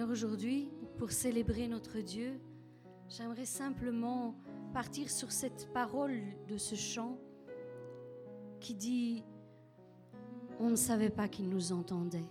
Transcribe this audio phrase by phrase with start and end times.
[0.00, 2.40] Alors aujourd'hui, pour célébrer notre Dieu,
[3.06, 4.34] j'aimerais simplement
[4.72, 7.18] partir sur cette parole de ce chant
[8.60, 9.22] qui dit,
[10.58, 12.24] on ne savait pas qu'il nous entendait.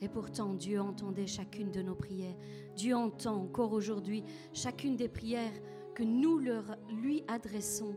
[0.00, 2.38] Et pourtant, Dieu entendait chacune de nos prières.
[2.74, 5.60] Dieu entend encore aujourd'hui chacune des prières
[5.94, 7.94] que nous leur, lui adressons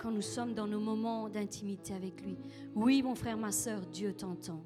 [0.00, 2.36] quand nous sommes dans nos moments d'intimité avec lui.
[2.74, 4.64] Oui, mon frère, ma soeur, Dieu t'entend.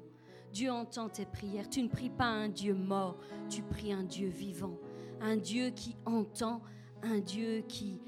[0.53, 1.69] Dieu entend tes prières.
[1.69, 3.17] Tu ne pries pas un Dieu mort,
[3.49, 4.77] tu pries un Dieu vivant.
[5.21, 6.61] Un Dieu qui entend,
[7.01, 7.99] un Dieu qui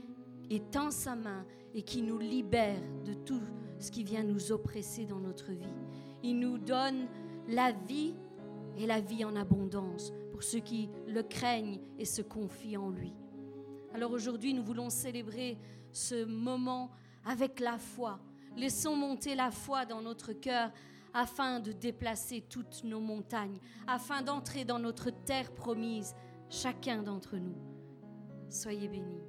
[0.50, 3.42] étend sa main et qui nous libère de tout
[3.80, 5.76] ce qui vient nous oppresser dans notre vie.
[6.24, 7.08] Il nous donne
[7.48, 8.14] la vie
[8.78, 13.14] et la vie en abondance pour ceux qui le craignent et se confient en lui.
[13.94, 15.58] Alors aujourd'hui, nous voulons célébrer
[15.92, 16.92] ce moment
[17.26, 18.20] avec la foi.
[18.56, 20.72] Laissons monter la foi dans notre cœur
[21.20, 26.16] afin de déplacer toutes nos montagnes, afin d'entrer dans notre terre promise,
[26.50, 27.58] chacun d'entre nous.
[28.50, 29.28] Soyez bénis.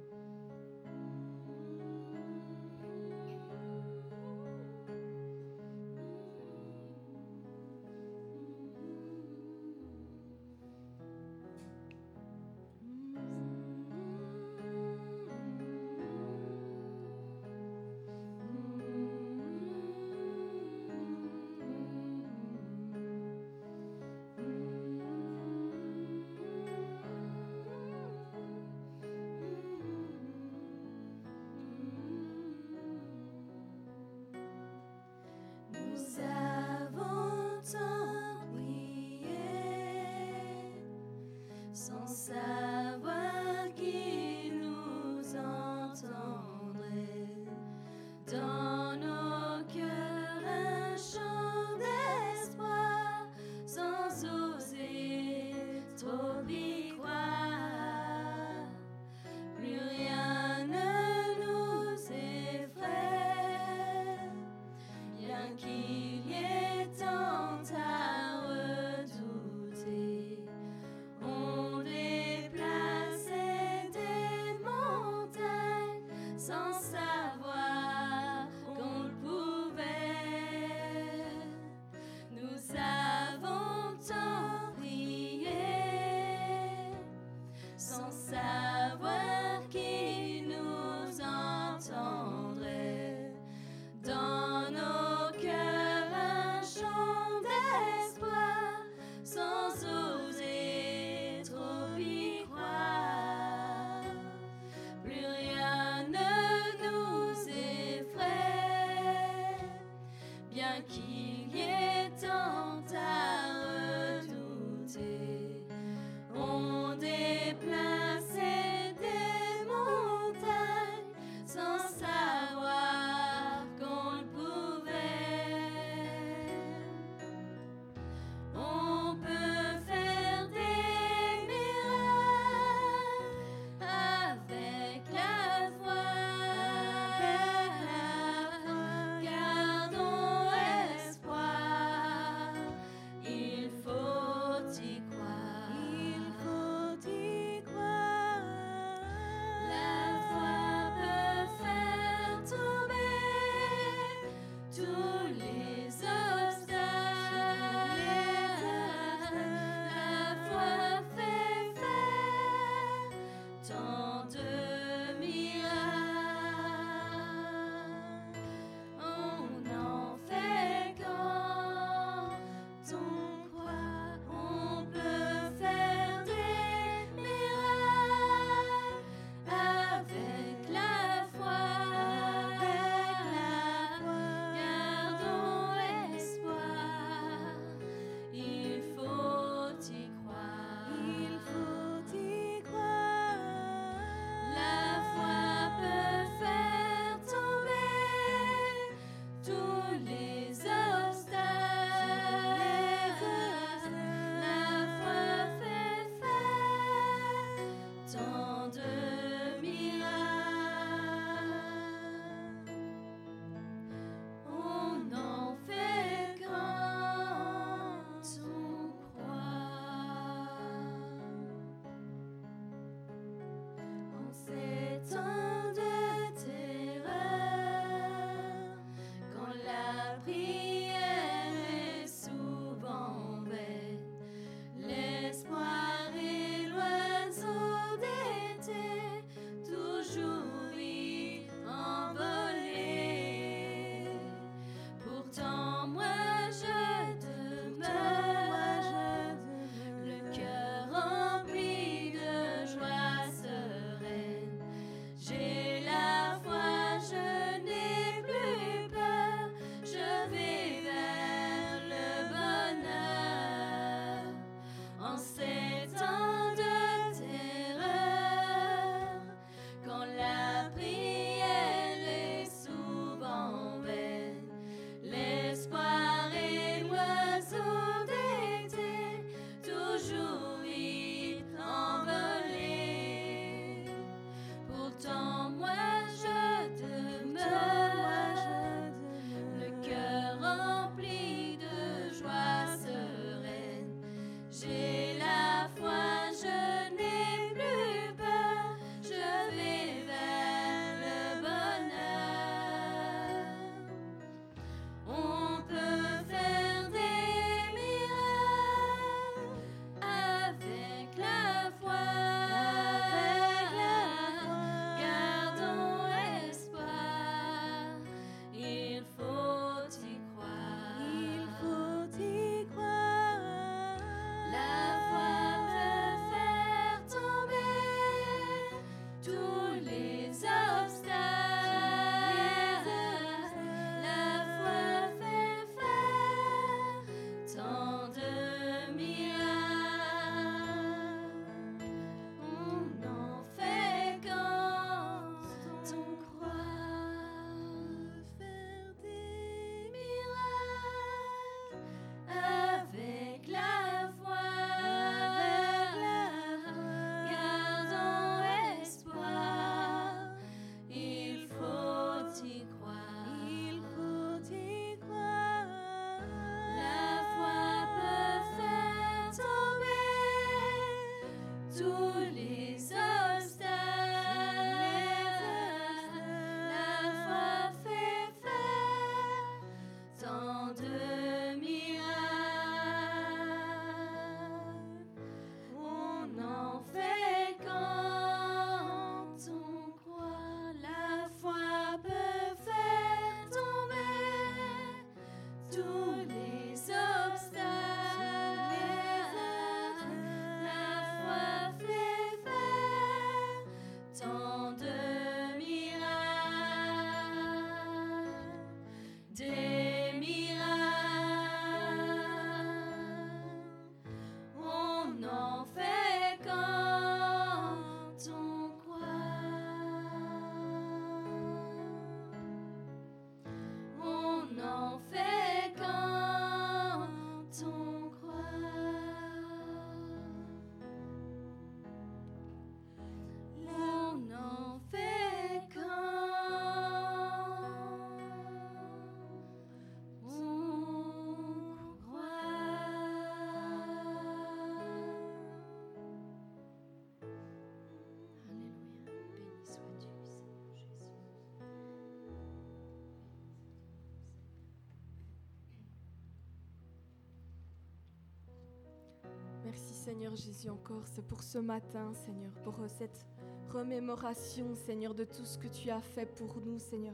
[460.03, 463.23] Seigneur Jésus encore, c'est pour ce matin, Seigneur, pour cette
[463.71, 467.13] remémoration, Seigneur, de tout ce que tu as fait pour nous, Seigneur.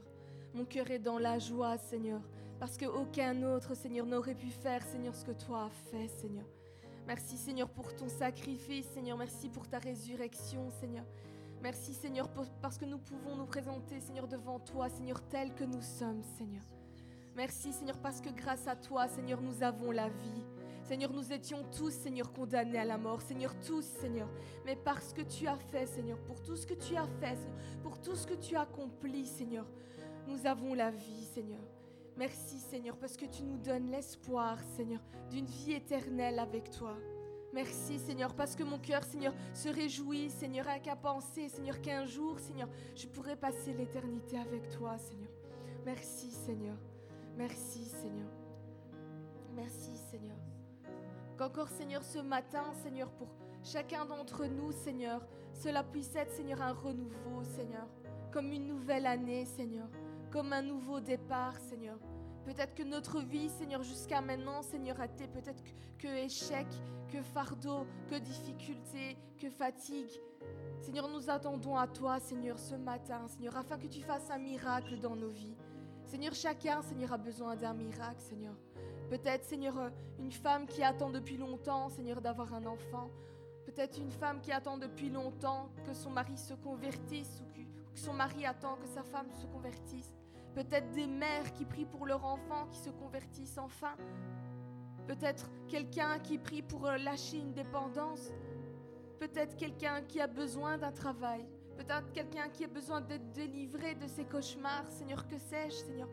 [0.53, 2.22] Mon cœur est dans la joie, Seigneur,
[2.62, 6.46] parce qu'aucun autre, Seigneur, n'aurait pu faire, Seigneur, ce que toi as fait, Seigneur.
[7.06, 9.17] Merci, Seigneur, pour ton sacrifice, Seigneur.
[9.17, 11.03] Merci pour ta résurrection, Seigneur.
[11.62, 12.29] Merci, Seigneur,
[12.62, 16.63] parce que nous pouvons nous présenter, Seigneur, devant toi, Seigneur, tel que nous sommes, Seigneur.
[17.36, 20.44] Merci, Seigneur, parce que grâce à toi, Seigneur, nous avons la vie.
[20.88, 23.22] Seigneur, nous étions tous, Seigneur, condamnés à la mort.
[23.22, 24.29] Seigneur, tous, Seigneur.
[24.65, 27.58] Mais parce que tu as fait, Seigneur, pour tout ce que tu as fait, Seigneur,
[27.84, 29.65] pour tout ce que tu as accompli, Seigneur,
[30.27, 31.60] nous avons la vie, Seigneur.
[32.15, 36.96] Merci, Seigneur, parce que tu nous donnes l'espoir, Seigneur, d'une vie éternelle avec toi.
[37.51, 42.39] Merci, Seigneur, parce que mon cœur, Seigneur, se réjouit, Seigneur, qu'à penser, Seigneur, qu'un jour,
[42.39, 45.32] Seigneur, je pourrai passer l'éternité avec toi, Seigneur.
[45.86, 46.77] Merci, Seigneur.
[47.36, 48.29] Merci, Seigneur.
[49.53, 50.47] Merci, Seigneur.
[51.38, 53.27] Qu'encore, Seigneur, ce matin, Seigneur, pour
[53.63, 55.22] chacun d'entre nous, Seigneur,
[55.53, 57.88] cela puisse être, Seigneur, un renouveau, Seigneur,
[58.32, 59.88] comme une nouvelle année, Seigneur,
[60.32, 62.00] comme un nouveau départ, Seigneur.
[62.44, 65.62] Peut-être que notre vie, Seigneur, jusqu'à maintenant, Seigneur, a été peut-être
[66.00, 66.65] que, échec,
[67.12, 70.20] que fardeau, que difficulté, que fatigue.
[70.79, 75.00] Seigneur, nous attendons à toi, Seigneur, ce matin, Seigneur, afin que tu fasses un miracle
[75.00, 75.56] dans nos vies.
[76.06, 78.56] Seigneur, chacun, Seigneur, a besoin d'un miracle, Seigneur.
[79.09, 83.09] Peut-être, Seigneur, euh, une femme qui attend depuis longtemps, Seigneur, d'avoir un enfant.
[83.65, 87.53] Peut-être une femme qui attend depuis longtemps que son mari se convertisse ou
[87.93, 90.13] que son mari attend que sa femme se convertisse.
[90.55, 93.95] Peut-être des mères qui prient pour leur enfant qui se convertissent enfin.
[95.07, 98.31] Peut-être quelqu'un qui prie pour euh, lâcher une dépendance.
[99.19, 101.45] Peut-être quelqu'un qui a besoin d'un travail.
[101.77, 104.87] Peut-être quelqu'un qui a besoin d'être délivré de ses cauchemars.
[104.89, 106.09] Seigneur, que sais-je, Seigneur?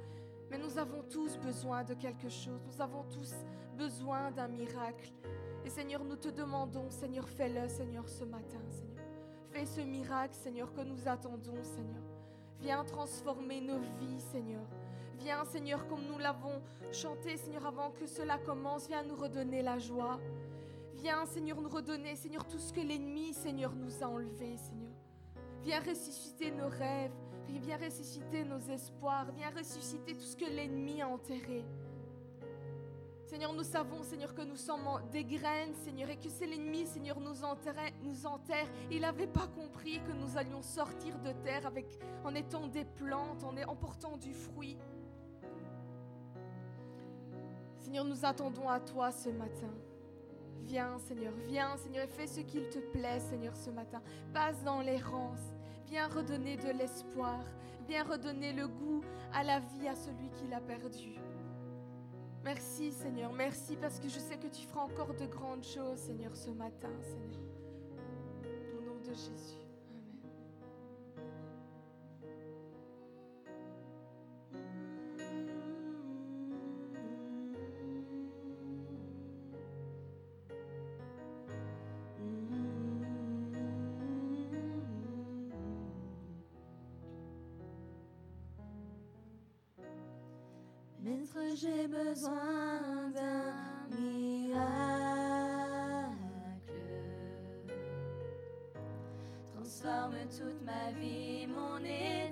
[0.55, 2.61] Mais nous avons tous besoin de quelque chose.
[2.65, 3.35] Nous avons tous
[3.77, 5.11] besoin d'un miracle.
[5.65, 9.05] Et Seigneur, nous te demandons, Seigneur, fais-le, Seigneur, ce matin, Seigneur.
[9.51, 12.03] Fais ce miracle, Seigneur, que nous attendons, Seigneur.
[12.61, 14.63] Viens transformer nos vies, Seigneur.
[15.19, 18.87] Viens, Seigneur, comme nous l'avons chanté, Seigneur, avant que cela commence.
[18.87, 20.21] Viens nous redonner la joie.
[20.95, 24.93] Viens, Seigneur, nous redonner, Seigneur, tout ce que l'ennemi, Seigneur, nous a enlevé, Seigneur.
[25.65, 27.24] Viens ressusciter nos rêves.
[27.49, 29.33] Viens ressusciter nos espoirs.
[29.33, 31.65] Viens ressusciter tout ce que l'ennemi a enterré.
[33.25, 37.19] Seigneur, nous savons, Seigneur, que nous sommes des graines, Seigneur, et que c'est l'ennemi, Seigneur,
[37.19, 37.75] nous enterre.
[38.03, 38.69] Nous enterre.
[38.91, 41.73] Il n'avait pas compris que nous allions sortir de terre
[42.23, 44.77] en étant des plantes, en, en portant du fruit.
[47.79, 49.73] Seigneur, nous attendons à toi ce matin.
[50.63, 54.03] Viens, Seigneur, viens, Seigneur, et fais ce qu'il te plaît, Seigneur, ce matin.
[54.33, 55.54] Passe dans l'errance.
[55.95, 57.39] Viens redonner de l'espoir.
[57.87, 61.15] Viens redonner le goût à la vie à celui qui l'a perdu.
[62.43, 66.35] Merci Seigneur, merci parce que je sais que tu feras encore de grandes choses Seigneur
[66.35, 67.45] ce matin Seigneur.
[68.77, 69.64] Au nom de Jésus.
[91.55, 94.59] J'ai besoin d'un miracle.
[99.55, 102.24] Transforme toute ma vie, mon état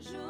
[0.00, 0.29] quatre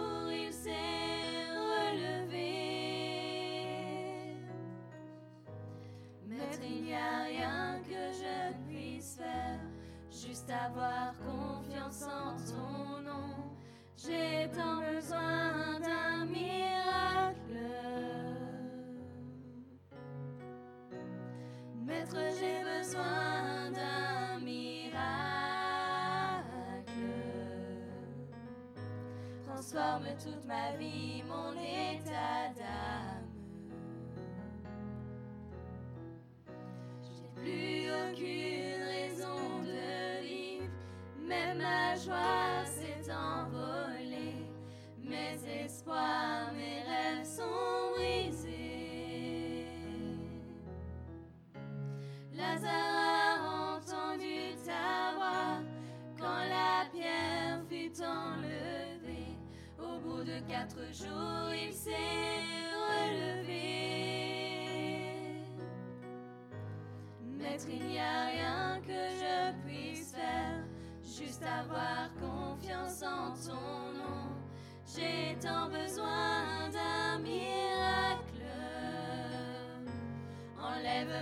[30.23, 32.49] Toute ma vie, mon état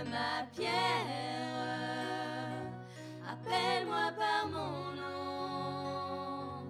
[0.09, 0.69] ma pierre.
[3.31, 6.63] Appelle-moi par mon nom,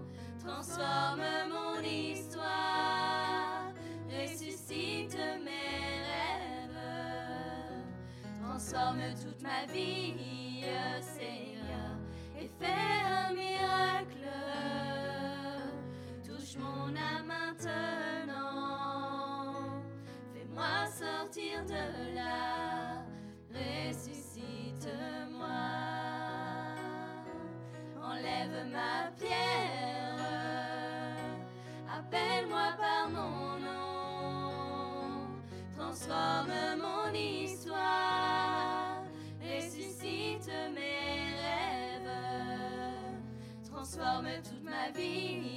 [0.46, 3.72] transforme mon histoire,
[4.10, 6.82] ressuscite mes rêves,
[8.44, 10.00] transforme toute ma vie.
[44.42, 45.49] toute ma vie.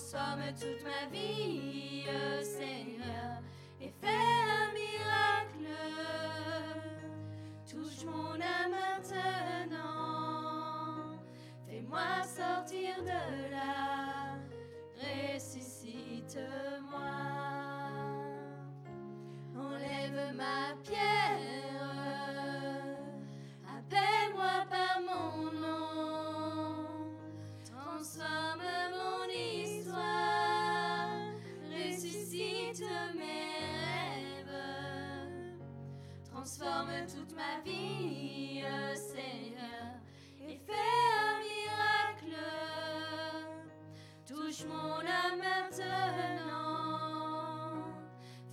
[0.00, 2.04] transforme toute ma vie,
[2.42, 3.42] Seigneur,
[3.80, 5.76] et fais un miracle.
[7.70, 8.72] Touche mon âme
[9.60, 9.98] maintenant,
[11.66, 14.38] fais-moi sortir de là,
[14.96, 16.38] ressuscite-moi,
[19.54, 20.69] enlève ma
[36.60, 39.94] transforme toute ma vie, euh, Seigneur,
[40.40, 40.72] et fais
[41.18, 42.36] un miracle.
[44.26, 46.58] Touche mon âme maintenant,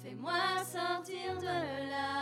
[0.02, 2.17] fais-moi sortir de là.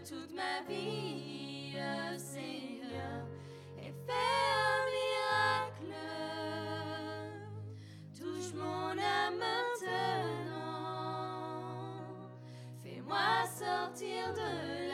[0.00, 1.74] toute ma vie,
[2.16, 3.26] Seigneur,
[3.78, 5.94] et fais un miracle.
[8.16, 10.54] Touche mon âme maintenant,
[12.82, 14.87] fais-moi sortir de.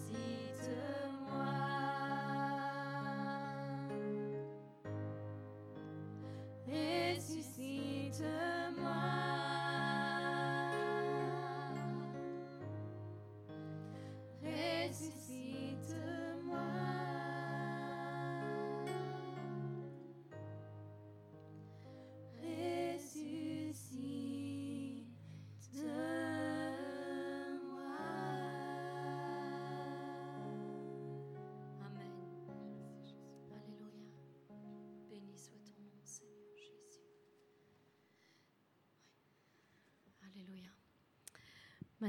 [6.68, 8.59] Ressuscite-moi.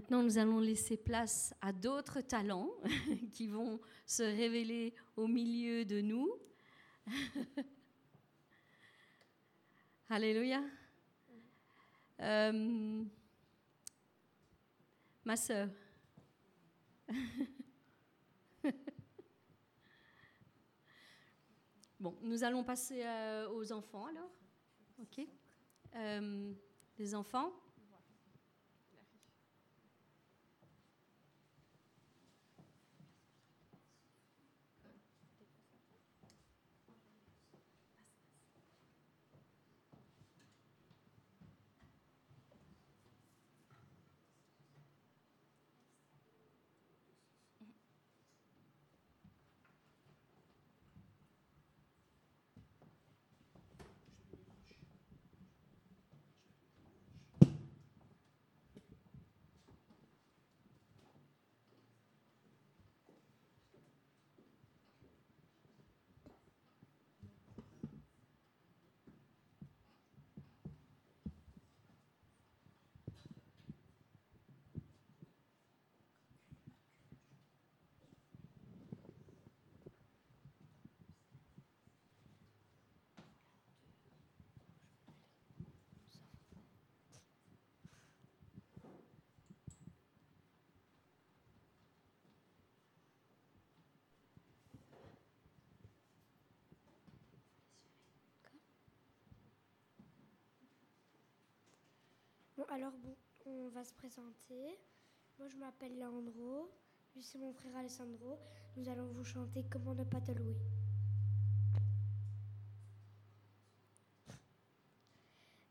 [0.01, 2.71] Maintenant, nous allons laisser place à d'autres talents
[3.35, 6.27] qui vont se révéler au milieu de nous.
[10.09, 10.63] Alléluia.
[12.19, 13.05] Euh,
[15.23, 15.69] ma sœur.
[22.01, 24.31] bon, nous allons passer euh, aux enfants alors.
[25.03, 25.21] OK.
[25.95, 26.55] Euh,
[26.99, 27.53] les enfants.
[102.69, 104.79] Alors bon, on va se présenter.
[105.39, 106.71] Moi, je m'appelle Leandro.
[107.15, 108.39] Lui, c'est mon frère Alessandro.
[108.77, 110.57] Nous allons vous chanter Comment ne pas te louer.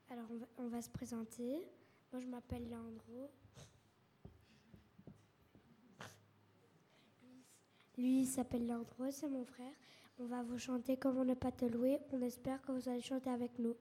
[0.10, 1.68] Alors, on va, on va se présenter.
[2.12, 3.32] Moi, je m'appelle Leandro.
[7.98, 9.74] Lui, il s'appelle Leandro, c'est mon frère.
[10.18, 12.00] On va vous chanter Comment ne pas te louer.
[12.12, 13.76] On espère que vous allez chanter avec nous.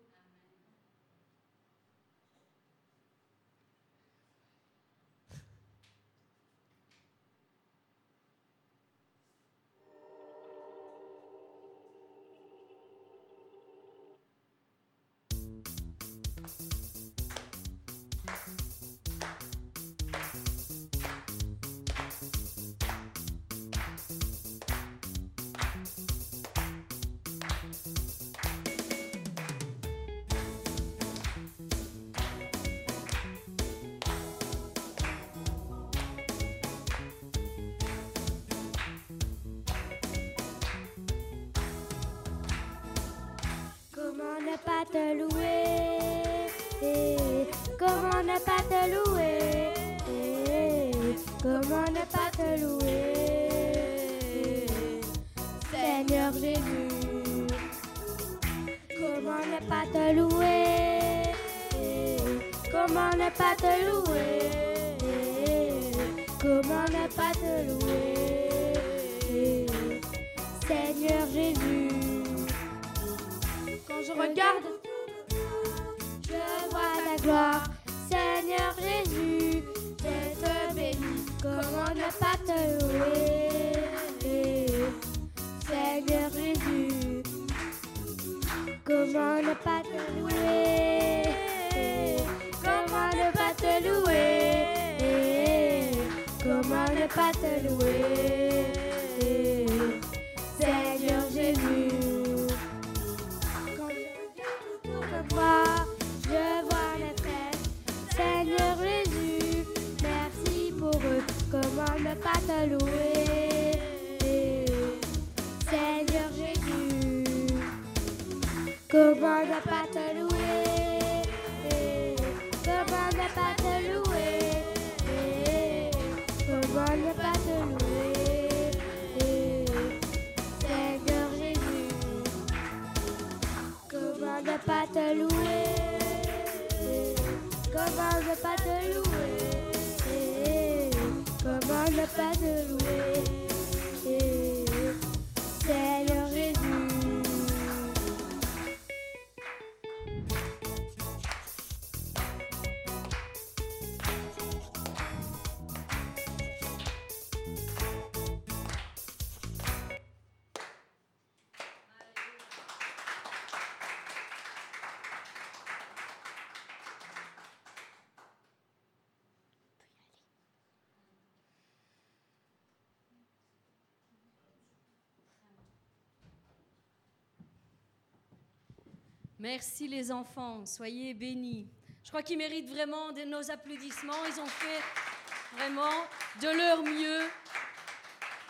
[179.50, 181.70] Merci les enfants, soyez bénis.
[182.04, 184.26] Je crois qu'ils méritent vraiment de nos applaudissements.
[184.26, 186.04] Ils ont fait vraiment
[186.42, 187.22] de leur mieux.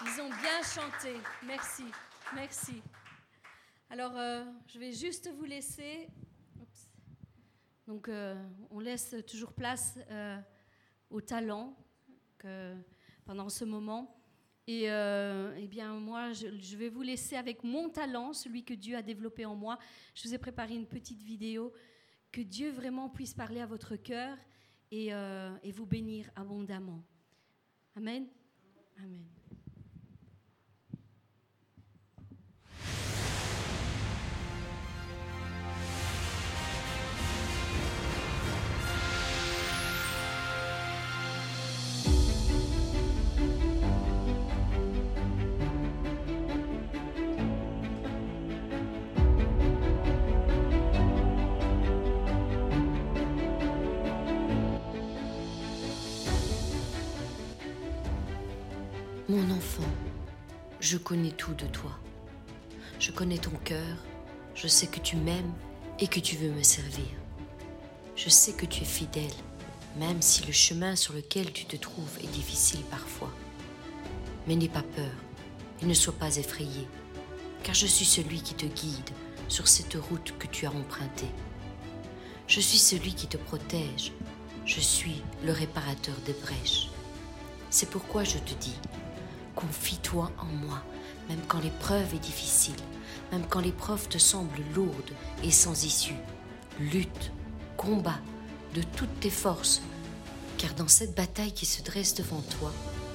[0.02, 1.14] Ils ont bien chanté.
[1.46, 1.84] Merci,
[2.34, 2.82] merci.
[3.90, 6.08] Alors, euh, je vais juste vous laisser.
[7.86, 8.34] Donc, euh,
[8.72, 10.36] on laisse toujours place euh,
[11.10, 11.76] au talent
[13.24, 14.20] pendant ce moment.
[14.70, 19.02] Et eh bien, moi, je, vais vous laisser avec mon talent, celui que Dieu a
[19.02, 19.78] développé en moi.
[20.14, 21.72] Je vous ai préparé une petite vidéo.
[22.30, 24.36] Que Dieu vraiment puisse parler à votre cœur
[24.90, 25.06] et,
[25.62, 27.02] et vous bénir abondamment.
[27.96, 28.26] Amen.
[28.98, 29.37] Amen.
[60.88, 61.90] Je connais tout de toi.
[62.98, 63.98] Je connais ton cœur,
[64.54, 65.52] je sais que tu m'aimes
[65.98, 67.04] et que tu veux me servir.
[68.16, 69.38] Je sais que tu es fidèle,
[69.98, 73.30] même si le chemin sur lequel tu te trouves est difficile parfois.
[74.46, 75.12] Mais n'aie pas peur
[75.82, 76.88] et ne sois pas effrayé,
[77.64, 79.10] car je suis celui qui te guide
[79.48, 81.30] sur cette route que tu as empruntée.
[82.46, 84.12] Je suis celui qui te protège,
[84.64, 86.88] je suis le réparateur des brèches.
[87.68, 88.78] C'est pourquoi je te dis,
[89.58, 90.80] Confie-toi en moi,
[91.28, 92.76] même quand l'épreuve est difficile,
[93.32, 95.10] même quand l'épreuve te semble lourde
[95.42, 96.14] et sans issue.
[96.78, 97.32] Lutte,
[97.76, 98.20] combat
[98.76, 99.82] de toutes tes forces,
[100.58, 102.70] car dans cette bataille qui se dresse devant toi,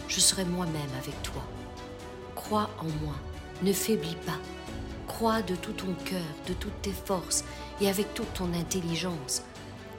[0.09, 1.41] je serai moi-même avec toi.
[2.35, 3.15] Crois en moi,
[3.61, 4.39] ne faiblis pas.
[5.07, 7.45] Crois de tout ton cœur, de toutes tes forces
[7.79, 9.43] et avec toute ton intelligence,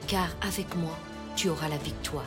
[0.05, 0.95] car avec moi,
[1.35, 2.23] tu auras la victoire.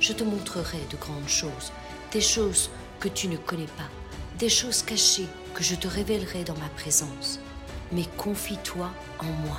[0.00, 1.72] Je te montrerai de grandes choses,
[2.10, 2.70] des choses
[3.08, 3.88] tu ne connais pas,
[4.38, 7.40] des choses cachées que je te révélerai dans ma présence.
[7.92, 8.90] Mais confie-toi
[9.20, 9.58] en moi.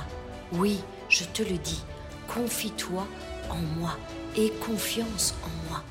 [0.52, 0.78] Oui,
[1.08, 1.82] je te le dis,
[2.28, 3.06] confie-toi
[3.50, 3.96] en moi
[4.36, 5.82] et confiance en moi.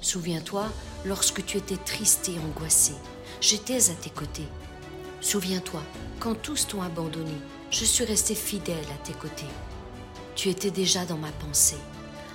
[0.00, 0.66] Souviens-toi,
[1.04, 2.92] lorsque tu étais triste et angoissé,
[3.40, 4.48] j'étais à tes côtés.
[5.20, 5.82] Souviens-toi,
[6.18, 7.34] quand tous t'ont abandonné,
[7.70, 9.44] je suis resté fidèle à tes côtés.
[10.34, 11.76] Tu étais déjà dans ma pensée,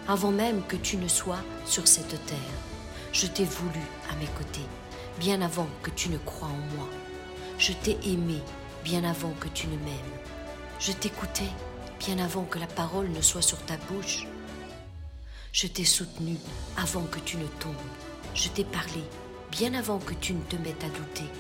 [0.08, 2.75] avant même que tu ne sois sur cette terre.
[3.16, 3.80] Je t'ai voulu
[4.12, 4.68] à mes côtés,
[5.22, 6.90] bien avant que tu ne crois en moi.
[7.58, 8.42] Je t'ai aimé
[8.84, 10.20] bien avant que tu ne m'aimes.
[10.82, 11.50] Je t'écoutais
[11.98, 14.28] bien avant que la parole ne soit sur ta bouche.
[15.54, 16.36] Je t'ai soutenu
[16.76, 17.74] avant que tu ne tombes.
[18.34, 19.02] Je t'ai parlé
[19.50, 21.32] bien avant que tu ne te mettes à douter.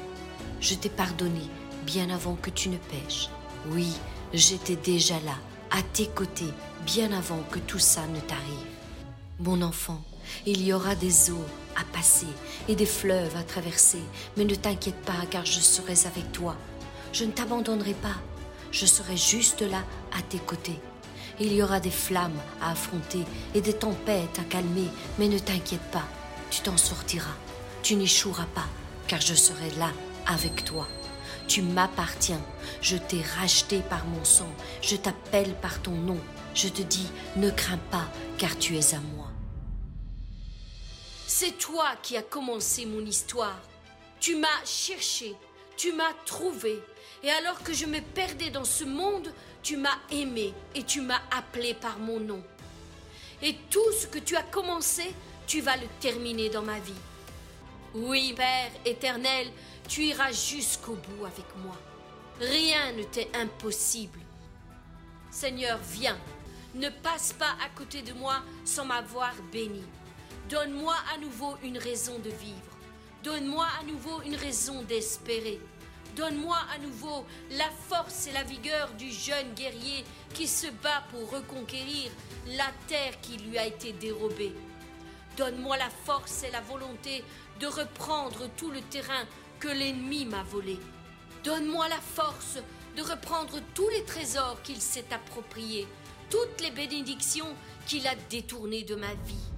[0.61, 1.41] Je t'ai pardonné
[1.85, 3.27] bien avant que tu ne pêches.
[3.71, 3.91] Oui,
[4.33, 5.35] j'étais déjà là,
[5.71, 6.53] à tes côtés,
[6.85, 8.69] bien avant que tout ça ne t'arrive.
[9.39, 10.01] Mon enfant,
[10.45, 12.27] il y aura des eaux à passer
[12.67, 14.01] et des fleuves à traverser,
[14.37, 16.55] mais ne t'inquiète pas car je serai avec toi.
[17.13, 18.15] Je ne t'abandonnerai pas,
[18.71, 19.83] je serai juste là
[20.17, 20.79] à tes côtés.
[21.39, 25.91] Il y aura des flammes à affronter et des tempêtes à calmer, mais ne t'inquiète
[25.91, 26.07] pas,
[26.49, 27.35] tu t'en sortiras.
[27.83, 28.65] Tu n'échoueras pas,
[29.07, 29.91] car je serai là
[30.25, 30.87] avec toi.
[31.47, 32.41] Tu m'appartiens,
[32.81, 34.49] je t'ai racheté par mon sang,
[34.81, 36.17] je t'appelle par ton nom.
[36.55, 38.07] Je te dis, ne crains pas,
[38.37, 39.34] car tu es à moi.
[41.27, 43.59] C'est toi qui as commencé mon histoire.
[44.19, 45.35] Tu m'as cherché,
[45.75, 46.79] tu m'as trouvé,
[47.23, 49.33] et alors que je me perdais dans ce monde,
[49.63, 52.43] tu m'as aimé et tu m'as appelé par mon nom.
[53.41, 55.03] Et tout ce que tu as commencé,
[55.47, 56.93] tu vas le terminer dans ma vie.
[57.95, 59.47] Oui, Père éternel,
[59.87, 61.75] tu iras jusqu'au bout avec moi.
[62.39, 64.19] Rien ne t'est impossible.
[65.31, 66.19] Seigneur, viens,
[66.75, 69.83] ne passe pas à côté de moi sans m'avoir béni.
[70.49, 72.77] Donne-moi à nouveau une raison de vivre.
[73.23, 75.59] Donne-moi à nouveau une raison d'espérer.
[76.15, 80.05] Donne-moi à nouveau la force et la vigueur du jeune guerrier
[80.35, 82.11] qui se bat pour reconquérir
[82.45, 84.53] la terre qui lui a été dérobée.
[85.35, 87.23] Donne-moi la force et la volonté
[87.59, 89.25] de reprendre tout le terrain
[89.59, 90.79] que l'ennemi m'a volé.
[91.43, 92.59] Donne-moi la force
[92.95, 95.87] de reprendre tous les trésors qu'il s'est appropriés,
[96.29, 97.55] toutes les bénédictions
[97.87, 99.54] qu'il a détournées de ma vie.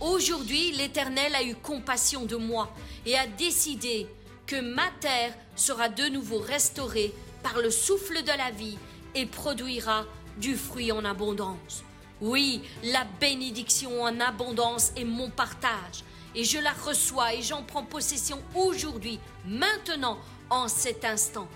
[0.00, 2.72] Aujourd'hui, l'Éternel a eu compassion de moi
[3.04, 4.06] et a décidé
[4.46, 8.78] que ma terre sera de nouveau restaurée par le souffle de la vie
[9.16, 10.04] et produira
[10.36, 11.82] du fruit en abondance.
[12.20, 17.84] Oui, la bénédiction en abondance est mon partage et je la reçois et j'en prends
[17.84, 20.18] possession aujourd'hui, maintenant,
[20.50, 21.48] en cet instant.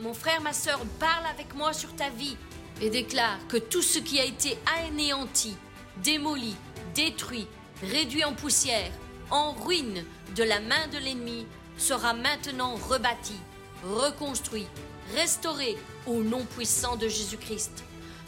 [0.00, 2.36] mon frère, ma sœur, parle avec moi sur ta vie
[2.80, 4.56] et déclare que tout ce qui a été
[4.86, 5.56] anéanti,
[6.02, 6.54] démoli,
[6.94, 7.48] détruit,
[7.82, 8.90] réduit en poussière,
[9.30, 10.04] en ruine
[10.36, 13.36] de la main de l'ennemi, sera maintenant rebâti,
[13.84, 14.66] reconstruit,
[15.14, 17.84] restauré au nom puissant de Jésus-Christ.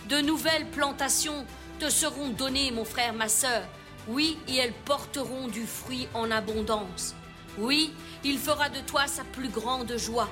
[0.08, 1.44] De nouvelles plantations
[1.78, 3.62] te seront données, mon frère, ma sœur.
[4.08, 7.14] Oui, et elles porteront du fruit en abondance.
[7.58, 7.92] Oui,
[8.24, 10.28] il fera de toi sa plus grande joie.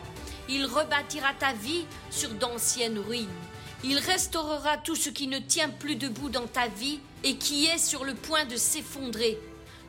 [0.48, 3.28] Il rebâtira ta vie sur d'anciennes ruines.
[3.84, 7.78] Il restaurera tout ce qui ne tient plus debout dans ta vie et qui est
[7.78, 9.38] sur le point de s'effondrer.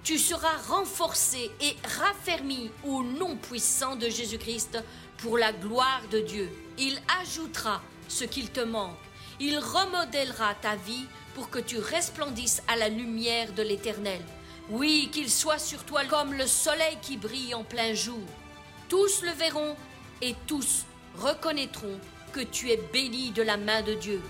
[0.03, 4.79] Tu seras renforcé et raffermi au nom puissant de Jésus-Christ
[5.17, 6.49] pour la gloire de Dieu.
[6.77, 8.97] Il ajoutera ce qu'il te manque.
[9.39, 14.21] Il remodèlera ta vie pour que tu resplendisses à la lumière de l'Éternel.
[14.69, 18.23] Oui, qu'il soit sur toi comme le soleil qui brille en plein jour.
[18.87, 19.75] Tous le verront
[20.21, 20.85] et tous
[21.17, 21.99] reconnaîtront
[22.33, 24.21] que tu es béni de la main de Dieu.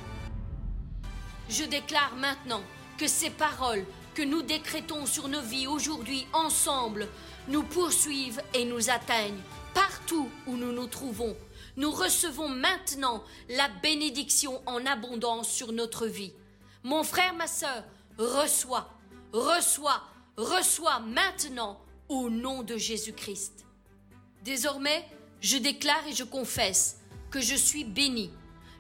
[1.50, 2.64] Je déclare maintenant
[3.00, 7.08] que ces paroles que nous décrétons sur nos vies aujourd'hui ensemble
[7.48, 9.40] nous poursuivent et nous atteignent
[9.74, 11.36] partout où nous nous trouvons.
[11.78, 16.34] Nous recevons maintenant la bénédiction en abondance sur notre vie.
[16.84, 17.86] Mon frère, ma sœur,
[18.18, 18.90] reçois,
[19.32, 20.04] reçois,
[20.36, 23.66] reçois maintenant au nom de Jésus-Christ.
[24.44, 25.06] Désormais,
[25.40, 27.00] je déclare et je confesse
[27.32, 28.30] que je suis béni,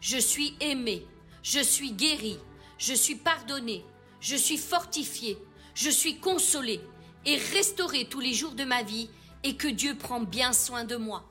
[0.01, 1.05] je suis aimé,
[1.41, 2.37] je suis guéri,
[2.77, 3.85] je suis pardonné,
[4.21, 5.37] je suis fortifié,
[5.73, 6.81] je suis consolé
[7.25, 9.09] et restauré tous les jours de ma vie
[9.43, 11.23] et que Dieu prend bien soin de moi.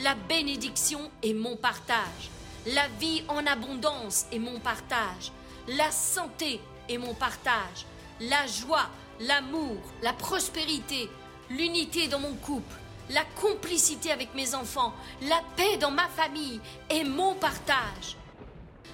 [0.00, 2.30] La bénédiction est mon partage,
[2.66, 5.32] la vie en abondance est mon partage,
[5.68, 7.86] la santé est mon partage,
[8.20, 8.88] la joie,
[9.20, 11.10] l'amour, la prospérité,
[11.50, 12.76] l'unité dans mon couple,
[13.10, 18.16] la complicité avec mes enfants, la paix dans ma famille est mon partage.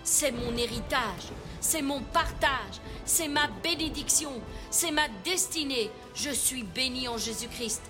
[0.02, 1.32] C'est mon héritage,
[1.64, 4.33] c'est mon partage, c'est ma bénédiction,
[4.70, 5.90] c'est ma destinée.
[6.14, 7.81] Je suis béni en Jésus-Christ.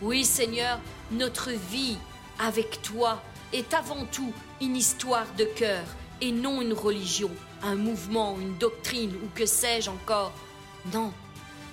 [0.00, 0.78] Oui Seigneur,
[1.10, 1.98] notre vie
[2.38, 3.20] avec toi
[3.52, 5.82] est avant tout une histoire de cœur
[6.20, 7.32] et non une religion,
[7.64, 10.32] un mouvement, une doctrine ou que sais-je encore.
[10.92, 11.12] Non,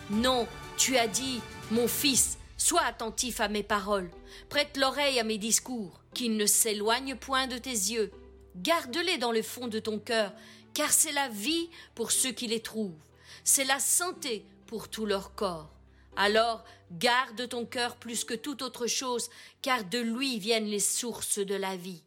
[0.09, 4.09] non, tu as dit, mon fils, sois attentif à mes paroles,
[4.49, 8.11] prête l'oreille à mes discours, qu'ils ne s'éloignent point de tes yeux.
[8.57, 10.33] Garde-les dans le fond de ton cœur,
[10.73, 12.99] car c'est la vie pour ceux qui les trouvent,
[13.43, 15.71] c'est la santé pour tout leur corps.
[16.15, 19.29] Alors garde ton cœur plus que toute autre chose,
[19.61, 22.03] car de lui viennent les sources de la vie.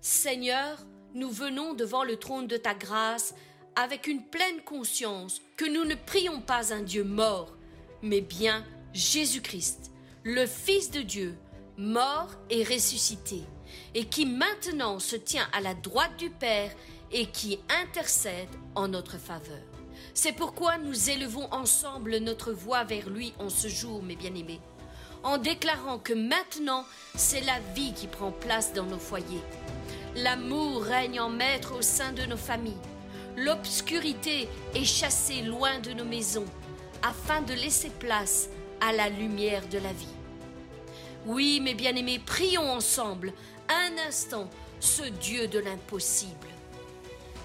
[0.00, 0.78] Seigneur,
[1.14, 3.34] nous venons devant le trône de ta grâce
[3.74, 7.56] avec une pleine conscience que nous ne prions pas un Dieu mort,
[8.02, 9.90] mais bien Jésus-Christ,
[10.24, 11.36] le Fils de Dieu,
[11.76, 13.42] mort et ressuscité,
[13.94, 16.70] et qui maintenant se tient à la droite du Père
[17.10, 19.60] et qui intercède en notre faveur.
[20.14, 24.60] C'est pourquoi nous élevons ensemble notre voix vers lui en ce jour, mes bien-aimés,
[25.22, 29.42] en déclarant que maintenant c'est la vie qui prend place dans nos foyers.
[30.16, 32.76] L'amour règne en maître au sein de nos familles.
[33.36, 36.44] L'obscurité est chassée loin de nos maisons
[37.02, 38.48] afin de laisser place
[38.80, 40.06] à la lumière de la vie.
[41.24, 43.32] Oui, mes bien-aimés, prions ensemble
[43.68, 44.48] un instant
[44.80, 46.48] ce Dieu de l'impossible.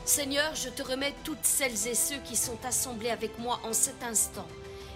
[0.06, 4.02] Seigneur, je te remets toutes celles et ceux qui sont assemblés avec moi en cet
[4.04, 4.48] instant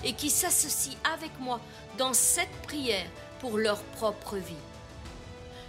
[0.03, 1.59] et qui s'associent avec moi
[1.97, 4.55] dans cette prière pour leur propre vie.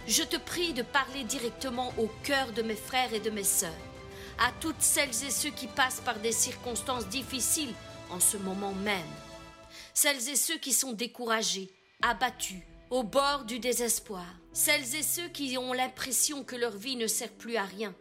[0.07, 3.71] Je te prie de parler directement au cœur de mes frères et de mes sœurs,
[4.39, 7.73] à toutes celles et ceux qui passent par des circonstances difficiles
[8.09, 9.01] en ce moment même.
[9.93, 11.69] Celles et ceux qui sont découragés,
[12.01, 14.25] abattus, au bord du désespoir.
[14.53, 17.95] Celles et ceux qui ont l'impression que leur vie ne sert plus à rien,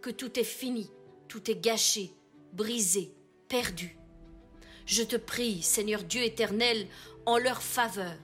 [0.00, 0.90] que tout est fini,
[1.28, 2.12] tout est gâché,
[2.52, 3.14] brisé,
[3.48, 3.96] perdu.
[4.84, 6.88] Je te prie, Seigneur Dieu éternel,
[7.24, 8.16] en leur faveur,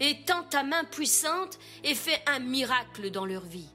[0.00, 3.70] étends ta main puissante et fais un miracle dans leur vie.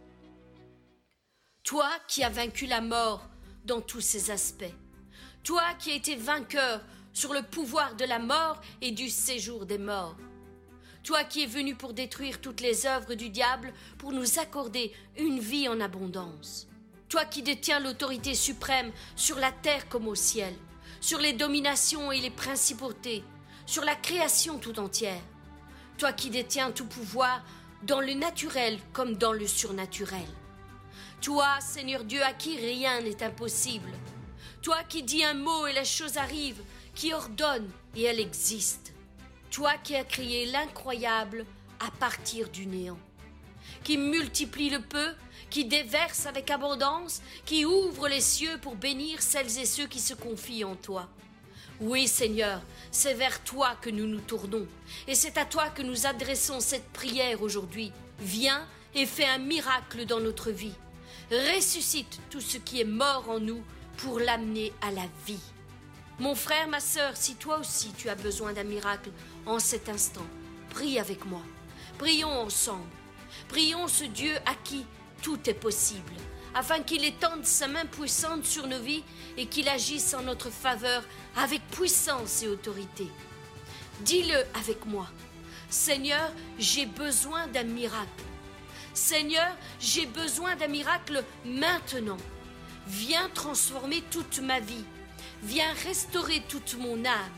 [1.64, 3.28] Toi qui as vaincu la mort
[3.66, 4.76] dans tous ses aspects,
[5.44, 6.82] toi qui as été vainqueur
[7.14, 10.16] sur le pouvoir de la mort et du séjour des morts.
[11.10, 15.40] Toi qui es venu pour détruire toutes les œuvres du diable, pour nous accorder une
[15.40, 16.68] vie en abondance.
[17.08, 20.54] Toi qui détiens l'autorité suprême sur la terre comme au ciel,
[21.02, 23.24] sur les dominations et les principautés,
[23.66, 25.24] sur la création tout entière.
[25.98, 27.44] Toi qui détiens tout pouvoir
[27.82, 30.30] dans le naturel comme dans le surnaturel.
[31.24, 33.90] Toi, Seigneur Dieu, à qui rien n'est impossible.
[34.62, 36.62] Toi qui dis un mot et la chose arrive,
[36.94, 38.94] qui ordonne et elle existe.
[39.52, 41.46] Toi qui as créé l'incroyable
[41.80, 43.00] à partir du néant,
[43.84, 45.14] qui multiplie le peu,
[45.50, 50.14] qui déverse avec abondance, qui ouvre les cieux pour bénir celles et ceux qui se
[50.14, 51.10] confient en toi.
[51.82, 54.68] Oui, Seigneur, c'est vers toi que nous nous tournons,
[55.08, 57.92] et c'est à toi que nous adressons cette prière aujourd'hui.
[58.20, 60.76] Viens et fais un miracle dans notre vie.
[61.32, 63.64] Ressuscite tout ce qui est mort en nous
[63.98, 65.40] pour l'amener à la vie.
[66.20, 69.10] Mon frère, ma sœur, si toi aussi tu as besoin d'un miracle
[69.50, 70.26] en cet instant,
[70.70, 71.42] prie avec moi.
[71.98, 72.84] Prions ensemble.
[73.48, 74.86] Prions ce Dieu à qui
[75.22, 76.14] tout est possible,
[76.54, 79.04] afin qu'il étende sa main puissante sur nos vies
[79.38, 81.04] et qu'il agisse en notre faveur
[81.36, 83.08] avec puissance et autorité.
[84.02, 85.08] Dis-le avec moi.
[85.70, 88.24] Seigneur, j'ai besoin d'un miracle.
[88.94, 92.18] Seigneur, j'ai besoin d'un miracle maintenant.
[92.88, 94.86] Viens transformer toute ma vie.
[95.44, 97.32] Viens restaurer toute mon âme.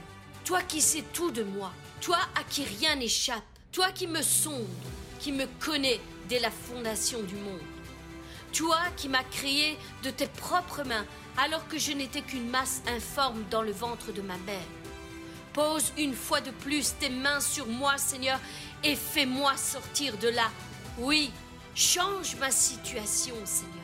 [0.45, 1.73] Toi qui sais tout de moi.
[2.01, 3.43] Toi à qui rien n'échappe.
[3.71, 4.67] Toi qui me sondes,
[5.19, 7.61] qui me connais dès la fondation du monde.
[8.53, 11.05] Toi qui m'as créé de tes propres mains
[11.37, 14.67] alors que je n'étais qu'une masse informe dans le ventre de ma mère.
[15.53, 18.39] Pose une fois de plus tes mains sur moi, Seigneur,
[18.83, 20.49] et fais-moi sortir de là.
[20.97, 21.29] Oui,
[21.75, 23.80] change ma situation, Seigneur.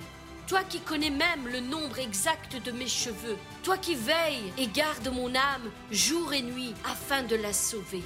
[0.47, 5.09] Toi qui connais même le nombre exact de mes cheveux, toi qui veilles et gardes
[5.13, 8.01] mon âme jour et nuit afin de la sauver.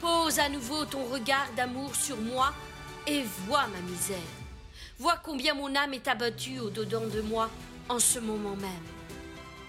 [0.00, 2.54] Pose à nouveau ton regard d'amour sur moi
[3.06, 4.16] et vois ma misère.
[4.98, 7.50] Vois combien mon âme est abattue au-dedans de moi
[7.90, 8.70] en ce moment même.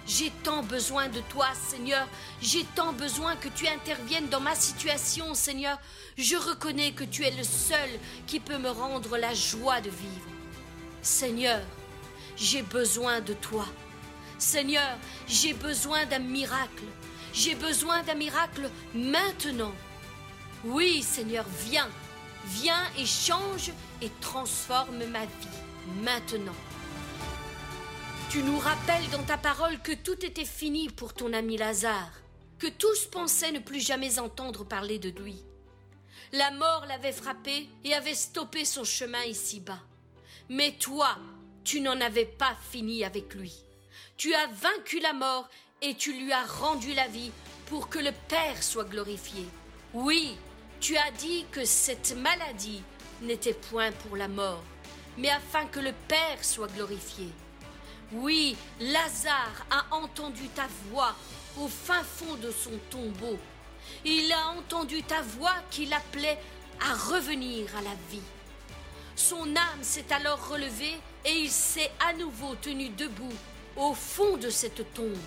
[0.07, 2.07] J'ai tant besoin de toi, Seigneur.
[2.41, 5.77] J'ai tant besoin que tu interviennes dans ma situation, Seigneur.
[6.17, 7.89] Je reconnais que tu es le seul
[8.25, 10.29] qui peut me rendre la joie de vivre.
[11.01, 11.59] Seigneur,
[12.35, 13.65] j'ai besoin de toi.
[14.37, 16.83] Seigneur, j'ai besoin d'un miracle.
[17.33, 19.73] J'ai besoin d'un miracle maintenant.
[20.63, 21.89] Oui, Seigneur, viens.
[22.47, 23.71] Viens et change
[24.01, 25.57] et transforme ma vie
[26.03, 26.55] maintenant.
[28.29, 32.11] Tu nous rappelles dans ta parole que tout était fini pour ton ami Lazare,
[32.59, 35.43] que tous pensaient ne plus jamais entendre parler de lui.
[36.33, 39.79] La mort l'avait frappé et avait stoppé son chemin ici-bas.
[40.49, 41.17] Mais toi,
[41.65, 43.53] tu n'en avais pas fini avec lui.
[44.17, 45.49] Tu as vaincu la mort
[45.81, 47.31] et tu lui as rendu la vie
[47.65, 49.45] pour que le Père soit glorifié.
[49.93, 50.37] Oui,
[50.79, 52.81] tu as dit que cette maladie
[53.21, 54.63] n'était point pour la mort,
[55.17, 57.27] mais afin que le Père soit glorifié.
[58.11, 61.15] Oui, Lazare a entendu ta voix
[61.59, 63.39] au fin fond de son tombeau.
[64.03, 66.39] Il a entendu ta voix qui l'appelait
[66.79, 68.21] à revenir à la vie.
[69.15, 70.95] Son âme s'est alors relevée
[71.25, 73.33] et il s'est à nouveau tenu debout
[73.75, 75.17] au fond de cette tombe.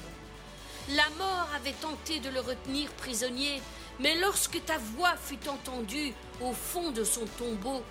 [0.90, 3.60] La mort avait tenté de le retenir prisonnier,
[4.00, 7.82] mais lorsque ta voix fut entendue au fond de son tombeau,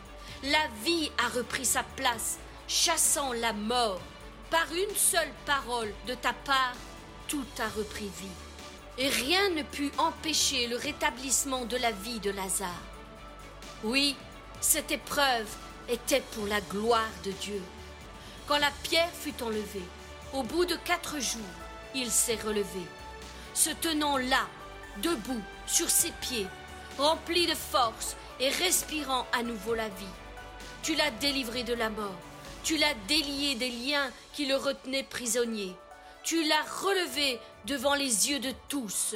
[0.43, 2.37] la vie a repris sa place,
[2.67, 4.01] chassant la mort.
[4.49, 6.73] Par une seule parole de ta part,
[7.27, 8.37] tout a repris vie.
[8.97, 12.81] Et rien ne put empêcher le rétablissement de la vie de Lazare.
[13.83, 14.15] Oui,
[14.61, 15.47] cette épreuve
[15.89, 17.61] était pour la gloire de Dieu.
[18.47, 19.83] Quand la pierre fut enlevée,
[20.33, 21.41] au bout de quatre jours,
[21.93, 22.81] il s'est relevé,
[23.53, 24.47] se tenant là,
[25.01, 26.47] debout, sur ses pieds,
[26.97, 30.15] rempli de force et respirant à nouveau la vie.
[30.81, 32.15] Tu l'as délivré de la mort,
[32.63, 35.75] tu l'as délié des liens qui le retenaient prisonnier,
[36.23, 39.15] tu l'as relevé devant les yeux de tous,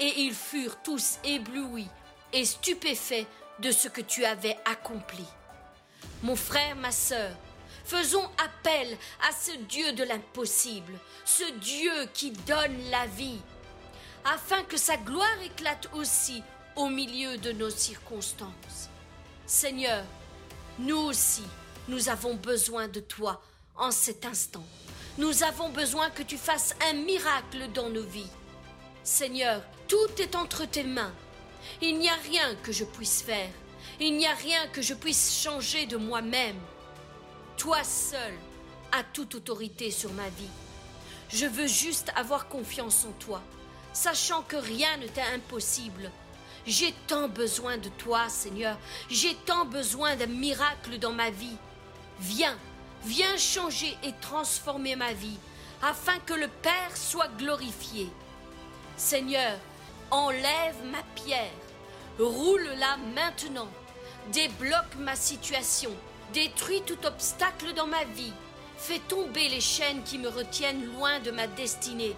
[0.00, 1.88] et ils furent tous éblouis
[2.32, 3.26] et stupéfaits
[3.60, 5.24] de ce que tu avais accompli.
[6.24, 7.36] Mon frère, ma sœur,
[7.92, 8.96] faisons appel
[9.28, 13.40] à ce Dieu de l'impossible, ce Dieu qui donne la vie,
[14.24, 16.42] afin que sa gloire éclate aussi
[16.74, 18.88] au milieu de nos circonstances.
[19.44, 20.04] Seigneur,
[20.78, 21.42] nous aussi,
[21.86, 23.42] nous avons besoin de toi
[23.76, 24.64] en cet instant.
[25.18, 28.30] Nous avons besoin que tu fasses un miracle dans nos vies.
[29.04, 31.12] Seigneur, tout est entre tes mains.
[31.82, 33.50] Il n'y a rien que je puisse faire.
[34.00, 36.56] Il n'y a rien que je puisse changer de moi-même.
[37.56, 38.34] Toi seul
[38.92, 40.50] as toute autorité sur ma vie.
[41.28, 43.42] Je veux juste avoir confiance en toi,
[43.92, 46.10] sachant que rien ne t'est impossible.
[46.66, 48.76] J'ai tant besoin de toi, Seigneur.
[49.08, 51.56] J'ai tant besoin d'un miracle dans ma vie.
[52.20, 52.56] Viens,
[53.04, 55.38] viens changer et transformer ma vie,
[55.82, 58.08] afin que le Père soit glorifié.
[58.96, 59.58] Seigneur,
[60.10, 61.50] enlève ma pierre,
[62.18, 63.68] roule-la maintenant,
[64.32, 65.90] débloque ma situation,
[66.32, 68.32] détruis tout obstacle dans ma vie,
[68.76, 72.16] fais tomber les chaînes qui me retiennent loin de ma destinée,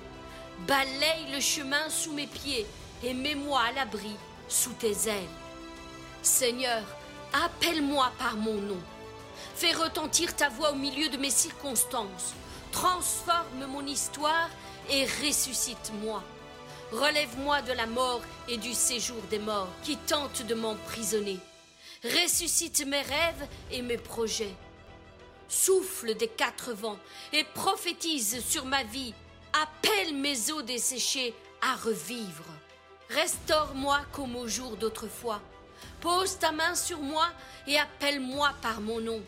[0.67, 2.67] balaye le chemin sous mes pieds
[3.03, 4.17] et mets-moi à l'abri
[4.49, 5.35] sous tes ailes.
[6.23, 6.83] Seigneur,
[7.35, 8.79] Appelle-moi par mon nom.
[9.57, 12.33] Fais retentir ta voix au milieu de mes circonstances.
[12.71, 14.49] Transforme mon histoire
[14.89, 16.23] et ressuscite-moi.
[16.93, 21.41] Relève-moi de la mort et du séjour des morts qui tentent de m'emprisonner.
[22.05, 24.55] Ressuscite mes rêves et mes projets.
[25.49, 26.99] Souffle des quatre vents
[27.33, 29.15] et prophétise sur ma vie.
[29.55, 32.45] Appelle mes os desséchés à revivre.
[33.09, 35.41] Restaure-moi comme au jour d'autrefois.
[36.03, 37.27] Pose ta main sur moi
[37.67, 39.23] et appelle-moi par mon nom.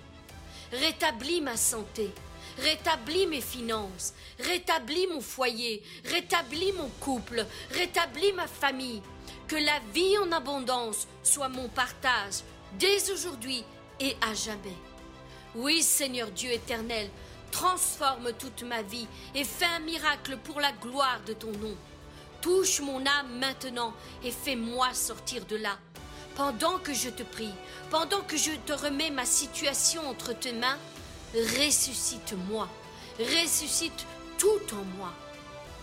[0.72, 2.10] Rétablis ma santé,
[2.58, 9.00] rétablis mes finances, rétablis mon foyer, rétablis mon couple, rétablis ma famille.
[9.48, 12.42] Que la vie en abondance soit mon partage
[12.78, 13.64] dès aujourd'hui
[14.00, 14.76] et à jamais.
[15.54, 17.08] Oui, Seigneur Dieu éternel,
[17.50, 21.74] transforme toute ma vie et fais un miracle pour la gloire de ton nom.
[22.42, 25.78] Touche mon âme maintenant et fais-moi sortir de là.
[26.34, 27.54] Pendant que je te prie,
[27.90, 30.76] pendant que je te remets ma situation entre tes mains,
[31.34, 32.68] ressuscite-moi,
[33.18, 34.06] ressuscite
[34.36, 35.12] tout en moi.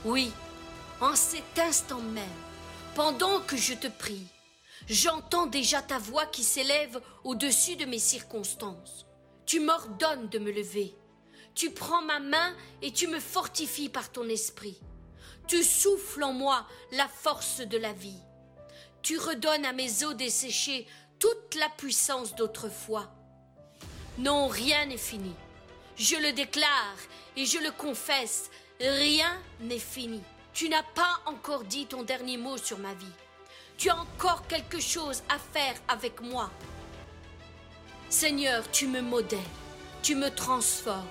[0.06, 0.32] Oui,
[1.02, 2.24] en cet instant même,
[2.94, 4.28] pendant que je te prie,
[4.88, 9.06] j'entends déjà ta voix qui s'élève au-dessus de mes circonstances.
[9.46, 10.96] Tu m'ordonnes de me lever.
[11.56, 14.80] Tu prends ma main et tu me fortifies par ton esprit.
[15.48, 18.20] Tu souffles en moi la force de la vie.
[19.02, 20.88] Tu redonnes à mes os desséchés
[21.20, 23.12] toute la puissance d'autrefois.
[24.18, 25.34] Non, rien n'est fini.
[25.98, 26.98] Je le déclare
[27.36, 30.22] et je le confesse, rien n'est fini.
[30.54, 33.06] Tu n'as pas encore dit ton dernier mot sur ma vie.
[33.78, 36.50] Tu as encore quelque chose à faire avec moi.
[38.10, 39.40] Seigneur, tu me modèles,
[40.02, 41.08] tu me transformes,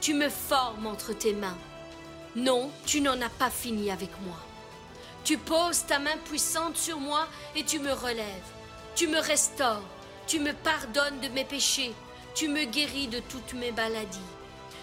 [0.00, 1.56] tu me formes entre tes mains.
[2.36, 4.36] Non, tu n'en as pas fini avec moi.
[5.24, 8.26] Tu poses ta main puissante sur moi et tu me relèves.
[8.94, 9.82] Tu me restaures,
[10.26, 11.94] tu me pardonnes de mes péchés,
[12.34, 14.18] tu me guéris de toutes mes maladies.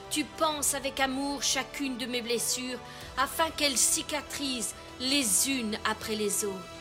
[0.09, 2.79] Tu penses avec amour chacune de mes blessures
[3.17, 6.78] afin qu'elles cicatrisent les unes après les autres.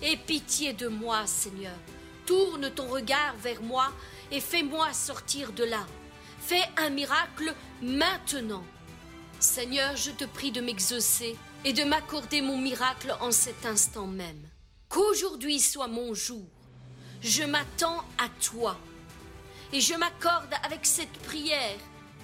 [0.00, 1.76] Aie pitié de moi, Seigneur.
[2.24, 3.92] Tourne ton regard vers moi
[4.30, 5.84] et fais-moi sortir de là.
[6.40, 8.64] Fais un miracle maintenant.
[9.40, 14.48] Seigneur, je te prie de m'exaucer et de m'accorder mon miracle en cet instant même.
[14.88, 16.46] Qu'aujourd'hui soit mon jour.
[17.20, 18.78] Je m'attends à toi.
[19.72, 21.78] Et je m'accorde avec cette prière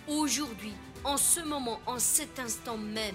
[0.07, 0.73] aujourd'hui,
[1.03, 3.15] en ce moment, en cet instant même,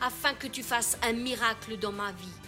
[0.00, 2.41] afin que tu fasses un miracle dans ma vie.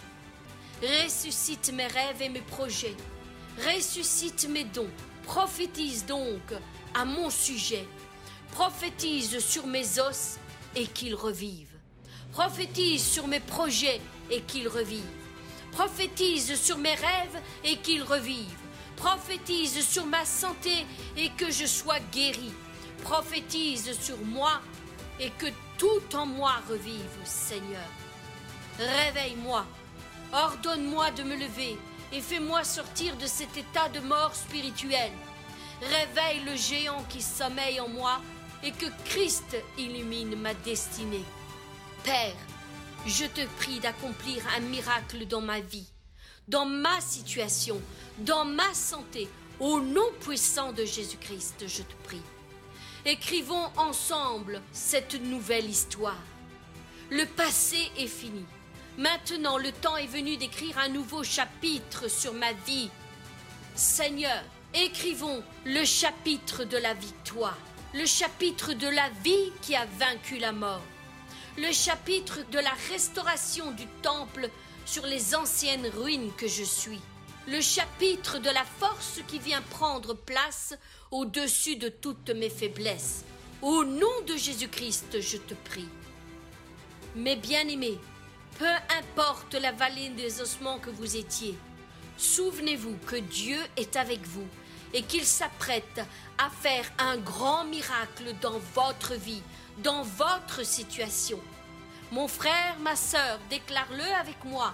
[0.81, 2.95] Ressuscite mes rêves et mes projets.
[3.57, 4.89] Ressuscite mes dons.
[5.23, 6.53] Prophétise donc
[6.93, 7.87] à mon sujet.
[8.51, 10.37] Prophétise sur mes os
[10.75, 11.77] et qu'ils revivent.
[12.31, 15.03] Prophétise sur mes projets et qu'ils revivent.
[15.71, 18.59] Prophétise sur mes rêves et qu'ils revivent.
[18.97, 20.85] Prophétise sur ma santé
[21.17, 22.51] et que je sois guéri.
[23.03, 24.61] Prophétise sur moi
[25.19, 25.47] et que
[25.77, 27.89] tout en moi revive, Seigneur.
[28.77, 29.65] Réveille-moi,
[30.35, 31.77] ordonne-moi de me lever
[32.11, 35.11] et fais-moi sortir de cet état de mort spirituelle.
[35.81, 38.19] Réveille le géant qui sommeille en moi
[38.63, 41.23] et que Christ illumine ma destinée.
[42.03, 42.35] Père,
[43.05, 45.87] je te prie d'accomplir un miracle dans ma vie,
[46.47, 47.81] dans ma situation,
[48.19, 49.29] dans ma santé,
[49.59, 52.21] au nom puissant de Jésus-Christ, je te prie.
[53.05, 56.21] Écrivons ensemble cette nouvelle histoire.
[57.09, 58.45] Le passé est fini.
[58.97, 62.89] Maintenant, le temps est venu d'écrire un nouveau chapitre sur ma vie.
[63.75, 64.41] Seigneur,
[64.73, 67.57] écrivons le chapitre de la victoire,
[67.93, 70.81] le chapitre de la vie qui a vaincu la mort,
[71.57, 74.49] le chapitre de la restauration du temple
[74.85, 77.01] sur les anciennes ruines que je suis,
[77.49, 80.73] le chapitre de la force qui vient prendre place
[81.11, 83.25] au-dessus de toutes mes faiblesses.
[83.61, 85.89] Au nom de Jésus-Christ, je te prie.
[87.15, 87.99] Mes bien-aimés,
[88.57, 91.57] peu importe la vallée des ossements que vous étiez,
[92.17, 94.47] souvenez-vous que Dieu est avec vous
[94.93, 96.01] et qu'il s'apprête
[96.37, 99.43] à faire un grand miracle dans votre vie,
[99.79, 101.39] dans votre situation.
[102.11, 104.73] Mon frère, ma sœur, déclare-le avec moi.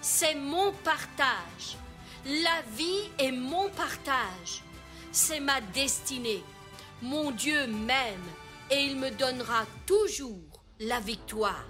[0.00, 1.76] C'est mon partage.
[2.26, 4.62] La vie est mon partage
[5.16, 6.44] c'est ma destinée.
[7.00, 8.28] Mon Dieu m'aime
[8.70, 11.64] et il me donnera toujours la victoire.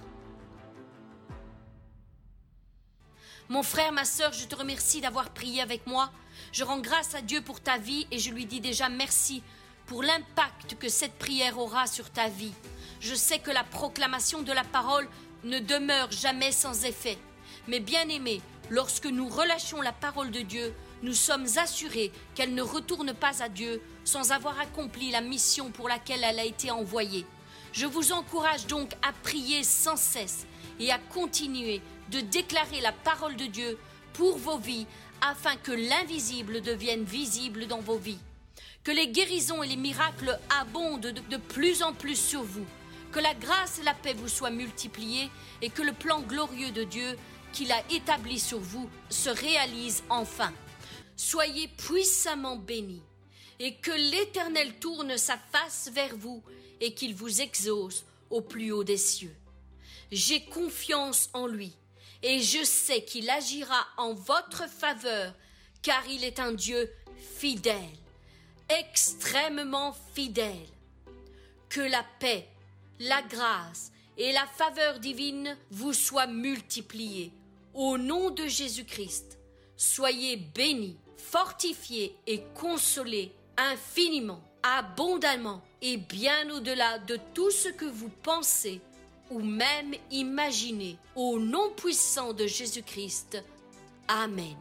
[3.49, 6.11] Mon frère, ma sœur, je te remercie d'avoir prié avec moi.
[6.53, 9.41] Je rends grâce à Dieu pour ta vie et je lui dis déjà merci
[9.87, 12.53] pour l'impact que cette prière aura sur ta vie.
[12.99, 15.09] Je sais que la proclamation de la parole
[15.45, 17.19] ne demeure jamais sans effet.
[17.69, 22.63] Mais bien aimé, lorsque nous relâchons la parole de Dieu, nous sommes assurés qu'elle ne
[22.63, 27.25] retourne pas à Dieu sans avoir accompli la mission pour laquelle elle a été envoyée.
[27.73, 30.47] Je vous encourage donc à prier sans cesse
[30.81, 31.81] et à continuer
[32.11, 33.79] de déclarer la parole de Dieu
[34.13, 34.87] pour vos vies
[35.21, 38.19] afin que l'invisible devienne visible dans vos vies.
[38.85, 42.67] Que les guérisons et les miracles abondent de, plus en plus sur vous.
[43.13, 45.31] Que la grâce et la paix vous soient multipliées
[45.63, 47.17] et que le plan glorieux de Dieu
[47.53, 50.53] qu'il a établi sur vous se réalise enfin.
[51.17, 53.03] Soyez puissamment bénis
[53.59, 56.43] et que l'Éternel tourne sa face vers vous
[56.81, 59.35] et qu'il vous exauce au plus haut des cieux.
[60.13, 61.73] J'ai confiance en lui
[62.23, 65.35] et je sais qu'il agira en votre faveur
[65.83, 66.91] car il est un Dieu
[67.39, 67.77] fidèle,
[68.69, 70.67] extrêmement fidèle.
[71.69, 72.49] Que la paix,
[73.01, 77.33] la grâce et la faveur divine vous soient multipliées.
[77.75, 79.39] Au nom de Jésus-Christ,
[79.77, 88.09] soyez bénis, fortifiés et consolés infiniment, abondamment et bien au-delà de tout ce que vous
[88.09, 88.81] pensez
[89.31, 90.97] ou même imaginez.
[91.15, 93.43] Au nom puissant de Jésus-Christ.
[94.09, 94.57] Amen.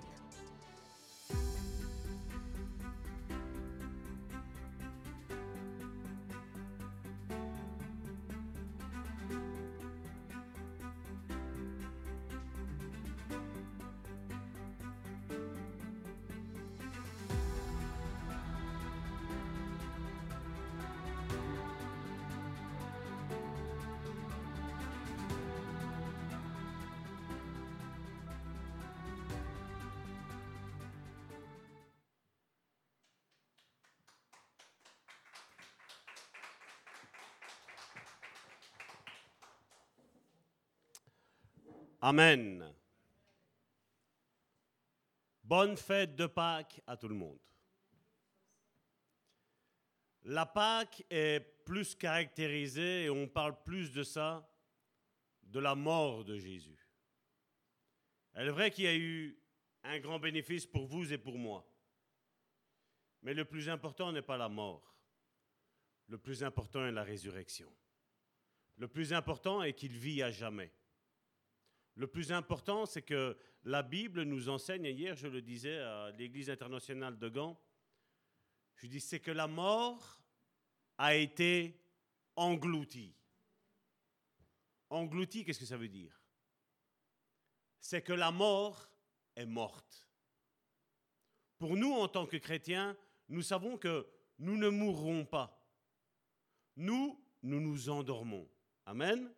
[42.08, 42.72] Amen.
[45.44, 47.40] Bonne fête de Pâques à tout le monde.
[50.22, 54.48] La Pâques est plus caractérisée, et on parle plus de ça,
[55.42, 56.88] de la mort de Jésus.
[58.36, 59.36] Elle est vrai qu'il y a eu
[59.82, 61.68] un grand bénéfice pour vous et pour moi.
[63.24, 64.96] Mais le plus important n'est pas la mort.
[66.10, 67.76] Le plus important est la résurrection.
[68.78, 70.72] Le plus important est qu'il vit à jamais.
[71.96, 76.12] Le plus important, c'est que la Bible nous enseigne, et hier je le disais à
[76.12, 77.60] l'Église internationale de Gand,
[78.76, 80.22] je dis c'est que la mort
[80.98, 81.80] a été
[82.36, 83.16] engloutie.
[84.90, 86.22] Engloutie, qu'est-ce que ça veut dire?
[87.80, 88.90] C'est que la mort
[89.36, 90.10] est morte.
[91.58, 92.96] Pour nous, en tant que chrétiens,
[93.30, 94.06] nous savons que
[94.40, 95.66] nous ne mourrons pas.
[96.76, 98.50] Nous, nous nous endormons.
[98.86, 99.34] Amen.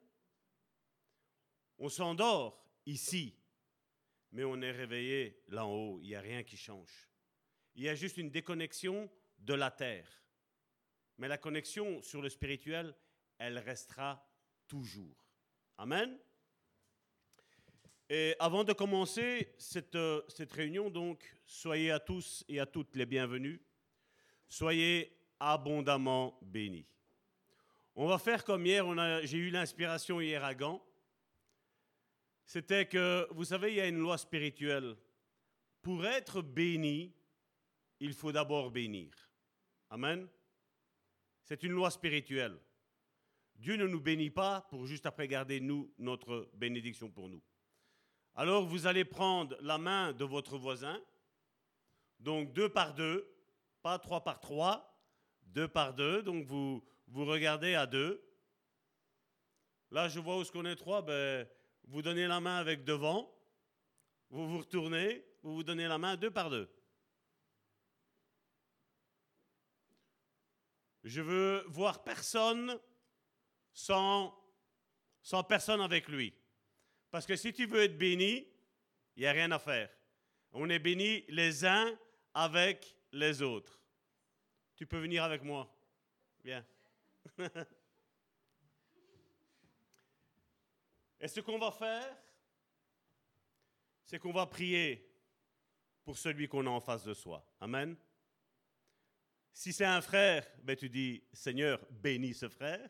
[1.80, 3.36] On s'endort ici,
[4.32, 5.99] mais on est réveillé là en haut.
[6.01, 7.09] Il n'y a rien qui change.
[7.75, 9.09] Il y a juste une déconnexion
[9.39, 10.07] de la terre.
[11.17, 12.95] Mais la connexion sur le spirituel,
[13.38, 14.28] elle restera
[14.67, 15.15] toujours.
[15.78, 16.17] Amen.
[18.09, 22.95] Et avant de commencer cette, euh, cette réunion, donc, soyez à tous et à toutes
[22.95, 23.59] les bienvenus.
[24.47, 26.88] Soyez abondamment bénis.
[27.95, 28.86] On va faire comme hier,
[29.25, 30.86] j'ai eu l'inspiration hier à Gand
[32.48, 34.95] c'était que, vous savez, il y a une loi spirituelle.
[35.82, 37.14] Pour être béni,
[38.00, 39.12] il faut d'abord bénir.
[39.89, 40.30] Amen.
[41.43, 42.58] C'est une loi spirituelle.
[43.56, 47.43] Dieu ne nous bénit pas pour juste après garder nous notre bénédiction pour nous.
[48.34, 51.02] Alors vous allez prendre la main de votre voisin,
[52.20, 53.30] donc deux par deux,
[53.82, 54.98] pas trois par trois,
[55.41, 58.24] deux par deux, donc vous, vous regardez à deux.
[59.91, 61.48] Là, je vois où ce qu'on est trois, ben,
[61.88, 63.33] vous donnez la main avec devant,
[64.29, 66.69] vous vous retournez, vous vous donnez la main deux par deux.
[71.03, 72.77] Je veux voir personne
[73.71, 74.38] sans,
[75.21, 76.33] sans personne avec lui.
[77.09, 78.45] Parce que si tu veux être béni,
[79.15, 79.89] il n'y a rien à faire.
[80.51, 81.97] On est béni les uns
[82.33, 83.79] avec les autres.
[84.75, 85.73] Tu peux venir avec moi.
[86.43, 86.65] Bien.
[91.28, 92.17] Et ce qu'on va faire,
[94.05, 95.13] c'est qu'on va prier
[96.05, 97.45] pour celui qu'on a en face de soi.
[97.59, 97.97] Amen.
[99.51, 102.89] Si c'est un frère, ben tu dis Seigneur, bénis ce frère.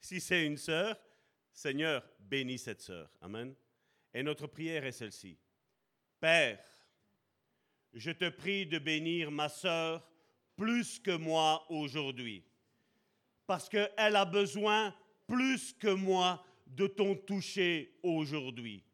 [0.00, 1.00] Si c'est une sœur,
[1.52, 3.08] Seigneur, bénis cette sœur.
[3.20, 3.54] Amen.
[4.12, 5.38] Et notre prière est celle-ci.
[6.18, 6.58] Père,
[7.92, 10.04] je te prie de bénir ma sœur
[10.56, 12.44] plus que moi aujourd'hui,
[13.46, 14.92] parce qu'elle a besoin
[15.28, 18.84] plus que moi de ton toucher aujourd'hui?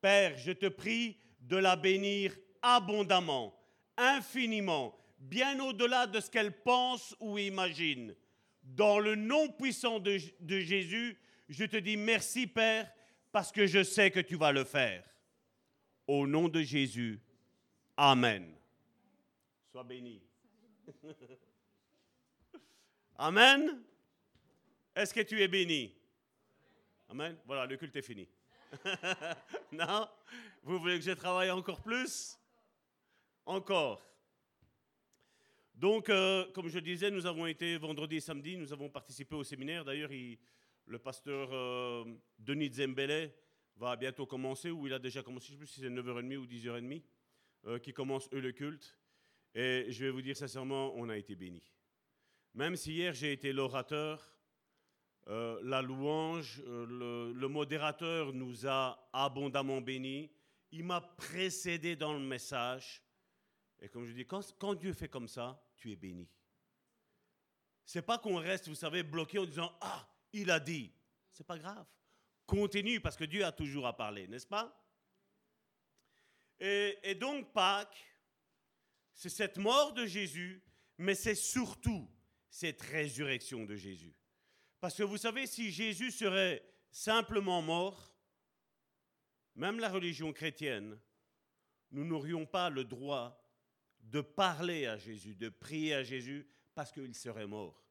[0.00, 3.58] Père, je te prie de la bénir abondamment,
[3.96, 8.14] infiniment, bien au-delà de ce qu'elle pense ou imagine.
[8.62, 12.92] Dans le nom puissant de, Jésus, je te dis merci Père,
[13.32, 15.04] parce que je sais que tu vas le faire.
[16.06, 17.20] Au nom de Jésus,
[17.96, 18.54] Amen.
[19.72, 20.20] Sois béni.
[23.18, 23.82] Amen.
[24.94, 25.95] Est-ce que tu es béni?
[27.08, 27.36] Amen.
[27.46, 28.28] Voilà, le culte est fini.
[29.72, 30.08] non?
[30.62, 32.38] Vous voulez que je travaille encore plus?
[33.44, 34.02] Encore.
[35.74, 39.44] Donc, euh, comme je disais, nous avons été vendredi et samedi, nous avons participé au
[39.44, 39.84] séminaire.
[39.84, 40.10] D'ailleurs,
[40.86, 42.04] le pasteur euh,
[42.38, 43.32] Denis Zembele
[43.76, 46.36] va bientôt commencer, ou il a déjà commencé, je ne sais plus si c'est 9h30
[46.38, 47.02] ou 10h30,
[47.66, 48.98] euh, qui commence eux le culte.
[49.54, 51.72] Et je vais vous dire sincèrement, on a été bénis.
[52.54, 54.35] Même si hier j'ai été l'orateur,
[55.28, 60.30] euh, la louange, euh, le, modérateur nous a abondamment bénis.
[60.70, 63.02] Il m'a précédé dans le message.
[63.80, 66.28] Et comme je dis, quand, Dieu fait comme ça, tu es béni.
[67.84, 70.92] C'est pas qu'on reste, vous savez, bloqué en disant Ah, il a dit.
[71.32, 71.86] C'est pas grave.
[72.46, 74.80] Continue parce que Dieu a toujours à parler, n'est-ce pas?
[76.60, 78.06] Et, et donc Pâques,
[79.12, 80.62] c'est cette mort de Jésus,
[80.98, 82.08] mais c'est surtout
[82.48, 84.14] cette résurrection de Jésus.
[84.80, 88.14] Parce que vous savez, si Jésus serait simplement mort,
[89.54, 90.98] même la religion chrétienne,
[91.90, 93.42] nous n'aurions pas le droit
[94.00, 97.82] de parler à Jésus, de prier à Jésus, parce qu'il serait mort.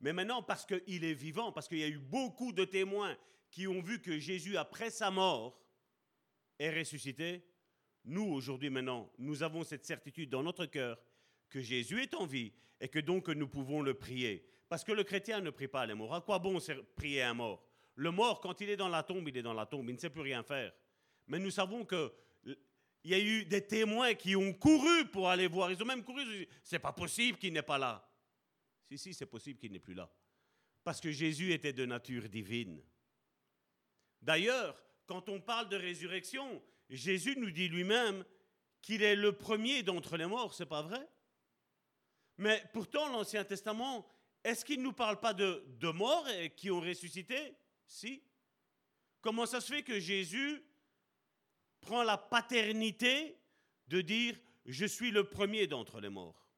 [0.00, 3.16] Mais maintenant, parce qu'il est vivant, parce qu'il y a eu beaucoup de témoins
[3.50, 5.62] qui ont vu que Jésus, après sa mort,
[6.58, 7.44] est ressuscité,
[8.04, 10.98] nous, aujourd'hui, maintenant, nous avons cette certitude dans notre cœur
[11.48, 14.44] que Jésus est en vie et que donc nous pouvons le prier.
[14.72, 16.14] Parce que le chrétien ne prie pas les morts.
[16.14, 16.56] À quoi bon
[16.96, 17.62] prier un mort?
[17.94, 20.00] Le mort, quand il est dans la tombe, il est dans la tombe, il ne
[20.00, 20.72] sait plus rien faire.
[21.26, 22.10] Mais nous savons que
[22.46, 25.70] il y a eu des témoins qui ont couru pour aller voir.
[25.70, 26.48] Ils ont même couru.
[26.62, 28.10] C'est pas possible qu'il n'est pas là.
[28.88, 30.10] Si, si, c'est possible qu'il n'est plus là.
[30.82, 32.82] Parce que Jésus était de nature divine.
[34.22, 38.24] D'ailleurs, quand on parle de résurrection, Jésus nous dit lui-même
[38.80, 41.06] qu'il est le premier d'entre les morts, c'est pas vrai?
[42.38, 44.08] Mais pourtant, l'Ancien Testament
[44.44, 46.26] est-ce qu'il ne nous parle pas de, morts
[46.56, 47.54] qui ont ressuscité?
[47.86, 48.22] Si.
[49.20, 50.64] Comment ça se fait que Jésus
[51.80, 53.38] prend la paternité
[53.88, 54.36] de dire
[54.66, 56.48] je suis le premier d'entre les morts?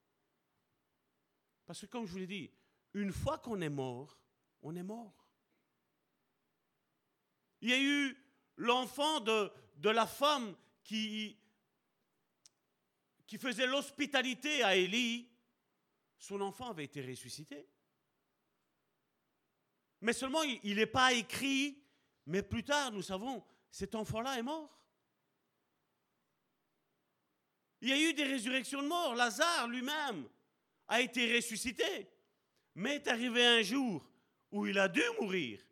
[1.66, 2.50] Parce que comme je vous l'ai dit,
[2.94, 4.18] une fois qu'on est mort,
[4.62, 5.28] on est mort.
[7.60, 8.16] Il y a eu
[8.56, 9.50] l'enfant de,
[9.82, 10.54] la femme
[10.84, 11.38] qui
[13.38, 15.28] faisait l'hospitalité à Élie.
[16.18, 17.66] Son enfant avait été ressuscité.
[20.04, 21.82] Mais seulement, il n'est pas écrit,
[22.26, 24.78] mais plus tard, nous savons, cet enfant-là est mort.
[27.80, 29.14] Il y a eu des résurrections de morts.
[29.14, 30.28] Lazare lui-même
[30.88, 32.06] a été ressuscité.
[32.74, 34.06] Mais est arrivé un jour
[34.50, 35.64] où il a dû mourir.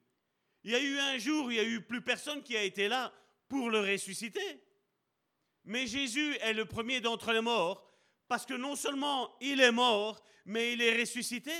[0.64, 2.62] Il y a eu un jour où il n'y a eu plus personne qui a
[2.62, 3.12] été là
[3.50, 4.64] pour le ressusciter.
[5.64, 7.86] Mais Jésus est le premier d'entre les morts
[8.28, 11.52] parce que non seulement il est mort, mais il est ressuscité.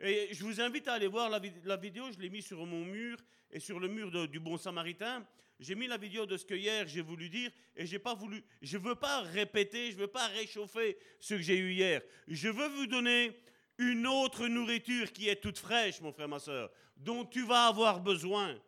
[0.00, 1.38] Et je vous invite à aller voir la,
[1.76, 3.18] vidéo, je l'ai mis sur mon mur
[3.50, 5.26] et sur le mur du Bon Samaritain.
[5.58, 8.44] J'ai mis la vidéo de ce que hier j'ai voulu dire et j'ai pas voulu,
[8.60, 12.02] je veux pas répéter, je veux pas réchauffer ce que j'ai eu hier.
[12.28, 13.40] Je veux vous donner
[13.78, 18.00] une autre nourriture qui est toute fraîche, mon frère, ma soeur, dont tu vas avoir
[18.00, 18.60] besoin.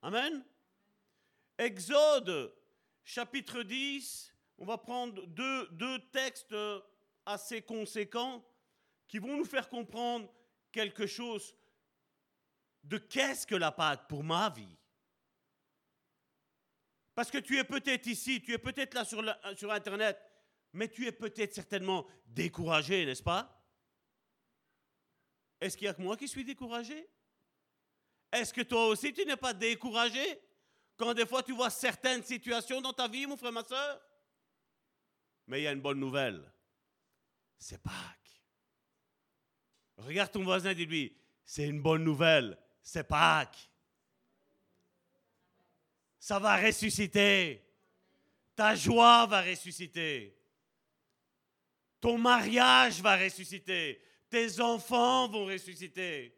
[0.00, 0.44] Amen.
[1.58, 2.54] Exode,
[3.04, 6.56] chapitre 10, on va prendre deux, deux textes
[7.26, 8.42] assez conséquents
[9.14, 10.28] qui vont nous faire comprendre
[10.72, 11.54] quelque chose
[12.82, 14.76] de qu'est-ce que la Pâque pour ma vie.
[17.14, 19.22] Parce que tu es peut-être ici, tu es peut-être là sur,
[19.56, 20.20] sur Internet,
[20.72, 23.64] mais tu es peut-être certainement découragé, n'est-ce pas?
[25.60, 27.08] Est-ce qu'il y a que moi qui suis découragé?
[28.32, 30.40] Est-ce que toi aussi tu n'es pas découragé
[30.96, 34.02] quand des fois tu vois certaines situations dans ta vie, mon frère, ma soeur?
[35.46, 36.52] Mais il y a une bonne nouvelle.
[37.60, 38.23] C'est Pâques.
[39.96, 43.70] Regarde ton voisin et dis-lui, c'est une bonne nouvelle, c'est Pâques.
[46.18, 47.62] Ça va ressusciter.
[48.56, 50.36] Ta joie va ressusciter.
[52.00, 54.00] Ton mariage va ressusciter.
[54.30, 56.34] Tes enfants vont ressusciter.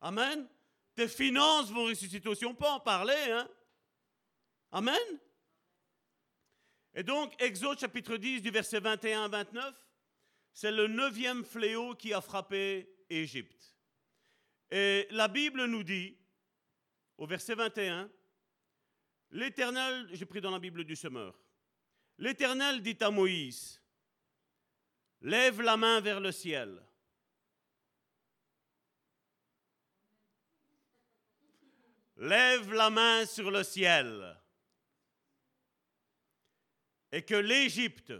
[0.00, 0.46] Amen.
[0.94, 2.44] Tes finances vont ressusciter aussi.
[2.44, 3.30] On peut en parler.
[3.30, 3.48] Hein?
[4.72, 5.18] Amen.
[6.94, 9.89] Et donc, Exode chapitre 10 du verset 21 à 29.
[10.52, 13.76] C'est le neuvième fléau qui a frappé Égypte.
[14.70, 16.16] Et la Bible nous dit,
[17.18, 18.10] au verset 21,
[19.30, 21.40] l'Éternel, j'ai pris dans la Bible du semeur,
[22.20, 23.80] L'Éternel dit à Moïse,
[25.22, 26.86] lève la main vers le ciel.
[32.16, 34.38] Lève la main sur le ciel.
[37.10, 38.12] Et que l'Égypte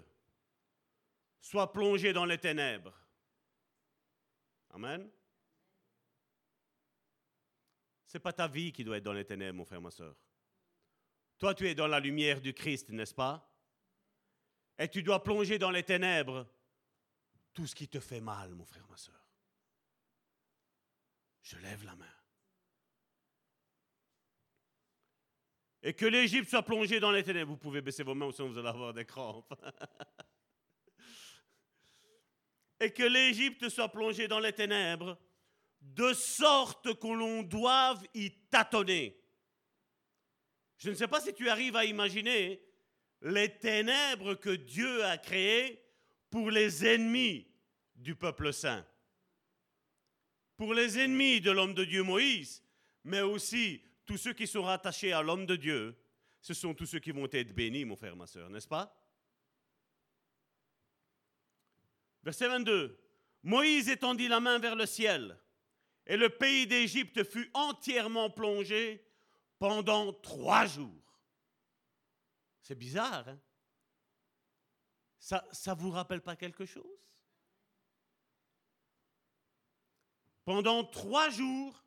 [1.41, 2.95] soit plongée dans les ténèbres.
[4.71, 5.11] Amen.
[8.07, 10.17] Ce n'est pas ta vie qui doit être dans les ténèbres, mon frère, ma soeur.
[11.39, 13.49] Toi, tu es dans la lumière du Christ, n'est-ce pas?
[14.79, 16.47] Et tu dois plonger dans les ténèbres
[17.53, 19.15] tout ce qui te fait mal, mon frère, ma soeur.
[21.43, 22.07] Je lève la main.
[25.83, 27.53] Et que l'Égypte soit plongée dans les ténèbres.
[27.53, 29.55] Vous pouvez baisser vos mains sinon vous allez avoir des crampes.
[32.81, 35.19] Et que l'Égypte soit plongée dans les ténèbres
[35.81, 39.17] de sorte que l'on doive y tâtonner.
[40.79, 42.63] Je ne sais pas si tu arrives à imaginer
[43.23, 45.83] les ténèbres que Dieu a créées
[46.31, 47.47] pour les ennemis
[47.95, 48.87] du peuple saint,
[50.57, 52.63] pour les ennemis de l'homme de Dieu Moïse,
[53.05, 55.97] mais aussi tous ceux qui sont rattachés à l'homme de Dieu,
[56.41, 59.00] ce sont tous ceux qui vont être bénis, mon frère, ma soeur, n'est-ce pas?
[62.23, 62.99] Verset 22.
[63.43, 65.39] Moïse étendit la main vers le ciel
[66.07, 69.07] et le pays d'Égypte fut entièrement plongé
[69.59, 71.23] pendant trois jours.
[72.61, 73.41] C'est bizarre, hein?
[75.19, 76.99] Ça ne vous rappelle pas quelque chose?
[80.45, 81.85] Pendant trois jours,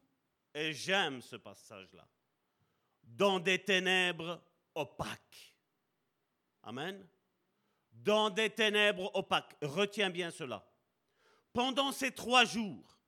[0.54, 2.08] et j'aime ce passage-là,
[3.02, 4.42] dans des ténèbres
[4.76, 5.56] opaques.
[6.62, 7.08] Amen.
[8.04, 9.56] Dans des ténèbres opaques.
[9.62, 10.70] Retiens bien cela.
[11.54, 13.00] Pendant ces trois jours,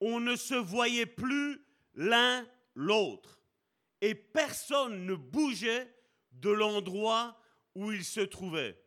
[0.00, 1.64] on ne se voyait plus
[1.94, 3.40] l'un l'autre.
[4.00, 5.94] Et personne ne bougeait
[6.32, 7.40] de l'endroit
[7.74, 8.80] où il se trouvait.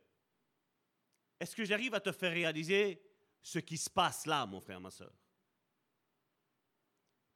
[1.40, 3.02] Est-ce que j'arrive à te faire réaliser
[3.42, 5.12] ce qui se passe là, mon frère, ma soeur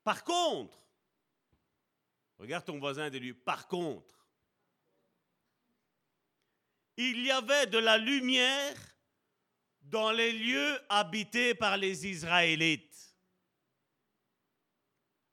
[0.02, 0.78] Par contre,
[2.38, 4.21] regarde ton voisin et lui, par contre,
[6.96, 8.76] il y avait de la lumière
[9.82, 13.16] dans les lieux habités par les Israélites.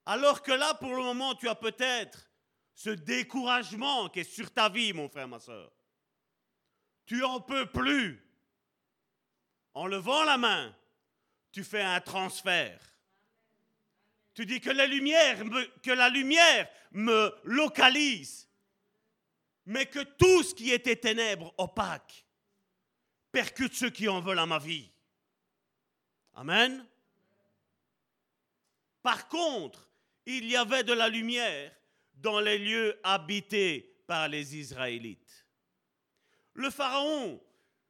[0.05, 2.29] Alors que là, pour le moment, tu as peut-être
[2.73, 5.71] ce découragement qui est sur ta vie, mon frère, ma soeur.
[7.05, 8.25] Tu en peux plus.
[9.73, 10.75] En levant la main,
[11.51, 12.79] tu fais un transfert.
[14.33, 15.37] Tu dis que la lumière
[15.83, 18.48] que la lumière me localise,
[19.69, 22.25] mais que tout ce qui était ténèbres opaques
[23.31, 24.89] percute ceux qui en veulent à ma vie.
[26.33, 26.83] Amen.
[29.03, 29.87] Par contre,
[30.25, 31.71] il y avait de la lumière
[32.15, 35.45] dans les lieux habités par les Israélites.
[36.55, 37.39] Le Pharaon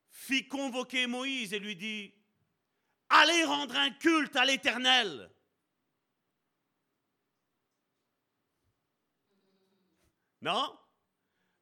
[0.09, 2.13] fit convoquer Moïse et lui dit,
[3.07, 5.31] Allez rendre un culte à l'Éternel.
[10.41, 10.77] Non?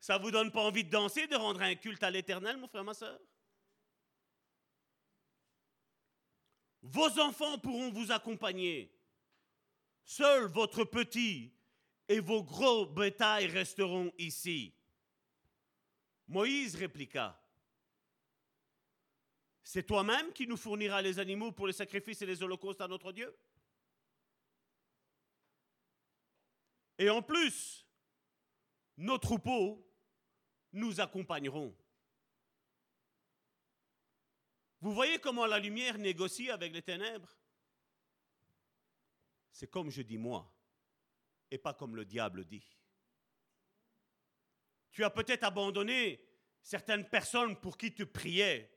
[0.08, 2.86] Ça vous donne pas envie de danser, de rendre un culte à l'Éternel, mon frère,
[2.86, 3.20] ma soeur?
[6.82, 8.90] Vos enfants pourront vous accompagner.
[10.06, 11.52] Seul votre petit
[12.08, 14.74] et vos gros bétails resteront ici.
[16.30, 17.38] Moïse répliqua,
[19.64, 23.12] C'est toi-même qui nous fourniras les animaux pour les sacrifices et les holocaustes à notre
[23.12, 23.38] Dieu?
[26.98, 27.86] Et en plus,
[28.96, 29.84] nos troupeaux
[30.74, 31.76] nous accompagneront.
[34.80, 37.36] Vous voyez comment la lumière négocie avec les ténèbres?
[39.52, 40.54] C'est comme je dis moi,
[41.50, 42.78] et pas comme le diable dit.
[44.92, 46.24] Tu as peut-être abandonné
[46.62, 48.72] certaines personnes pour qui tu priais,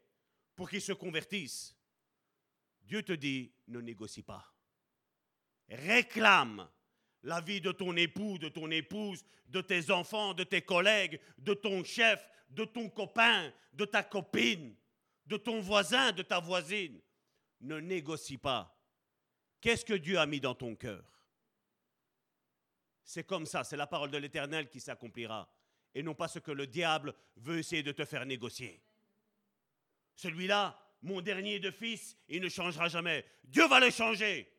[0.55, 1.76] pour qu'ils se convertissent.
[2.82, 4.55] Dieu te dit, ne négocie pas.
[5.68, 6.68] Réclame
[7.23, 11.55] la vie de ton époux, de ton épouse, de tes enfants, de tes collègues, de
[11.55, 14.75] ton chef, de ton copain, de ta copine,
[15.27, 17.01] de ton voisin, de ta voisine.
[17.61, 18.77] Ne négocie pas.
[19.61, 21.05] Qu'est-ce que Dieu a mis dans ton cœur?
[23.05, 25.53] C'est comme ça, c'est la parole de l'Éternel qui s'accomplira,
[25.95, 28.81] et non pas ce que le diable veut essayer de te faire négocier.
[30.14, 33.25] Celui-là, mon dernier de fils, il ne changera jamais.
[33.45, 34.51] Dieu va le changer.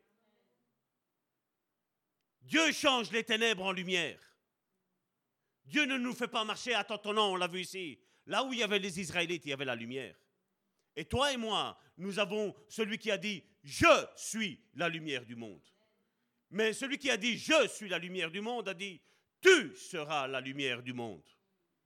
[2.42, 4.20] Dieu change les ténèbres en lumière.
[5.66, 8.00] Dieu ne nous fait pas marcher à tâtonnant, on l'a vu ici.
[8.26, 10.16] Là où il y avait les Israélites, il y avait la lumière.
[10.96, 15.36] Et toi et moi, nous avons celui qui a dit Je suis la lumière du
[15.36, 15.66] monde.
[16.50, 19.02] Mais celui qui a dit Je suis la lumière du monde a dit
[19.40, 21.24] Tu seras la lumière du monde.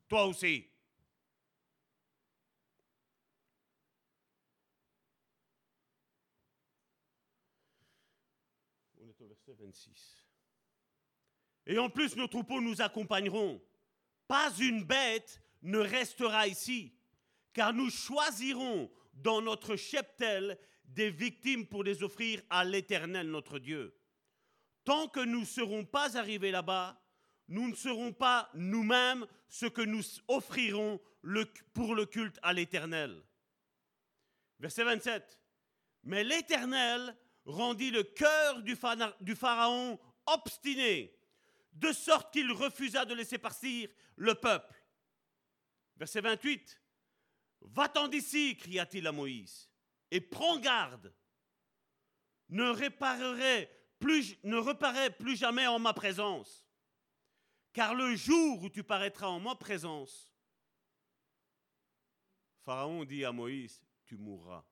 [0.08, 0.68] Toi aussi.
[9.00, 10.15] On est au verset 26.
[11.68, 13.62] Et en plus, nos troupeaux nous accompagneront.
[14.28, 16.94] Pas une bête ne restera ici,
[17.54, 23.98] car nous choisirons dans notre cheptel des victimes pour les offrir à l'Éternel notre Dieu.
[24.84, 27.02] Tant que nous ne serons pas arrivés là-bas,
[27.48, 31.00] nous ne serons pas nous-mêmes ce que nous offrirons
[31.74, 33.24] pour le culte à l'Éternel.
[34.60, 35.40] Verset 27.
[36.04, 41.16] Mais l'Éternel rendit le cœur du Pharaon obstiné,
[41.76, 44.84] de sorte qu'il refusa de laisser partir le peuple.
[45.98, 46.82] Verset 28.
[47.62, 49.70] Va-t'en d'ici, cria-t-il à Moïse,
[50.12, 51.14] et prends garde.
[52.50, 53.70] Ne réparerai
[54.00, 56.66] plus, ne reparais plus jamais en ma présence.
[57.74, 60.32] Car le jour où tu paraîtras en ma présence,
[62.62, 64.64] Pharaon dit à Moïse, tu mourras.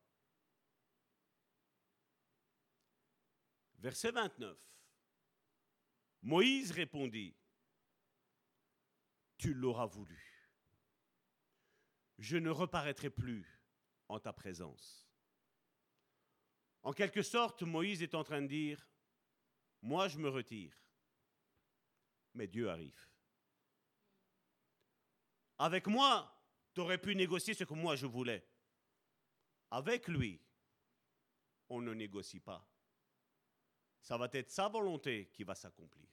[3.79, 4.57] Verset 29.
[6.23, 7.35] Moïse répondit,
[9.37, 10.21] tu l'auras voulu.
[12.17, 13.45] Je ne reparaîtrai plus
[14.07, 15.05] en ta présence.
[16.81, 18.89] En quelque sorte, Moïse est en train de dire,
[19.81, 20.77] moi je me retire,
[22.33, 23.09] mais Dieu arrive.
[25.57, 26.41] Avec moi,
[26.73, 28.47] tu aurais pu négocier ce que moi je voulais.
[29.71, 30.41] Avec lui,
[31.67, 32.65] on ne négocie pas
[34.03, 36.05] ça va être sa volonté qui va s'accomplir.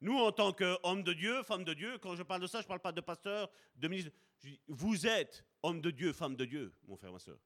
[0.00, 2.64] Nous, en tant qu'hommes de Dieu, femmes de Dieu, quand je parle de ça, je
[2.64, 4.12] ne parle pas de pasteur, de ministre.
[4.66, 7.38] vous êtes homme de Dieu, femme de Dieu, mon frère, ma soeur.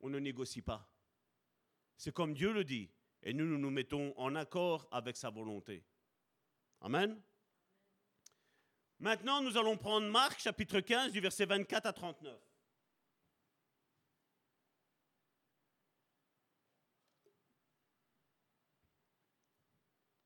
[0.00, 0.88] On ne négocie pas.
[1.96, 2.90] C'est comme Dieu le dit.
[3.22, 5.84] Et nous, nous nous mettons en accord avec sa volonté.
[6.80, 7.20] Amen.
[9.00, 12.49] Maintenant, nous allons prendre Marc, chapitre 15, du verset 24 à 39.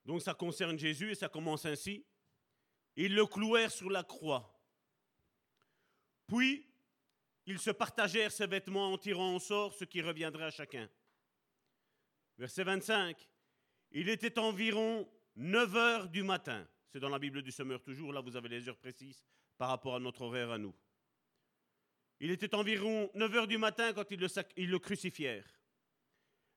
[0.04, 2.04] Donc ça concerne Jésus et ça commence ainsi.
[2.96, 4.50] Ils le clouèrent sur la croix.
[6.26, 6.66] Puis,
[7.46, 10.88] ils se partagèrent ses vêtements en tirant au sort ce qui reviendrait à chacun.
[12.38, 13.28] Verset 25.
[13.92, 16.66] Il était environ 9 heures du matin.
[16.90, 19.24] C'est dans la Bible du Semeur toujours, là vous avez les heures précises
[19.58, 20.74] par rapport à notre horaire à nous.
[22.20, 24.26] Il était environ 9 heures du matin quand ils
[24.56, 25.48] ils le crucifièrent.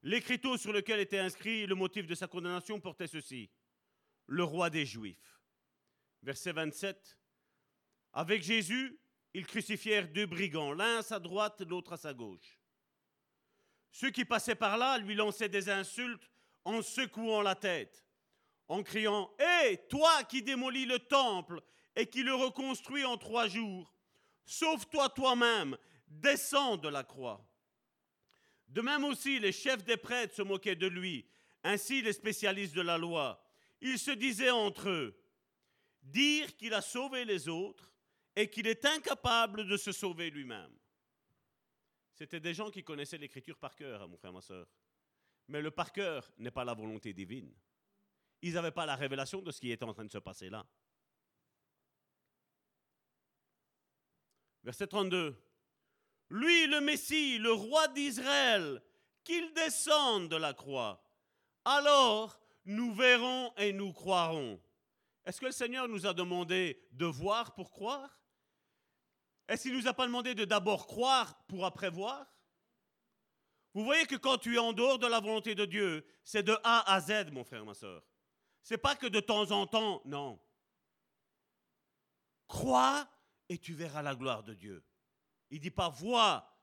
[0.04, 3.50] L'écriteau sur lequel était inscrit le motif de sa condamnation portait ceci
[4.28, 5.42] Le roi des Juifs.
[6.24, 7.18] Verset 27.
[8.14, 9.00] Avec Jésus,
[9.34, 12.60] ils crucifièrent deux brigands, l'un à sa droite, l'autre à sa gauche.
[13.92, 16.30] Ceux qui passaient par là lui lançaient des insultes
[16.66, 18.06] en secouant la tête,
[18.68, 21.62] en criant Hé, toi qui démolis le temple
[21.96, 23.94] et qui le reconstruis en trois jours,
[24.46, 25.78] sauve-toi toi-même,
[26.08, 27.46] descends de la croix.
[28.68, 31.26] De même aussi, les chefs des prêtres se moquaient de lui,
[31.64, 33.42] ainsi les spécialistes de la loi.
[33.82, 35.20] Ils se disaient entre eux,
[36.02, 37.94] dire qu'il a sauvé les autres
[38.36, 40.72] et qu'il est incapable de se sauver lui-même.
[42.14, 44.68] C'était des gens qui connaissaient l'écriture par cœur, hein, mon frère, ma soeur.
[45.48, 47.54] Mais le par cœur n'est pas la volonté divine.
[48.42, 50.66] Ils n'avaient pas la révélation de ce qui était en train de se passer là.
[54.64, 55.36] Verset 32.
[56.30, 58.82] Lui, le Messie, le roi d'Israël,
[59.24, 61.04] qu'il descende de la croix.
[61.66, 64.62] Alors, nous verrons et nous croirons.
[65.26, 68.22] Est-ce que le Seigneur nous a demandé de voir pour croire?
[69.48, 72.26] Est-ce qu'il ne nous a pas demandé de d'abord croire pour après voir?
[73.74, 76.58] Vous voyez que quand tu es en dehors de la volonté de Dieu, c'est de
[76.64, 78.04] A à Z, mon frère, ma soeur.
[78.64, 80.40] C'est pas que de temps en temps, non.
[82.48, 83.08] Crois
[83.50, 84.84] et tu verras la gloire de Dieu.
[85.50, 86.54] Il dit pas vois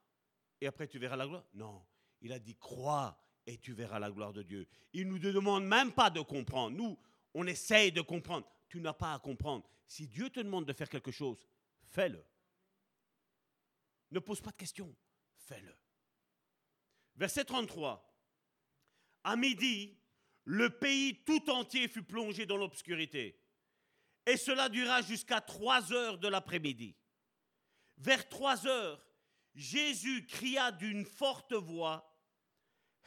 [0.61, 1.45] et après tu verras la gloire.
[1.55, 1.85] Non,
[2.21, 4.67] il a dit crois et tu verras la gloire de Dieu.
[4.93, 6.77] Il ne nous demande même pas de comprendre.
[6.77, 6.99] Nous,
[7.35, 8.47] on essaye de comprendre.
[8.69, 9.69] Tu n'as pas à comprendre.
[9.87, 11.47] Si Dieu te demande de faire quelque chose,
[11.83, 12.25] fais-le.
[14.11, 14.95] Ne pose pas de questions,
[15.35, 15.77] fais-le.
[17.17, 18.11] Verset 33.
[19.25, 19.99] À midi,
[20.45, 23.41] le pays tout entier fut plongé dans l'obscurité.
[24.27, 26.97] Et cela dura jusqu'à 3 heures de l'après-midi.
[27.99, 29.05] Vers trois heures,
[29.55, 32.11] Jésus cria d'une forte voix,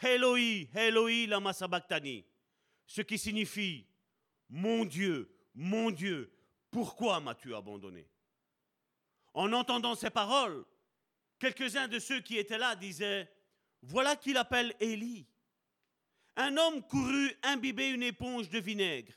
[0.01, 2.25] Eloi, Eloi, lama sabachthani,
[2.85, 3.85] ce qui signifie,
[4.49, 6.31] Mon Dieu, mon Dieu,
[6.71, 8.07] pourquoi m'as-tu abandonné?
[9.33, 10.65] En entendant ces paroles,
[11.39, 13.29] quelques-uns de ceux qui étaient là disaient,
[13.81, 15.27] Voilà qu'il appelle Élie.
[16.35, 19.13] Un homme courut imbiber une éponge de vinaigre,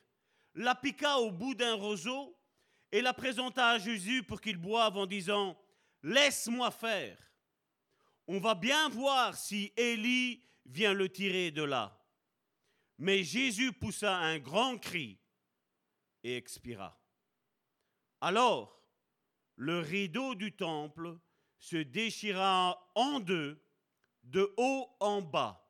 [0.54, 2.36] la piqua au bout d'un roseau
[2.90, 5.59] et la présenta à Jésus pour qu'il boive en disant,
[6.02, 7.18] Laisse-moi faire.
[8.26, 11.96] On va bien voir si Élie vient le tirer de là.
[12.98, 15.18] Mais Jésus poussa un grand cri
[16.22, 17.00] et expira.
[18.20, 18.80] Alors,
[19.56, 21.18] le rideau du temple
[21.58, 23.62] se déchira en deux,
[24.22, 25.66] de haut en bas.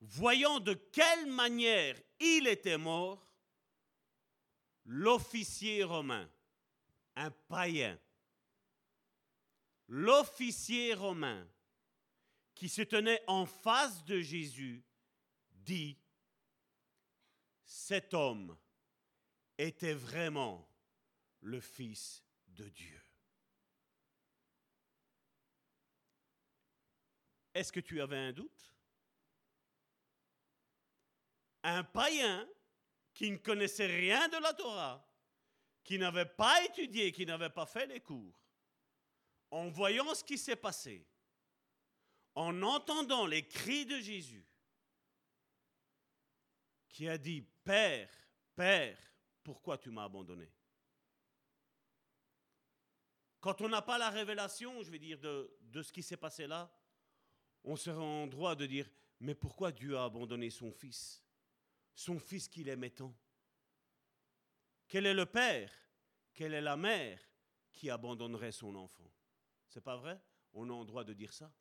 [0.00, 3.26] Voyant de quelle manière il était mort,
[4.84, 6.30] l'officier romain,
[7.16, 7.98] un païen,
[9.88, 11.48] l'officier romain
[12.54, 14.84] qui se tenait en face de Jésus,
[15.50, 15.98] dit,
[17.64, 18.56] cet homme
[19.58, 20.68] était vraiment
[21.40, 23.02] le Fils de Dieu.
[27.54, 28.74] Est-ce que tu avais un doute?
[31.62, 32.46] Un païen
[33.14, 35.06] qui ne connaissait rien de la Torah,
[35.82, 38.45] qui n'avait pas étudié, qui n'avait pas fait les cours,
[39.50, 41.06] en voyant ce qui s'est passé,
[42.34, 44.46] en entendant les cris de Jésus,
[46.88, 48.10] qui a dit, Père,
[48.54, 48.98] Père,
[49.42, 50.50] pourquoi tu m'as abandonné?
[53.40, 56.68] Quand on n'a pas la révélation, je vais dire, de, ce qui s'est passé là,
[57.62, 58.90] on serait en droit de dire,
[59.20, 61.22] mais pourquoi Dieu a abandonné son Fils
[61.94, 63.14] Son Fils qu'il aimait tant?
[64.88, 65.70] Quel est le Père
[66.34, 67.20] Quelle est la mère
[67.72, 69.12] qui abandonnerait son enfant?
[69.76, 70.18] C'est pas vrai?
[70.54, 71.52] On a en droit de dire ça.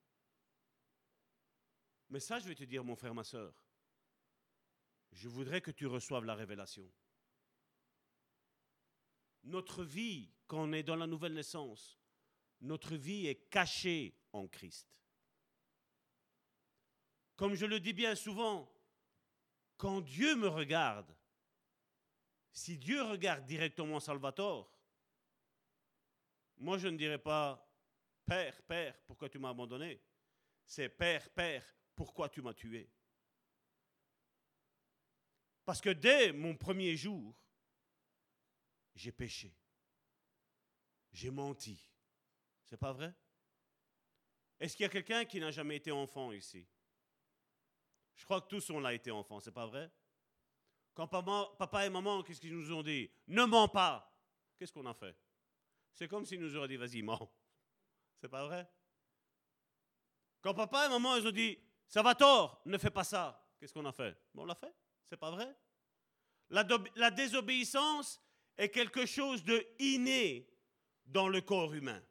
[2.07, 3.53] Mais ça, je vais te dire, mon frère, ma soeur,
[5.11, 6.89] je voudrais que tu reçoives la révélation.
[9.43, 11.99] Notre vie, quand on est dans la nouvelle naissance,
[12.61, 14.87] notre vie est cachée en Christ.
[17.35, 18.73] Comme je le dis bien souvent,
[19.75, 21.13] quand Dieu me regarde,
[22.53, 24.71] si Dieu regarde directement Salvatore,
[26.55, 27.64] moi je ne dirais pas
[28.25, 30.01] Père, Père, pourquoi tu m'as abandonné?
[30.65, 31.63] C'est Père, Père,
[31.95, 32.89] pourquoi tu m'as tué?
[35.63, 37.35] Parce que dès mon premier jour,
[38.95, 39.55] j'ai péché.
[41.11, 41.79] J'ai menti.
[42.65, 43.13] C'est pas vrai?
[44.59, 46.67] Est-ce qu'il y a quelqu'un qui n'a jamais été enfant ici?
[48.15, 49.91] Je crois que tous on l'a été enfant, c'est pas vrai?
[50.93, 53.11] Quand papa, et maman, qu'est-ce qu'ils nous ont dit?
[53.27, 54.17] Ne mens pas.
[54.57, 55.15] Qu'est-ce qu'on a fait?
[55.91, 57.29] C'est comme s'ils nous auraient dit Vas-y, mens.
[58.21, 58.69] C'est pas vrai?
[60.41, 61.57] Quand papa et maman ils ont dit
[61.87, 63.41] Ça va tort, ne fais pas ça.
[63.59, 64.17] Qu'est-ce qu'on a fait?
[64.35, 64.73] On l'a fait.
[65.09, 65.55] C'est pas vrai
[66.49, 68.21] la, la désobéissance
[68.57, 70.47] est quelque chose de inné
[71.05, 72.01] dans le corps humain.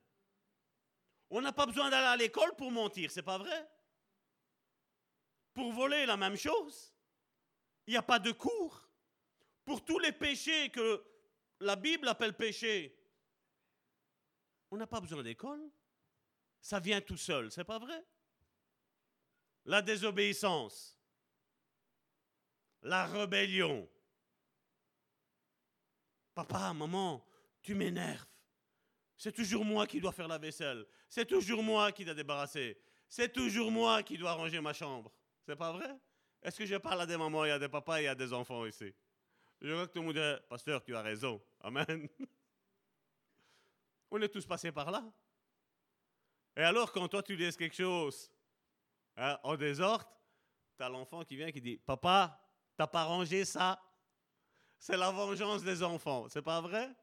[1.31, 3.69] On n'a pas besoin d'aller à l'école pour mentir, c'est pas vrai
[5.53, 6.93] Pour voler, la même chose.
[7.87, 8.89] Il n'y a pas de cours.
[9.65, 11.03] Pour tous les péchés que
[11.61, 12.99] la Bible appelle péchés,
[14.71, 15.71] on n'a pas besoin d'école.
[16.65, 18.03] Ça vient tout seul, c'est pas vrai?
[19.67, 20.99] La désobéissance,
[22.81, 23.87] la rébellion,
[26.33, 27.23] Papa, maman,
[27.61, 28.27] tu m'énerves.
[29.15, 30.87] C'est toujours moi qui dois faire la vaisselle.
[31.07, 32.81] C'est toujours moi qui dois débarrasser.
[33.11, 35.13] C'est toujours moi qui dois ranger ma chambre.
[35.47, 35.95] C'est pas vrai?
[36.43, 38.65] Est-ce que je parle à des mamans et à des papas et à des enfants
[38.65, 38.91] ici?
[39.61, 41.43] Je vois que tout le monde dit, pasteur, tu as raison.
[41.61, 42.09] Amen.
[44.11, 45.05] On est tous passés par là.
[46.57, 48.31] Et alors, quand toi tu laisses quelque chose
[49.17, 50.09] hein, en désordre,
[50.77, 52.41] tu as l'enfant qui vient qui dit, papa,
[52.77, 53.81] t'as pas rangé ça
[54.85, 56.29] c'est la vengeance des enfants.
[56.29, 56.95] C'est pas vrai?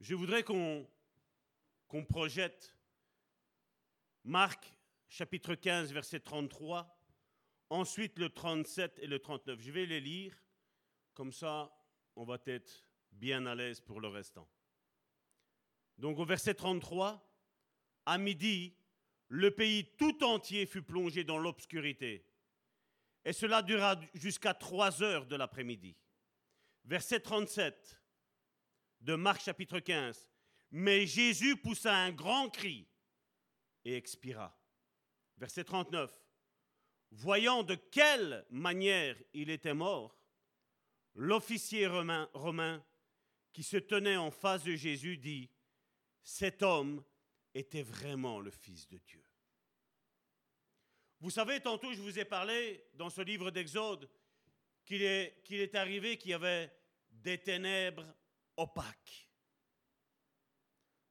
[0.00, 0.86] Je voudrais qu'on
[2.08, 2.74] projette
[4.24, 4.72] Marc
[5.10, 6.98] chapitre 15, verset 33,
[7.68, 9.60] ensuite le 37 et le 39.
[9.60, 10.42] Je vais les lire,
[11.12, 11.70] comme ça
[12.16, 14.48] on va être bien à l'aise pour le restant.
[15.98, 17.26] Donc au verset 33,
[18.06, 18.74] à midi,
[19.28, 22.26] le pays tout entier fut plongé dans l'obscurité.
[23.24, 25.96] Et cela dura jusqu'à 3 heures de l'après-midi.
[26.84, 28.00] Verset 37
[29.02, 30.30] de Marc chapitre 15.
[30.72, 32.88] Mais Jésus poussa un grand cri
[33.84, 34.56] et expira.
[35.36, 36.10] Verset 39.
[37.12, 40.16] Voyant de quelle manière il était mort,
[41.14, 42.84] l'officier romain, romain
[43.52, 45.50] qui se tenait en face de Jésus dit,
[46.22, 47.02] Cet homme
[47.54, 49.24] était vraiment le Fils de Dieu.
[51.20, 54.08] Vous savez, tantôt je vous ai parlé dans ce livre d'Exode
[54.84, 56.72] qu'il est, qu'il est arrivé qu'il y avait
[57.10, 58.06] des ténèbres
[58.56, 59.28] opaques.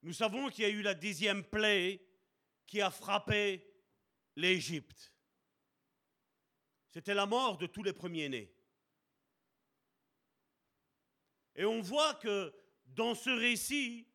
[0.02, 2.04] Nous savons qu'il y a eu la dixième plaie
[2.66, 3.66] qui a frappé
[4.34, 5.14] l'Égypte.
[6.88, 8.52] C'était la mort de tous les premiers-nés.
[11.54, 12.52] Et on voit que
[12.86, 14.06] dans ce récit,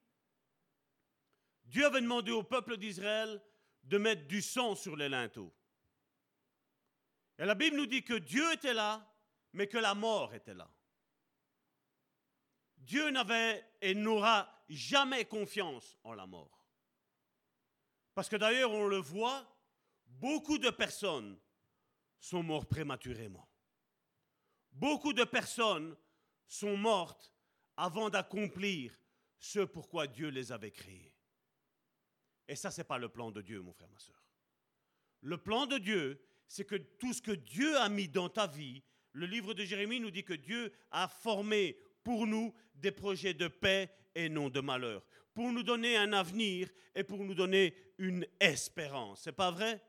[1.66, 3.42] Dieu avait demandé au peuple d'Israël
[3.84, 5.54] de mettre du sang sur les linteaux.
[7.38, 9.06] Et la Bible nous dit que Dieu était là,
[9.54, 10.70] mais que la mort était là.
[12.78, 16.66] Dieu n'avait et n'aura jamais confiance en la mort.
[18.14, 19.46] Parce que d'ailleurs, on le voit,
[20.06, 21.38] beaucoup de personnes
[22.20, 23.48] sont mortes prématurément.
[24.72, 25.96] Beaucoup de personnes
[26.48, 27.34] sont mortes
[27.78, 28.98] avant d'accomplir
[29.38, 31.14] ce pourquoi Dieu les avait créés.
[32.48, 34.24] Et ça, ce n'est pas le plan de Dieu, mon frère, ma soeur.
[35.22, 38.84] Le plan de Dieu, c'est que tout ce que Dieu a mis dans ta vie,
[39.14, 43.48] le livre de Jérémie nous dit que Dieu a formé pour nous des projets de
[43.48, 45.04] paix et non de malheur,
[45.34, 49.22] pour nous donner un avenir et pour nous donner une espérance.
[49.24, 49.82] C'est pas vrai?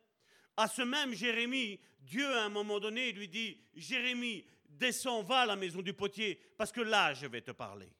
[0.56, 4.46] À ce même Jérémie, Dieu à un moment donné lui dit Jérémie,
[4.78, 7.92] descends, va à la maison du potier, parce que là je vais te parler.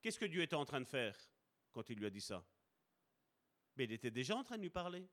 [0.00, 1.16] Qu'est-ce que Dieu était en train de faire
[1.72, 2.44] quand il lui a dit ça?
[3.76, 5.06] Mais il était déjà en train de lui parler.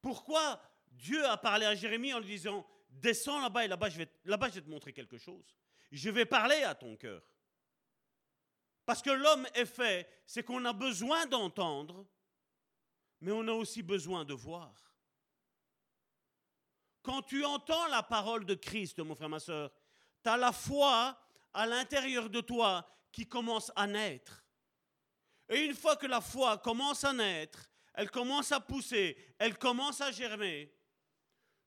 [0.00, 4.08] Pourquoi Dieu a parlé à Jérémie en lui disant Descends là-bas et là-bas je, vais,
[4.24, 5.56] là-bas, je vais te montrer quelque chose.
[5.90, 7.22] Je vais parler à ton cœur.
[8.84, 12.06] Parce que l'homme est fait, c'est qu'on a besoin d'entendre,
[13.20, 14.93] mais on a aussi besoin de voir.
[17.04, 19.70] Quand tu entends la parole de Christ, mon frère, ma soeur,
[20.22, 21.16] tu as la foi
[21.52, 24.42] à l'intérieur de toi qui commence à naître.
[25.50, 30.00] Et une fois que la foi commence à naître, elle commence à pousser, elle commence
[30.00, 30.74] à germer,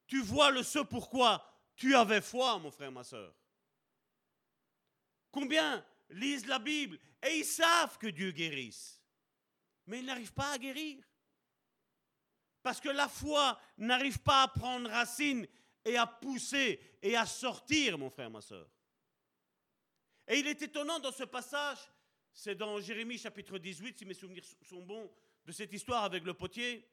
[0.08, 3.36] tu vois le ce pourquoi tu avais foi, mon frère, ma soeur.
[5.30, 9.04] Combien lisent la Bible et ils savent que Dieu guérisse,
[9.86, 11.08] mais ils n'arrivent pas à guérir.
[12.68, 15.48] Parce que la foi n'arrive pas à prendre racine
[15.86, 18.70] et à pousser et à sortir, mon frère, ma soeur.
[20.28, 21.78] Et il est étonnant dans ce passage,
[22.34, 25.10] c'est dans Jérémie chapitre 18, si mes souvenirs sont bons,
[25.46, 26.86] de cette histoire avec le potier.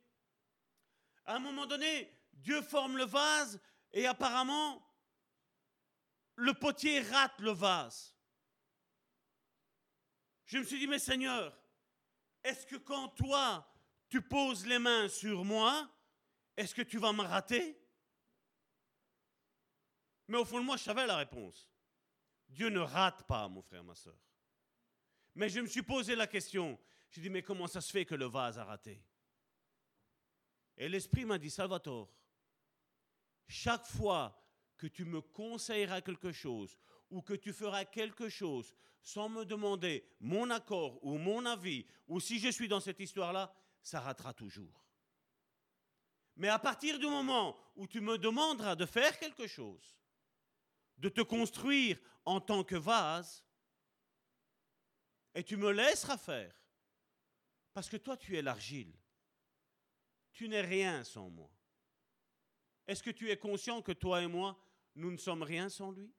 [1.25, 3.61] À un moment donné, Dieu forme le vase
[3.93, 4.81] et apparemment,
[6.37, 8.15] le potier rate le vase.
[10.45, 11.53] Je me suis dit, mais Seigneur,
[12.45, 13.69] est-ce que quand toi,
[14.15, 15.91] tu poses les mains sur moi,
[16.57, 17.77] est-ce que tu vas me rater?
[20.29, 21.69] Mais au fond de moi, je savais la réponse.
[22.49, 24.17] Dieu ne rate pas, mon frère, ma soeur.
[25.35, 26.79] Mais je me suis posé la question.
[27.11, 29.03] Je dit, mais comment ça se fait que le vase a raté?
[30.77, 32.09] Et l'Esprit m'a dit, Salvatore,
[33.49, 34.41] chaque fois
[34.77, 36.79] que tu me conseilleras quelque chose
[37.11, 42.21] ou que tu feras quelque chose sans me demander mon accord ou mon avis, ou
[42.21, 43.53] si je suis dans cette histoire-là,
[43.85, 44.83] ça ratera toujours.
[46.37, 49.97] Mais à partir du moment où tu me demanderas de faire quelque chose,
[50.97, 53.45] de te construire en tant que vase,
[55.35, 56.55] et tu me laisseras faire,
[57.73, 58.99] parce que toi tu es l'argile,
[60.33, 61.51] tu n'es rien sans moi.
[62.87, 64.59] Est-ce que tu es conscient que toi et moi,
[64.95, 66.13] nous ne sommes rien sans lui?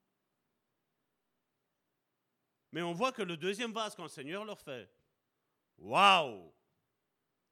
[2.71, 4.89] Mais on voit que le deuxième vase, quand le Seigneur leur fait,
[5.77, 6.55] waouh,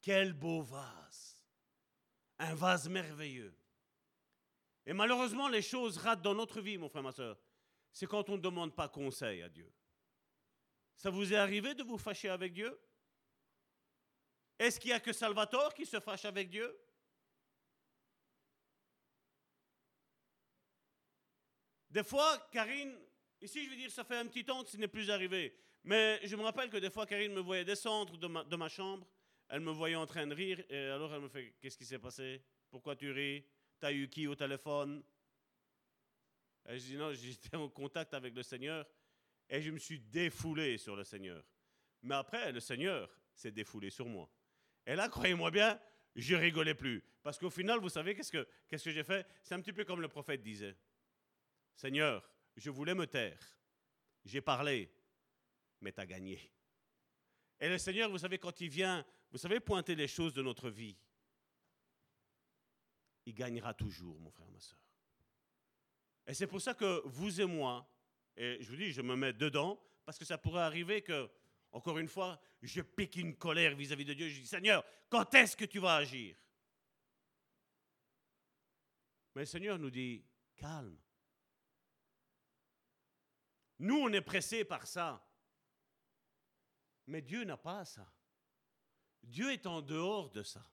[0.04, 1.44] quel beau vase,
[2.38, 3.58] un vase merveilleux.
[4.86, 7.40] Et malheureusement, les choses ratent dans notre vie, mon frère, ma soeur.
[7.94, 9.72] C'est quand on ne demande pas conseil à Dieu.
[10.98, 12.78] Ça vous est arrivé de vous fâcher avec Dieu?
[14.60, 16.78] Est-ce qu'il n'y a que Salvatore qui se fâche avec Dieu?
[21.90, 22.94] Des fois, Karine,
[23.40, 25.56] ici je veux dire, ça fait un petit temps que ce n'est plus arrivé.
[25.86, 28.68] Mais je me rappelle que des fois, Karine me voyait descendre de ma, de ma
[28.68, 29.08] chambre,
[29.54, 32.00] elle me voyait en train de rire, et alors elle me fait Qu'est-ce qui s'est
[32.00, 32.42] passé?
[32.72, 33.46] Pourquoi tu ris?
[33.80, 35.04] T'as eu qui au téléphone?
[36.68, 38.84] Et Je dis Non, j'étais en contact avec le Seigneur,
[39.48, 41.46] et je me suis défoulé sur le Seigneur.
[42.02, 44.28] Mais après, le Seigneur s'est défoulé sur moi.
[44.88, 45.80] Et là, croyez-moi bien,
[46.16, 47.04] je rigolais plus.
[47.22, 49.24] Parce qu'au final, vous savez qu'est-ce que, qu'est-ce que j'ai fait?
[49.44, 50.76] C'est un petit peu comme le prophète disait.
[51.76, 52.28] Seigneur,
[52.58, 53.38] je voulais me taire.
[54.26, 54.92] J'ai parlé,
[55.80, 56.52] mais tu as gagné.
[57.60, 60.70] Et le Seigneur, vous savez, quand il vient, vous savez, pointer les choses de notre
[60.70, 60.96] vie,
[63.26, 64.78] il gagnera toujours, mon frère, ma soeur.
[66.28, 67.90] Et c'est pour ça que vous et moi,
[68.38, 71.30] et je vous dis, je me mets dedans, parce que ça pourrait arriver que,
[71.72, 74.30] encore une fois, je pique une colère vis-à-vis de Dieu.
[74.30, 76.38] Je dis, Seigneur, quand est-ce que tu vas agir?
[79.34, 80.24] Mais le Seigneur nous dit,
[80.56, 80.96] calme,
[83.80, 85.28] nous, on est pressés par ça.
[87.08, 88.08] Mais Dieu n'a pas ça.
[89.24, 90.66] Dieu est en dehors de ça.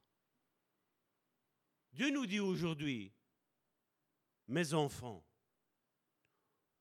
[1.92, 3.12] Dieu nous dit aujourd'hui,
[4.48, 5.24] mes enfants,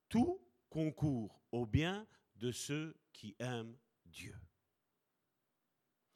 [0.08, 4.36] tout concourt au bien de ceux qui aiment Dieu.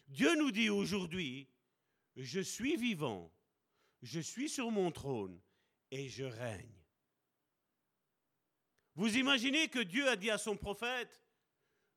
[0.08, 1.50] Dieu nous dit aujourd'hui,
[2.16, 3.32] je suis vivant,
[4.02, 5.40] je suis sur mon trône
[5.92, 6.84] et je règne.
[8.96, 11.24] Vous imaginez que Dieu a dit à son prophète,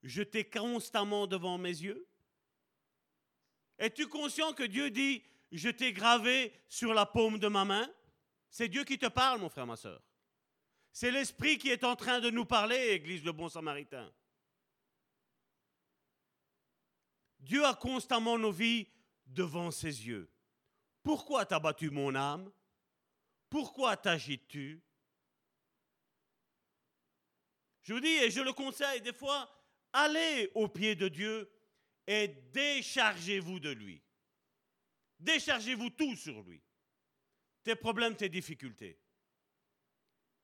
[0.02, 2.08] je t'ai constamment devant mes yeux
[3.78, 5.22] Es-tu conscient que Dieu dit,
[5.52, 7.90] je t'ai gravé sur la paume de ma main?
[8.50, 10.02] C'est Dieu qui te parle, mon frère, ma soeur.
[10.92, 14.10] C'est l'Esprit qui est en train de nous parler, Église le Bon Samaritain.
[17.38, 18.88] Dieu a constamment nos vies
[19.26, 20.30] devant ses yeux.
[21.02, 22.50] Pourquoi t'as battu mon âme?
[23.50, 24.82] Pourquoi t'agites-tu?
[27.82, 29.48] Je vous dis, et je le conseille, des fois,
[29.92, 31.48] allez au pied de Dieu
[32.06, 34.02] et déchargez-vous de lui.
[35.18, 36.62] Déchargez-vous tout sur lui.
[37.64, 39.00] Tes problèmes, tes difficultés.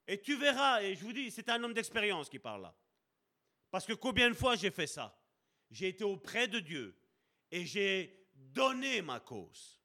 [0.06, 2.76] Et tu verras, et je vous dis, c'est un homme d'expérience qui parle là.
[3.70, 5.18] Parce que combien de fois j'ai fait ça?
[5.70, 6.98] J'ai été auprès de Dieu
[7.50, 9.80] et j'ai donné ma cause.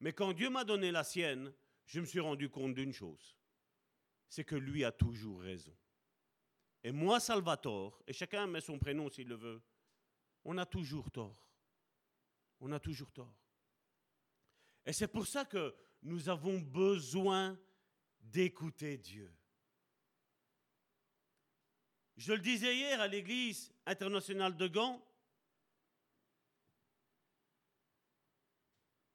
[0.00, 1.52] Mais quand Dieu m'a donné la sienne,
[1.86, 3.38] je me suis rendu compte d'une chose.
[4.28, 5.74] C'est que lui a toujours raison.
[6.84, 9.62] Et moi, Salvatore, et chacun met son prénom s'il le veut,
[10.50, 11.36] on a toujours tort.
[12.60, 13.36] On a toujours tort.
[14.86, 17.60] Et c'est pour ça que nous avons besoin
[18.18, 19.30] d'écouter Dieu.
[22.16, 25.06] Je le disais hier à l'Église internationale de Gand,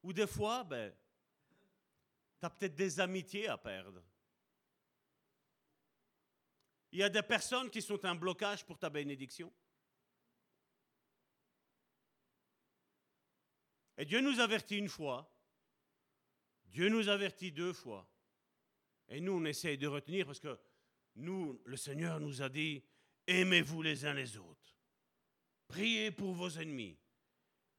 [0.03, 0.93] où des fois, ben,
[2.39, 4.03] tu as peut-être des amitiés à perdre.
[6.91, 9.51] Il y a des personnes qui sont un blocage pour ta bénédiction.
[14.03, 15.33] Et Dieu nous avertit une fois,
[16.65, 18.05] Dieu nous avertit deux fois.
[19.07, 20.59] Et nous, on essaye de retenir parce que
[21.15, 22.83] nous, le Seigneur nous a dit,
[23.25, 24.77] aimez-vous les uns les autres.
[25.69, 26.99] Priez pour vos ennemis.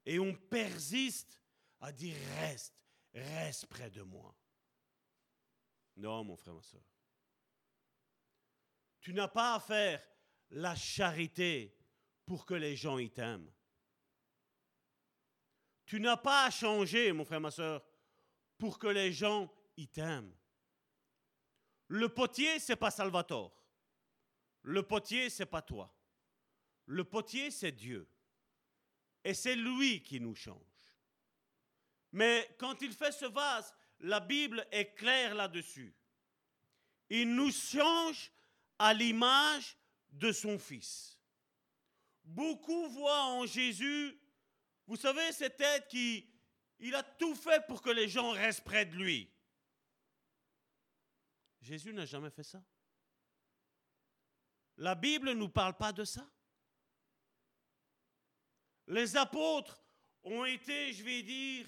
[0.06, 1.38] Et on persiste
[1.82, 2.74] à dire, reste,
[3.12, 4.34] reste près de moi.
[5.94, 6.88] Non, mon frère, ma soeur.
[9.02, 10.02] Tu n'as pas à faire
[10.52, 11.76] la charité
[12.24, 13.52] pour que les gens y t'aiment.
[15.86, 17.84] Tu n'as pas à changer, mon frère, ma soeur,
[18.58, 20.34] pour que les gens y t'aiment.
[21.88, 23.54] Le potier, c'est pas Salvatore.
[24.62, 25.94] Le potier, c'est pas toi.
[26.86, 28.08] Le potier, c'est Dieu.
[29.22, 30.58] Et c'est lui qui nous change.
[32.12, 35.94] Mais quand il fait ce vase, la Bible est claire là-dessus.
[37.10, 38.30] Il nous change
[38.78, 39.76] à l'image
[40.12, 41.18] de son Fils.
[42.24, 44.18] Beaucoup voient en Jésus,
[44.86, 46.28] vous savez, cet être qui,
[46.92, 49.30] a tout fait pour que les gens restent près de lui.
[51.62, 52.62] Jésus n'a jamais fait ça.
[54.76, 56.28] La Bible ne nous parle pas de ça.
[58.86, 59.82] Les apôtres
[60.24, 61.66] ont été, je vais dire,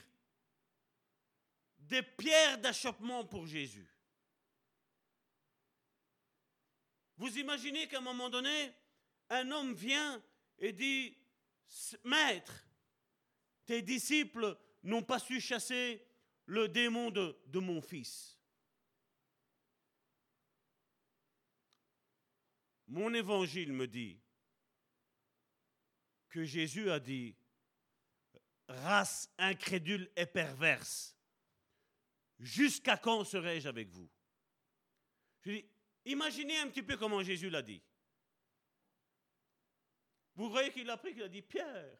[1.78, 3.88] des pierres d'achoppement pour Jésus.
[7.16, 8.74] Vous imaginez qu'à un moment donné,
[9.30, 10.22] un homme vient
[10.58, 11.16] et dit,
[12.04, 12.65] Maître,
[13.66, 16.02] tes disciples n'ont pas su chasser
[16.46, 18.38] le démon de, mon fils.
[22.86, 24.20] Mon évangile me dit
[26.28, 27.34] que Jésus a dit,
[28.68, 31.16] race incrédule et perverse,
[32.38, 34.08] jusqu'à quand serai-je avec vous?
[35.42, 35.64] Je dis,
[36.04, 37.82] imaginez un petit peu comment Jésus l'a dit.
[40.36, 41.98] Vous voyez qu'il a pris, qu'il a dit, Pierre,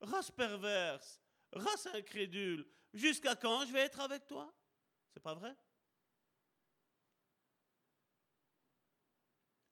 [0.00, 1.20] race perverse,
[1.52, 4.52] race incrédule, jusqu'à quand je vais être avec toi?
[5.12, 5.54] C'est pas vrai?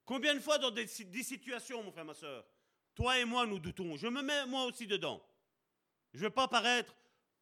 [0.05, 2.45] Combien de fois dans des, situations, mon frère, ma soeur,
[2.93, 3.95] toi et moi, nous doutons?
[3.95, 5.23] Je me mets moi aussi dedans.
[6.13, 6.95] Je ne veux pas paraître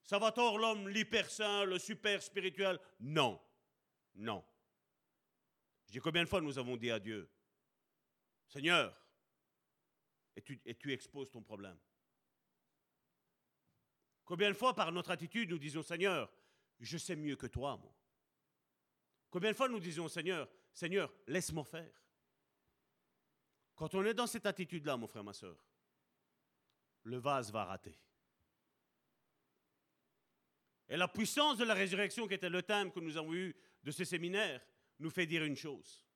[0.04, 2.80] Salvatore, l'homme, l'hyper saint, le super spirituel.
[3.00, 3.40] Non.
[4.16, 4.44] Non.
[5.88, 7.30] Je dis combien de fois nous avons dit à Dieu,
[8.48, 8.98] Seigneur,
[10.36, 11.78] et tu, et tu exposes ton problème.
[14.32, 16.32] Combien de fois par notre attitude nous disons, Seigneur,
[16.80, 17.94] je sais mieux que toi, moi.
[19.30, 22.02] Combien de fois nous disons, Seigneur, Seigneur, laisse-moi faire.
[23.76, 25.58] Quand on est dans cette attitude-là, mon frère, ma soeur,
[27.04, 28.00] le vase va rater.
[30.88, 33.54] Et la puissance de la résurrection, qui était le thème que nous avons eu
[33.84, 34.66] de ce séminaire,
[35.00, 36.08] nous fait dire une chose.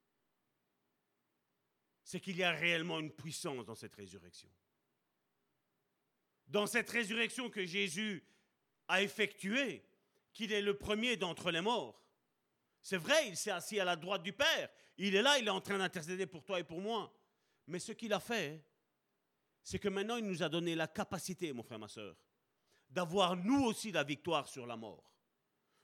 [2.01, 4.49] C'est qu'il y a réellement une puissance dans cette résurrection.
[6.47, 8.23] Dans cette résurrection que Jésus
[8.87, 9.83] a effectuée,
[10.33, 12.03] qu'il est le premier d'entre les morts.
[12.81, 14.69] C'est vrai, il s'est assis à la droite du Père.
[14.97, 17.11] Il est là, il est en train d'intercéder pour toi et pour moi.
[17.67, 18.63] Mais ce qu'il a fait,
[19.63, 22.15] c'est que maintenant il nous a donné la capacité, mon frère, ma soeur,
[22.89, 25.11] d'avoir nous aussi la victoire sur la mort.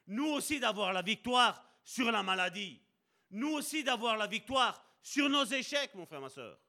[0.05, 2.79] Nous aussi d'avoir la victoire sur la maladie.
[3.31, 6.59] Nous aussi d'avoir la victoire sur nos échecs, mon frère, ma soeur.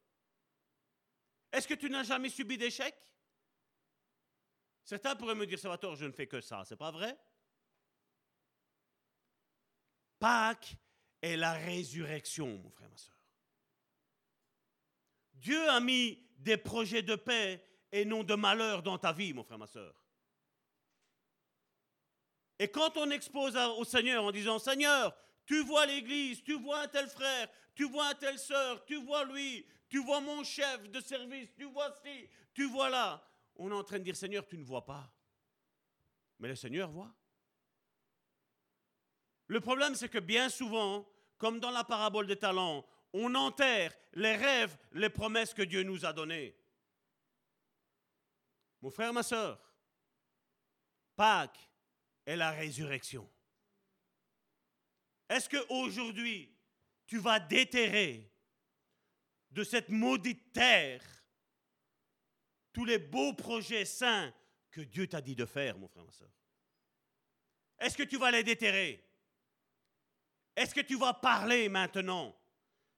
[1.53, 2.97] Est-ce que tu n'as jamais subi d'échecs?
[4.85, 6.65] Certains pourraient me dire, Salvatore, je ne fais que ça.
[6.67, 7.17] C'est pas vrai?
[10.19, 10.77] Pâques
[11.21, 13.17] est la résurrection, mon frère, ma soeur.
[15.35, 19.45] Dieu a mis des projets de paix et non de malheur dans ta vie, mon
[19.45, 19.95] frère, ma soeur.
[22.59, 26.89] Et quand on expose au Seigneur en disant, Seigneur, tu vois l'Église, tu vois un
[26.89, 31.01] tel frère, tu vois un tel sœur, tu vois lui, tu vois mon chef de
[31.01, 33.23] service, tu vois ci, tu vois là,
[33.57, 35.13] on est en train de dire, Seigneur, tu ne vois pas.
[36.39, 37.15] Mais le Seigneur voit.
[39.47, 41.09] Le problème, c'est que bien souvent,
[41.39, 46.05] comme dans la parabole des talents, on enterre les rêves, les promesses que Dieu nous
[46.05, 46.57] a données.
[48.81, 49.61] Mon frère, ma soeur,
[51.15, 51.71] Pâques
[52.25, 53.31] est la résurrection.
[55.29, 56.55] Est-ce qu'aujourd'hui,
[57.07, 58.33] tu vas déterrer
[59.51, 61.03] de cette maudite terre
[62.73, 64.33] tous les beaux projets saints
[64.71, 66.31] que Dieu t'a dit de faire, mon frère, ma soeur
[67.79, 69.05] Est-ce que tu vas les déterrer?
[70.57, 72.37] Est-ce que tu vas parler maintenant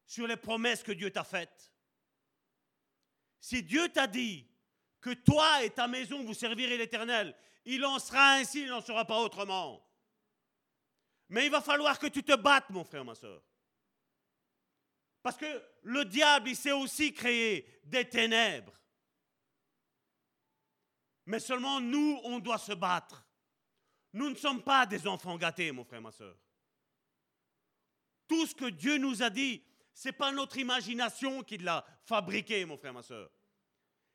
[0.06, 1.72] sur les promesses que Dieu t'a faites?
[3.40, 4.48] Si Dieu t'a dit
[5.00, 9.04] que toi et ta maison vous servirez l'Éternel, il en sera ainsi, il n'en sera
[9.04, 9.84] pas autrement.
[11.28, 13.42] Mais il va falloir que tu te battes, mon frère, ma soeur.
[15.22, 18.72] Parce que le diable, il sait aussi créer des ténèbres.
[21.26, 23.26] Mais seulement nous, on doit se battre.
[24.12, 26.36] Nous ne sommes pas des enfants gâtés, mon frère, ma soeur.
[28.28, 32.64] Tout ce que Dieu nous a dit, ce n'est pas notre imagination qui l'a fabriqué,
[32.64, 33.30] mon frère, ma soeur.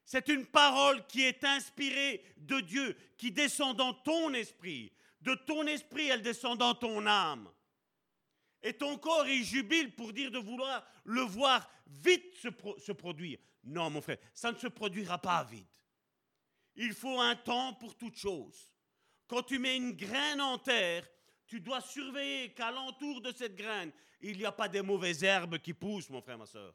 [0.05, 4.91] C'est une parole qui est inspirée de Dieu, qui descend dans ton esprit.
[5.21, 7.49] De ton esprit, elle descend dans ton âme.
[8.61, 13.39] Et ton corps, il jubile pour dire de vouloir le voir vite se, produire.
[13.63, 15.78] Non, mon frère, ça ne se produira pas vite.
[16.81, 18.71] Il faut un temps pour toute chose.
[19.27, 21.05] Quand tu mets une graine en terre,
[21.45, 23.91] tu dois surveiller qu'à l'entour de cette graine,
[24.21, 26.73] il n'y a pas des mauvaises herbes qui poussent, mon frère, ma soeur.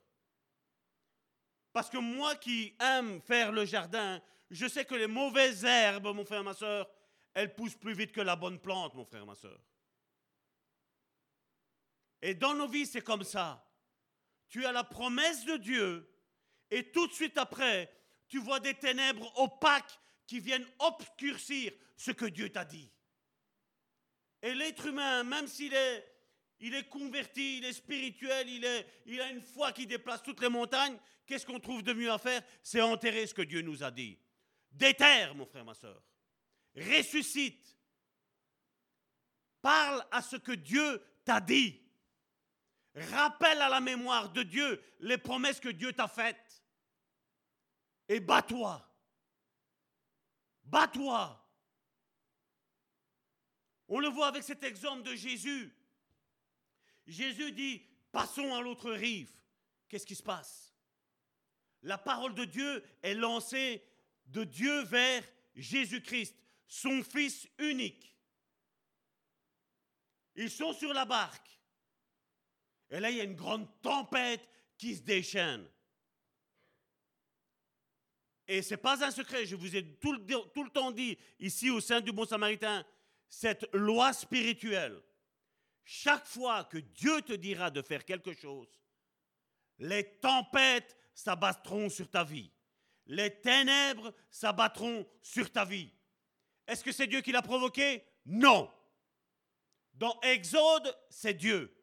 [1.73, 6.27] Parce que moi qui aime faire le jardin, je sais que les mauvaises herbes, mon
[6.27, 6.87] frère, ma soeur,
[7.33, 9.59] elles poussent plus vite que la bonne plante, mon frère, ma soeur.
[12.21, 13.67] Et dans nos vies, c'est comme ça.
[14.49, 16.15] Tu as la promesse de Dieu
[16.71, 17.91] et tout de suite après,
[18.35, 19.97] tu vois des ténèbres opaques
[20.27, 22.91] qui viennent obscurcir ce que Dieu t'a dit.
[24.43, 26.05] Et l'être humain, même s'il est,
[26.59, 30.41] il est converti, il est spirituel, il, est, il a une foi qui déplace toutes
[30.41, 32.43] les montagnes, qu'est-ce qu'on trouve de mieux à faire?
[32.61, 34.19] C'est enterrer ce que Dieu nous a dit.
[34.69, 36.03] Déterre, mon frère, ma soeur.
[36.75, 37.79] Ressuscite.
[39.63, 41.81] Parle à ce que Dieu t'a dit.
[42.97, 46.44] Rappelle à la mémoire de Dieu les promesses que Dieu t'a faites.
[48.09, 48.87] Et bats-toi.
[50.65, 51.41] Bats-toi.
[53.89, 55.75] On le voit avec cet exemple de Jésus.
[57.07, 57.83] Jésus dit,
[58.13, 59.31] passons à l'autre rive.
[59.89, 60.75] Qu'est-ce qui se passe?
[61.83, 63.87] La parole de Dieu est lancée
[64.27, 65.23] de Dieu vers
[65.55, 66.35] Jésus-Christ,
[66.67, 68.17] son Fils unique.
[70.35, 71.61] Ils sont sur la barque.
[72.91, 74.49] Et là, il y a une grande tempête
[74.79, 75.69] qui se déchaîne.
[78.47, 81.81] Et ce n'est pas un secret, je vous ai tout le, temps dit ici au
[81.81, 82.85] sein du Bon Samaritain,
[83.29, 85.01] cette loi spirituelle.
[85.85, 88.69] Chaque fois que Dieu te dira de faire quelque chose,
[89.79, 92.51] les tempêtes s'abattront sur ta vie.
[93.07, 95.91] Les ténèbres s'abattront sur ta vie.
[96.67, 98.03] Est-ce que c'est Dieu qui l'a provoqué?
[98.25, 98.71] Non.
[99.93, 101.75] Dans Exode, c'est Dieu.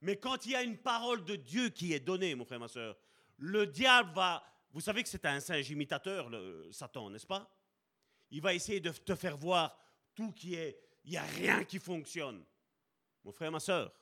[0.00, 2.68] Mais quand il y a une parole de Dieu qui est donnée, mon frère, ma
[2.68, 2.96] soeur,
[3.38, 4.44] le diable va...
[4.72, 7.50] Vous savez que c'est un singe imitateur, le Satan, n'est-ce pas?
[8.30, 9.78] Il va essayer de te faire voir
[10.14, 10.78] tout qui est...
[11.04, 12.44] Il n'y a rien qui fonctionne.
[13.24, 13.92] Mon frère, ma soeur,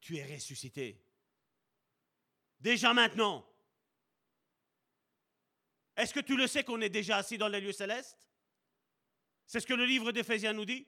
[0.00, 1.02] tu es ressuscité.
[2.60, 3.44] Déjà maintenant.
[5.96, 8.28] Est-ce que tu le sais qu'on est déjà assis dans les lieux célestes?
[9.46, 10.86] C'est ce que le livre d'Éphésiens nous dit.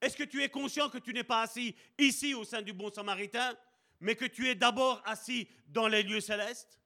[0.00, 2.92] Est-ce que tu es conscient que tu n'es pas assis ici au sein du bon
[2.92, 3.56] samaritain,
[4.00, 6.78] mais que tu es d'abord assis dans les lieux célestes?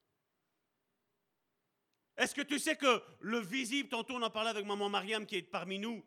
[2.19, 5.36] Est-ce que tu sais que le visible, tantôt on en parlait avec maman Mariam qui
[5.36, 6.05] est parmi nous,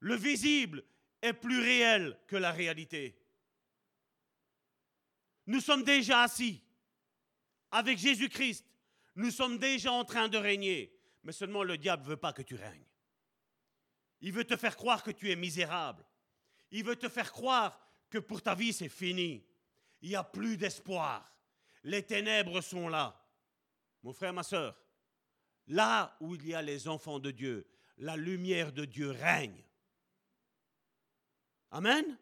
[0.00, 0.84] le visible
[1.22, 3.16] est plus réel que la réalité.
[5.46, 6.60] Nous sommes déjà assis
[7.70, 8.66] avec Jésus-Christ.
[9.14, 10.92] Nous sommes déjà en train de régner.
[11.22, 12.86] Mais seulement le diable ne veut pas que tu règnes.
[14.22, 16.04] Il veut te faire croire que tu es misérable.
[16.72, 17.78] Il veut te faire croire
[18.08, 19.46] que pour ta vie, c'est fini.
[20.02, 21.32] Il n'y a plus d'espoir.
[21.84, 23.16] Les ténèbres sont là.
[24.02, 24.76] Mon frère, ma soeur,
[25.66, 27.66] là où il y a les enfants de Dieu,
[27.98, 29.64] la lumière de Dieu règne.
[31.70, 32.18] Amen.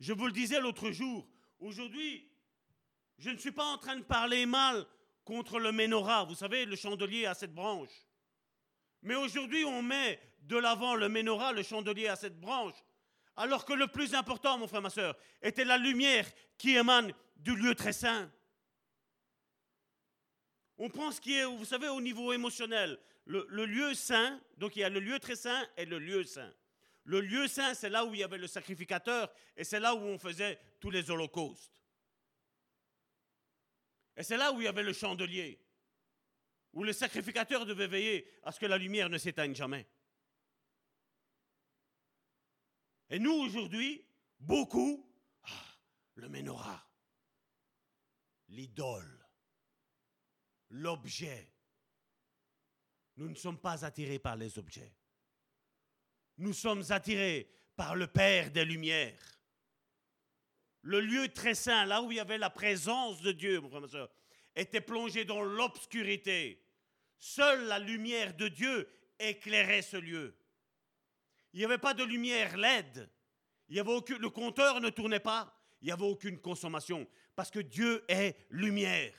[0.00, 1.28] Je vous le disais l'autre jour,
[1.58, 2.28] aujourd'hui,
[3.18, 4.86] je ne suis pas en train de parler mal
[5.24, 8.06] contre le menorah, vous savez, le chandelier à cette branche.
[9.02, 12.74] Mais aujourd'hui, on met de l'avant le menorah, le chandelier à cette branche,
[13.36, 16.26] alors que le plus important, mon frère, ma soeur, était la lumière
[16.58, 18.30] qui émane du lieu très saint.
[20.78, 22.98] On prend ce qui est, vous savez, au niveau émotionnel.
[23.24, 26.52] Le, lieu saint, donc il y a le lieu très saint et le lieu saint.
[27.04, 29.98] Le lieu saint, c'est là où il y avait le sacrificateur et c'est là où
[29.98, 31.72] on faisait tous les holocaustes.
[34.16, 35.60] Et c'est là où il y avait le chandelier,
[36.72, 39.86] où le sacrificateur devait veiller à ce que la lumière ne s'éteigne jamais.
[43.10, 44.04] Et nous, aujourd'hui,
[44.40, 45.08] beaucoup,
[45.44, 45.78] ah,
[46.14, 46.88] le menorah,
[48.48, 49.15] l'idole,
[50.70, 51.52] l'objet.
[53.16, 54.92] Nous ne sommes pas attirés par les objets.
[56.38, 59.18] Nous sommes attirés par le Père des Lumières.
[60.82, 63.80] Le lieu très saint, là où il y avait la présence de Dieu, mon frère,
[63.80, 64.10] ma soeur,
[64.54, 66.62] était plongé dans l'obscurité.
[67.18, 68.88] Seule la lumière de Dieu
[69.18, 70.36] éclairait ce lieu.
[71.52, 73.10] Il n'y avait pas de lumière LED.
[73.68, 75.52] Il y avait le compteur ne tournait pas.
[75.80, 77.08] Il n'y avait aucune consommation.
[77.34, 79.14] Parce que Dieu est lumière.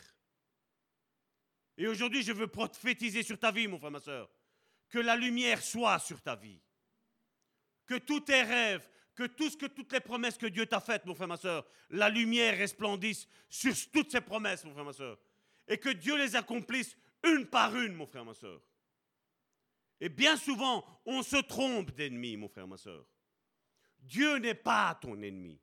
[1.77, 4.29] Et aujourd'hui, je veux prophétiser sur ta vie, mon frère, ma soeur.
[4.89, 6.59] Que la lumière soit sur ta vie.
[7.85, 11.37] Que tous tes rêves, que, toutes les promesses que Dieu t'a faites, mon frère, ma
[11.37, 15.19] soeur, la lumière resplendisse sur toutes ces promesses, mon frère, ma soeur.
[15.67, 18.61] Et que Dieu les accomplisse une par une, mon frère, ma soeur.
[19.99, 23.05] Et bien souvent, on se trompe d'ennemi, mon frère, ma soeur.
[23.99, 25.59] Dieu n'est pas ton ennemi.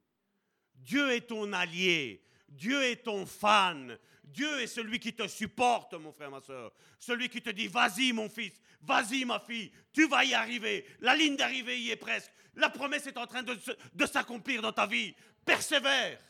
[0.75, 2.25] Dieu est ton allié.
[2.49, 3.99] Dieu est ton fan.
[4.25, 6.73] Dieu est celui qui te supporte, mon frère, ma soeur.
[6.99, 10.87] Celui qui te dit, vas-y, mon fils, vas-y, ma fille, tu vas y arriver.
[11.01, 12.33] La ligne d'arrivée y est presque.
[12.57, 15.15] La promesse est en train de, s'accomplir dans ta vie.
[15.45, 16.21] Persévère.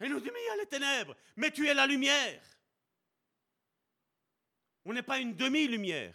[0.00, 2.42] Et nous dit, mais il y a les ténèbres, mais tu es la lumière.
[4.84, 6.14] On n'est pas une demi-lumière.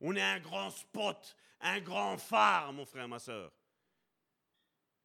[0.00, 3.52] On est un grand spot, un grand phare, mon frère, ma soeur.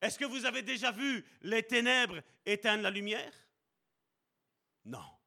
[0.02, 3.34] Est-ce que vous avez déjà vu les ténèbres éteindre la lumière?
[4.88, 5.18] Non.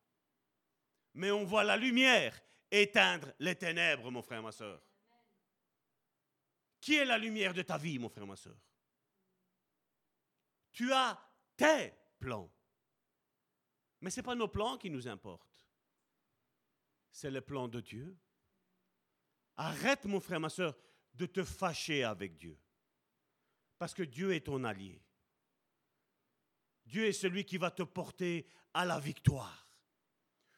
[1.15, 4.83] Mais on voit la lumière éteindre les ténèbres, mon frère, ma soeur.
[6.81, 8.57] Qui est la lumière de ta vie, mon frère, ma soeur?
[10.73, 11.21] Tu as
[11.57, 12.51] tes plans.
[14.01, 15.69] Mais ce n'est pas nos plans qui nous importent.
[17.13, 18.17] C'est le plan de Dieu.
[19.57, 20.75] Arrête, mon frère, ma soeur,
[21.13, 22.59] de te fâcher avec Dieu.
[23.79, 25.03] Parce que Dieu est ton allié.
[26.91, 29.69] Dieu est celui qui va te porter à la victoire.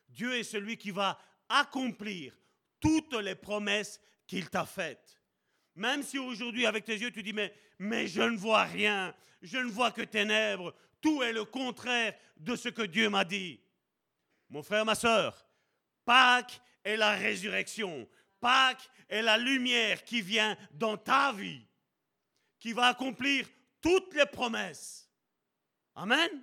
[0.09, 1.19] Dieu est celui qui va
[1.49, 2.35] accomplir
[2.81, 5.21] toutes les promesses qu'il t'a faites.
[5.75, 9.59] Même si aujourd'hui, avec tes yeux, tu dis, mais, mais je ne vois rien, je
[9.59, 13.61] ne vois que ténèbres, tout est le contraire de ce que Dieu m'a dit.
[14.49, 15.47] Mon frère, ma soeur,
[16.05, 18.09] Pâques est la résurrection.
[18.41, 21.67] Pâques est la lumière qui vient dans ta vie
[22.59, 23.49] qui va accomplir
[23.81, 25.11] toutes les promesses.
[25.95, 26.43] Amen.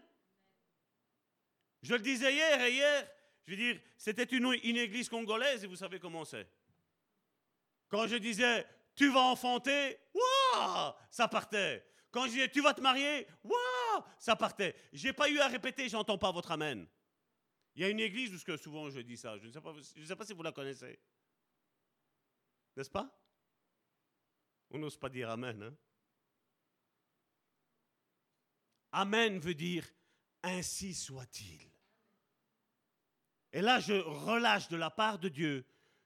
[1.82, 3.08] Je le disais hier et hier,
[3.46, 6.48] je veux dire, c'était une, église congolaise et vous savez comment c'est.
[7.88, 11.86] Quand je disais, tu vas enfanter, waouh, ça partait.
[12.12, 14.76] Quand je disais, tu vas te marier, waouh, ça partait.
[14.94, 16.86] J'ai pas eu à répéter, j'entends pas votre amen.
[17.76, 20.02] Il y a une église où souvent je dis ça, je ne sais pas, je
[20.02, 21.00] ne sais pas si vous la connaissez.
[22.76, 23.10] N'est-ce pas?
[24.70, 25.64] On n'ose pas dire amen.
[25.64, 25.76] Hein?
[28.92, 29.86] Amen veut dire
[30.44, 31.70] ainsi soit-il.
[33.52, 35.66] Et là, je relâche de la part de Dieu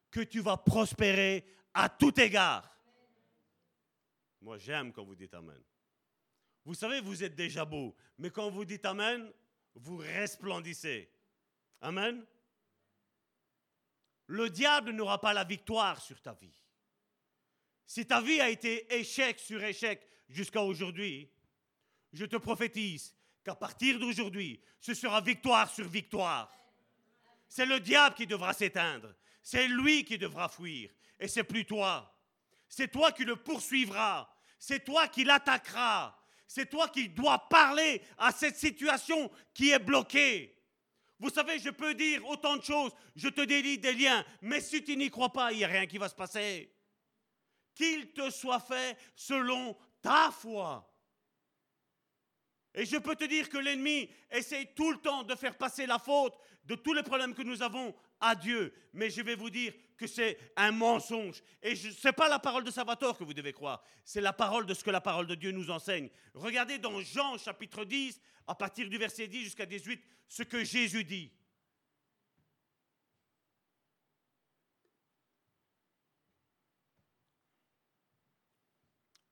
[0.09, 2.69] que tu vas prospérer à tout égard.
[4.41, 5.61] Moi, j'aime quand vous dites Amen.
[6.65, 9.31] Vous savez, vous êtes déjà beau, mais quand vous dites Amen,
[9.75, 11.09] vous resplendissez.
[11.81, 12.25] Amen.
[14.27, 16.53] Le diable n'aura pas la victoire sur ta vie.
[17.85, 21.29] Si ta vie a été échec sur échec jusqu'à aujourd'hui,
[22.13, 26.51] je te prophétise qu'à partir d'aujourd'hui, ce sera victoire sur victoire.
[27.49, 29.13] C'est le diable qui devra s'éteindre.
[29.41, 30.89] C'est lui qui devra fuir.
[31.19, 32.15] Et c'est plus toi.
[32.69, 34.29] C'est toi qui le poursuivras.
[34.57, 36.17] C'est toi qui l'attaqueras.
[36.47, 40.55] C'est toi qui dois parler à cette situation qui est bloquée.
[41.19, 44.83] Vous savez, je peux dire autant de choses, je te délie des liens, mais si
[44.83, 46.71] tu n'y crois pas, il n'y a rien qui va se passer.
[47.73, 50.92] Qu'il te soit fait selon ta foi.
[52.75, 55.99] Et je peux te dire que l'ennemi essaye tout le temps de faire passer la
[55.99, 58.73] faute de tous les problèmes que nous avons à Dieu.
[58.93, 61.43] Mais je vais vous dire que c'est un mensonge.
[61.61, 64.65] Et ce n'est pas la parole de Salvatore que vous devez croire, c'est la parole
[64.65, 66.09] de ce que la parole de Dieu nous enseigne.
[66.33, 71.03] Regardez dans Jean chapitre 10, à partir du verset 10 jusqu'à 18, ce que Jésus
[71.03, 71.31] dit.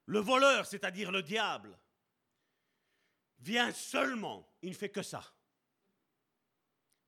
[0.05, 1.77] Le voleur, c'est-à-dire le diable,
[3.41, 5.23] vient seulement, il ne fait que ça.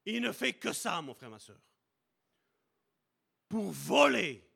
[0.06, 1.60] Il ne fait que ça, mon frère, ma soeur.
[3.48, 4.50] Pour voler.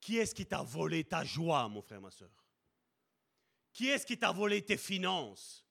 [0.00, 2.30] Qui est-ce qui t'a volé ta joie, mon frère, ma soeur?
[3.72, 5.64] Qui est-ce qui t'a volé tes finances?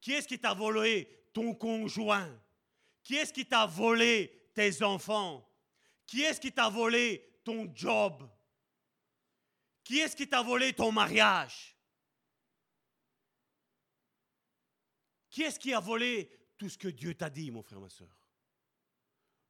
[0.00, 2.28] Qui est-ce qui t'a volé ton conjoint?
[3.02, 5.48] Qui est-ce qui t'a volé tes enfants?
[6.06, 8.28] Qui est-ce qui t'a volé ton job?
[9.84, 11.71] Qui est-ce qui t'a volé ton mariage?
[15.32, 18.28] Qui est-ce qui a volé tout ce que Dieu t'a dit, mon frère, ma soeur?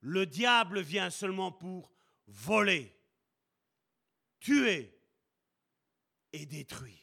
[0.01, 1.93] Le diable vient seulement pour
[2.29, 2.97] voler,
[4.39, 4.97] tuer
[6.33, 6.99] et détruire.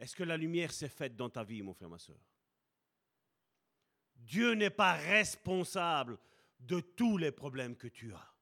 [0.00, 2.20] Est-ce que la lumière s'est faite dans ta vie, mon frère, ma soeur?
[4.16, 6.18] Dieu n'est pas responsable
[6.58, 8.34] de tous les problèmes que tu as.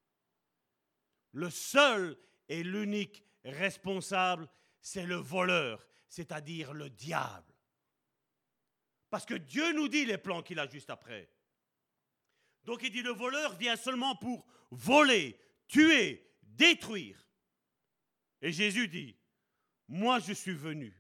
[1.33, 4.49] Le seul et l'unique responsable,
[4.81, 7.55] c'est le voleur, c'est-à-dire le diable.
[9.09, 11.31] Parce que Dieu nous dit les plans qu'il a juste après.
[12.65, 17.27] Donc il dit le voleur vient seulement pour voler, tuer, détruire.
[18.41, 19.17] Et Jésus dit,
[19.89, 20.95] moi je suis venu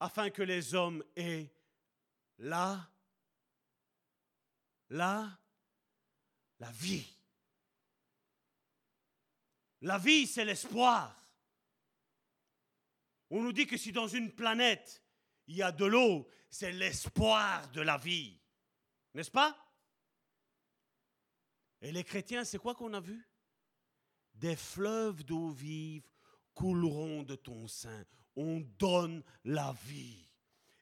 [0.00, 1.50] afin que les hommes aient
[2.38, 2.88] la,
[4.90, 5.38] la,
[6.58, 7.06] la vie.
[9.82, 11.25] La vie, c'est l'espoir.
[13.30, 15.02] On nous dit que si dans une planète,
[15.46, 18.38] il y a de l'eau, c'est l'espoir de la vie.
[19.14, 19.56] N'est-ce pas?
[21.80, 23.26] Et les chrétiens, c'est quoi qu'on a vu?
[24.34, 26.08] Des fleuves d'eau vive
[26.54, 28.04] couleront de ton sein.
[28.34, 30.24] On donne la vie.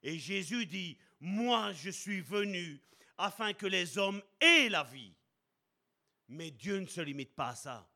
[0.03, 2.81] Et Jésus dit, moi je suis venu
[3.17, 5.15] afin que les hommes aient la vie.
[6.29, 7.91] Mais Dieu ne se limite pas à ça.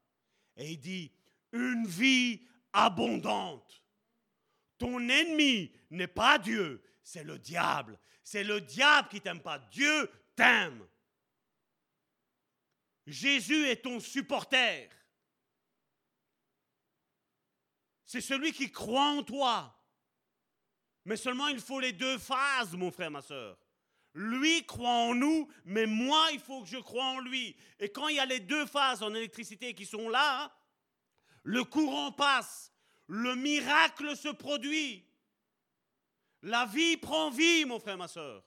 [0.56, 1.12] Et il dit,
[1.52, 2.42] une vie
[2.72, 3.82] abondante.
[4.78, 7.98] Ton ennemi n'est pas Dieu, c'est le diable.
[8.22, 9.58] C'est le diable qui t'aime pas.
[9.58, 10.86] Dieu t'aime.
[13.06, 14.90] Jésus est ton supporter.
[18.04, 19.74] C'est celui qui croit en toi.
[21.04, 23.58] Mais seulement il faut les deux phases, mon frère, ma soeur.
[24.14, 27.56] Lui croit en nous, mais moi, il faut que je croie en lui.
[27.78, 30.52] Et quand il y a les deux phases en électricité qui sont là,
[31.42, 32.72] le courant passe
[33.08, 35.04] le miracle se produit.
[36.42, 38.44] La vie prend vie, mon frère, ma soeur.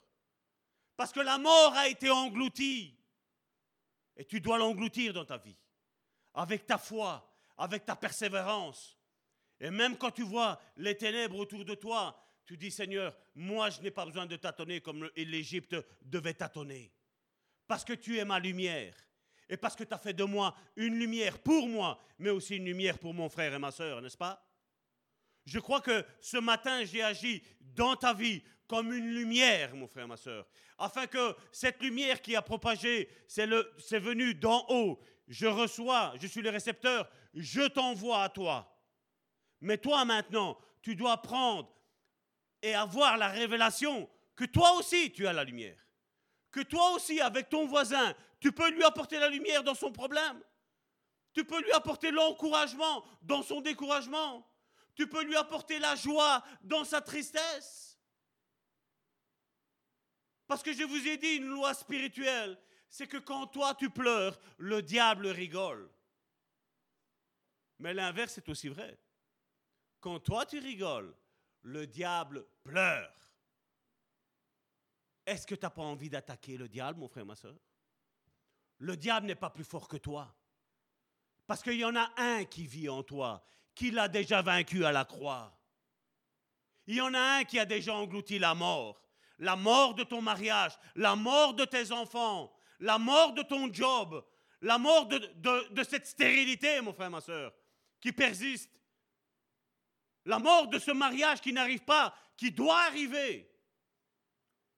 [0.96, 2.96] Parce que la mort a été engloutie.
[4.16, 5.56] Et tu dois l'engloutir dans ta vie.
[6.34, 7.28] Avec ta foi,
[7.58, 8.96] avec ta persévérance.
[9.60, 13.80] Et même quand tu vois les ténèbres autour de toi, tu dis Seigneur, moi je
[13.80, 16.92] n'ai pas besoin de tâtonner comme l'Égypte devait tâtonner.
[17.66, 18.94] Parce que tu es ma lumière
[19.48, 22.64] et parce que tu as fait de moi une lumière pour moi, mais aussi une
[22.64, 24.42] lumière pour mon frère et ma soeur, n'est-ce pas?
[25.44, 30.08] Je crois que ce matin, j'ai agi dans ta vie comme une lumière, mon frère,
[30.08, 30.46] ma soeur,
[30.78, 33.46] afin que cette lumière qui a propagé, c'est
[33.98, 35.00] venu d'en haut.
[35.28, 38.76] Je reçois, je suis le récepteur, je t'envoie à toi.
[39.60, 41.72] Mais toi maintenant, tu dois prendre
[42.62, 45.78] et avoir la révélation que toi aussi tu as la lumière.
[46.50, 50.40] Que toi aussi, avec ton voisin, tu peux lui apporter la lumière dans son problème.
[51.32, 54.46] Tu peux lui apporter l'encouragement dans son découragement.
[54.94, 57.98] Tu peux lui apporter la joie dans sa tristesse.
[60.46, 62.58] Parce que je vous ai dit une loi spirituelle,
[62.88, 65.90] c'est que quand toi tu pleures, le diable rigole.
[67.78, 68.98] Mais l'inverse est aussi vrai.
[70.00, 71.16] Quand toi tu rigoles,
[71.62, 73.14] le diable pleure.
[75.24, 77.56] Est-ce que tu n'as pas envie d'attaquer le diable, mon frère, ma soeur?
[78.78, 80.36] Le diable n'est pas plus fort que toi.
[81.46, 83.44] Parce qu'il y en a un qui vit en toi
[83.74, 85.58] qui l'a déjà vaincu à la croix.
[86.86, 89.00] Il y en a un qui a déjà englouti la mort.
[89.38, 94.24] La mort de ton mariage, la mort de tes enfants, la mort de ton job,
[94.60, 97.52] la mort de, cette stérilité, mon frère, ma soeur,
[98.00, 98.70] qui persiste.
[100.24, 103.50] La mort de ce mariage qui n'arrive pas, qui doit arriver.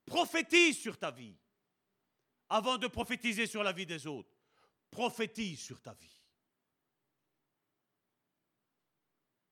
[0.06, 1.36] Prophétise sur ta vie.
[2.48, 4.34] Avant de prophétiser sur la vie des autres,
[4.90, 6.13] prophétise sur ta vie.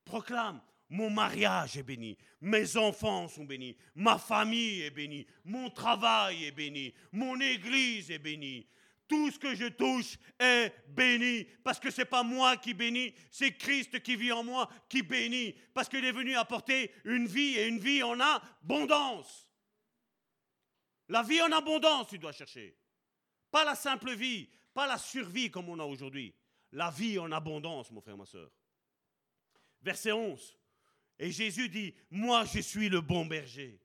[0.05, 6.45] Proclame, mon mariage est béni, mes enfants sont bénis, ma famille est bénie, mon travail
[6.45, 8.67] est béni, mon église est bénie.
[9.09, 13.15] Tout ce que je touche est béni parce que ce n'est pas moi qui bénis,
[13.31, 17.59] c'est Christ qui vit en moi qui bénit parce qu'il est venu apporter une vie
[17.59, 19.51] et une vie en abondance.
[21.09, 22.77] La vie en abondance, tu dois chercher.
[23.51, 26.35] Pas la simple vie, pas la survie comme on a aujourd'hui.
[26.73, 28.51] La vie en abondance, mon frère, ma soeur.
[29.83, 30.59] Verset 11.
[31.19, 33.81] Et Jésus dit, moi je suis le bon berger.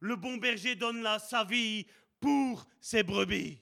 [0.00, 1.86] Le bon berger donne la, sa vie
[2.20, 3.60] pour ses brebis.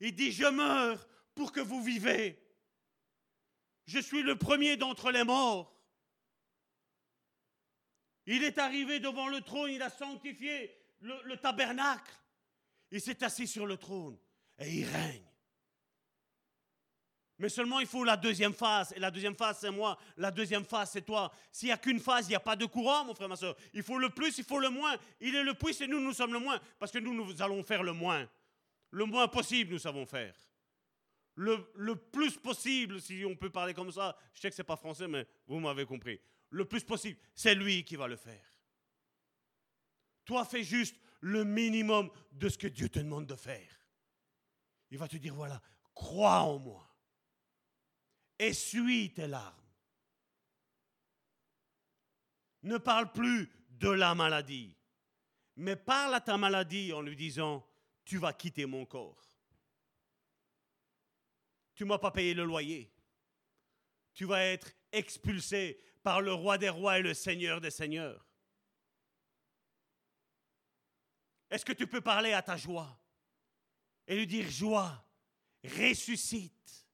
[0.00, 2.38] Il dit, je meurs pour que vous vivez.
[3.86, 5.76] Je suis le premier d'entre les morts.
[8.26, 12.12] Il est arrivé devant le trône, il a sanctifié le, le tabernacle.
[12.90, 14.18] Il s'est assis sur le trône
[14.58, 15.29] et il règne.
[17.40, 18.92] Mais seulement il faut la deuxième phase.
[18.94, 19.98] Et la deuxième phase, c'est moi.
[20.18, 21.32] La deuxième phase, c'est toi.
[21.50, 23.56] S'il n'y a qu'une phase, il n'y a pas de courant, mon frère, ma soeur.
[23.72, 24.94] Il faut le plus, il faut le moins.
[25.22, 26.60] Il est le plus et nous, nous sommes le moins.
[26.78, 28.28] Parce que nous, nous allons faire le moins.
[28.90, 30.34] Le moins possible, nous savons faire.
[31.34, 34.66] Le, le plus possible, si on peut parler comme ça, je sais que ce n'est
[34.66, 36.20] pas français, mais vous m'avez compris.
[36.50, 38.44] Le plus possible, c'est lui qui va le faire.
[40.26, 43.80] Toi, fais juste le minimum de ce que Dieu te demande de faire.
[44.90, 45.58] Il va te dire, voilà,
[45.94, 46.89] crois en moi
[48.40, 49.54] essuie tes larmes.
[52.62, 54.76] Ne parle plus de la maladie,
[55.56, 57.66] mais parle à ta maladie en lui disant,
[58.04, 59.24] tu vas quitter mon corps.
[61.74, 62.92] Tu m'as pas payé le loyer.
[64.12, 68.26] Tu vas être expulsé par le roi des rois et le seigneur des seigneurs.
[71.50, 72.98] Est-ce que tu peux parler à ta joie
[74.06, 75.04] et lui dire joie,
[75.64, 76.86] ressuscite?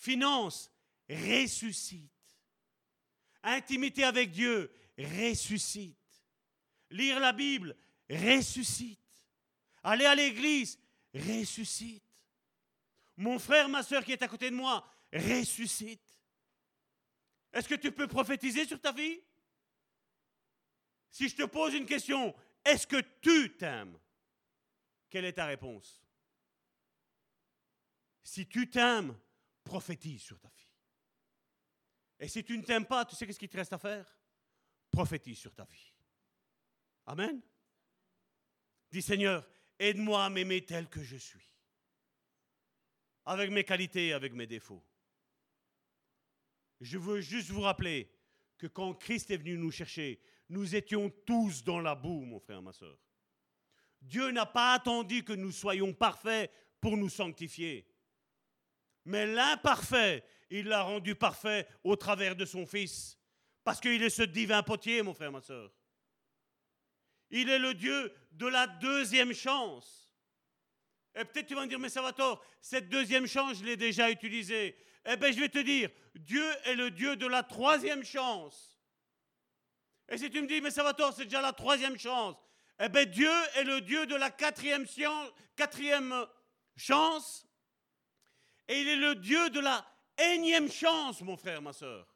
[0.00, 0.72] Finance,
[1.10, 2.10] ressuscite.
[3.42, 5.98] Intimité avec Dieu, ressuscite.
[6.90, 7.76] Lire la Bible,
[8.08, 8.98] ressuscite.
[9.82, 10.78] Aller à l'église,
[11.14, 12.02] ressuscite.
[13.18, 16.16] Mon frère, ma soeur qui est à côté de moi, ressuscite.
[17.52, 19.20] Est-ce que tu peux prophétiser sur ta vie?
[21.10, 23.98] Si je te pose une question, est-ce que tu t'aimes?
[25.10, 26.02] Quelle est ta réponse?
[28.22, 29.14] Si tu t'aimes,
[29.70, 30.68] prophétise sur ta vie.
[32.18, 34.18] Et si tu ne t'aimes pas, tu sais qu'est-ce qu'il te reste à faire?
[34.90, 35.94] Prophétise sur ta vie.
[37.06, 37.40] Amen.
[38.90, 39.48] Dis Seigneur,
[39.78, 41.48] aide-moi à m'aimer tel que je suis.
[43.24, 44.84] Avec mes qualités avec mes défauts.
[46.80, 48.12] Je veux juste vous rappeler
[48.58, 52.60] que quand Christ est venu nous chercher, nous étions tous dans la boue, mon frère,
[52.60, 52.98] ma soeur.
[54.02, 57.86] Dieu n'a pas attendu que nous soyons parfaits pour nous sanctifier.
[59.04, 63.18] Mais l'imparfait, il l'a rendu parfait au travers de son Fils.
[63.64, 65.72] Parce qu'il est ce divin potier, mon frère, ma soeur.
[67.30, 70.12] Il est le Dieu de la deuxième chance.
[71.14, 73.76] Et peut-être tu vas me dire, mais ça va tort, cette deuxième chance, je l'ai
[73.76, 74.76] déjà utilisée.
[75.04, 78.78] Eh bien, je vais te dire, Dieu est le Dieu de la troisième chance.
[80.08, 82.36] Et si tu me dis, mais ça va tort, c'est déjà la troisième chance.
[82.80, 84.86] Eh bien, Dieu est le Dieu de la quatrième,
[85.56, 86.26] quatrième
[86.76, 87.46] chance
[88.70, 89.84] et il est le Dieu de la
[90.16, 92.06] énième chance, mon frère, ma soeur.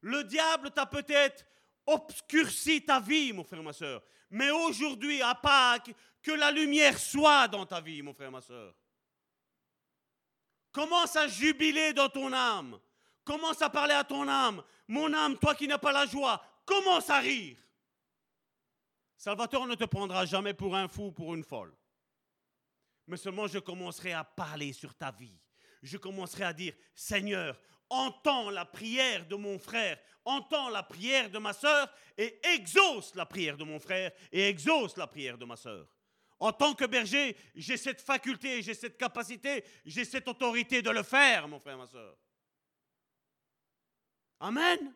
[0.00, 1.44] Le diable t'a peut-être
[1.86, 4.00] obscurci ta vie, mon frère, ma soeur.
[4.30, 8.72] Mais aujourd'hui, à Pâques, que la lumière soit dans ta vie, mon frère, ma soeur.
[10.70, 12.78] Commence à jubiler dans ton âme.
[13.24, 14.62] Commence à parler à ton âme.
[14.86, 17.58] Mon âme, toi qui n'as pas la joie, commence à rire.
[19.16, 21.74] Salvatore ne te prendra jamais pour un fou, pour une folle
[23.10, 25.36] mais seulement je commencerai à parler sur ta vie.
[25.82, 31.38] Je commencerai à dire, Seigneur, entends la prière de mon frère, entends la prière de
[31.38, 35.56] ma sœur et exauce la prière de mon frère et exauce la prière de ma
[35.56, 35.88] sœur.
[36.38, 41.02] En tant que berger, j'ai cette faculté, j'ai cette capacité, j'ai cette autorité de le
[41.02, 42.16] faire, mon frère, ma sœur.
[44.38, 44.94] Amen.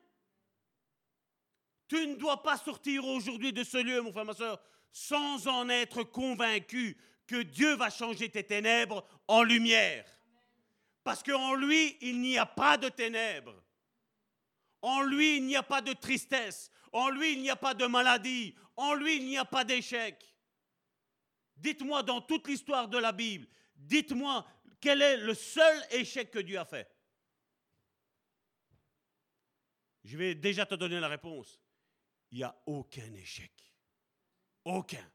[1.88, 5.68] Tu ne dois pas sortir aujourd'hui de ce lieu, mon frère, ma soeur, sans en
[5.68, 10.04] être convaincu que Dieu va changer tes ténèbres en lumière.
[11.02, 13.62] Parce qu'en lui, il n'y a pas de ténèbres.
[14.82, 16.70] En lui, il n'y a pas de tristesse.
[16.92, 18.54] En lui, il n'y a pas de maladie.
[18.76, 20.34] En lui, il n'y a pas d'échec.
[21.56, 23.46] Dites-moi dans toute l'histoire de la Bible,
[23.76, 24.46] dites-moi
[24.80, 26.90] quel est le seul échec que Dieu a fait.
[30.02, 31.58] Je vais déjà te donner la réponse.
[32.30, 33.52] Il n'y a aucun échec.
[34.64, 35.10] Aucun.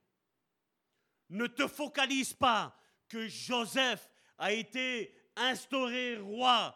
[1.29, 2.75] Ne te focalise pas
[3.07, 6.75] que Joseph a été instauré roi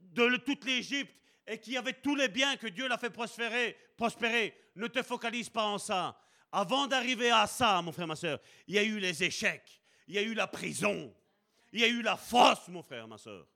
[0.00, 1.14] de toute l'Égypte
[1.46, 3.76] et qui avait tous les biens que Dieu l'a fait prospérer.
[4.76, 6.18] Ne te focalise pas en ça.
[6.50, 10.14] Avant d'arriver à ça, mon frère, ma soeur, il y a eu les échecs, il
[10.14, 11.14] y a eu la prison,
[11.72, 13.46] il y a eu la fosse, mon frère, ma soeur.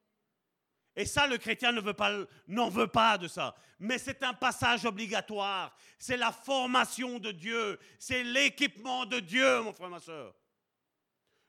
[0.96, 2.10] Et ça, le chrétien ne veut pas,
[2.48, 3.54] n'en veut pas de ça.
[3.78, 5.76] Mais c'est un passage obligatoire.
[5.98, 7.78] C'est la formation de Dieu.
[7.98, 10.34] C'est l'équipement de Dieu, mon frère, ma soeur.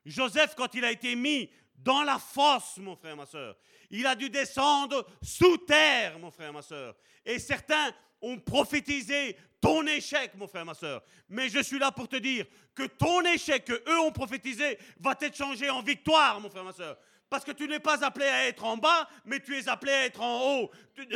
[0.05, 3.55] Joseph, quand il a été mis dans la fosse, mon frère, ma soeur,
[3.89, 6.95] il a dû descendre sous terre, mon frère, ma soeur.
[7.25, 11.01] Et certains ont prophétisé ton échec, mon frère, ma soeur.
[11.29, 12.45] Mais je suis là pour te dire
[12.75, 16.73] que ton échec que eux ont prophétisé va être changé en victoire, mon frère, ma
[16.73, 16.97] soeur.
[17.29, 20.05] Parce que tu n'es pas appelé à être en bas, mais tu es appelé à
[20.05, 20.71] être en haut.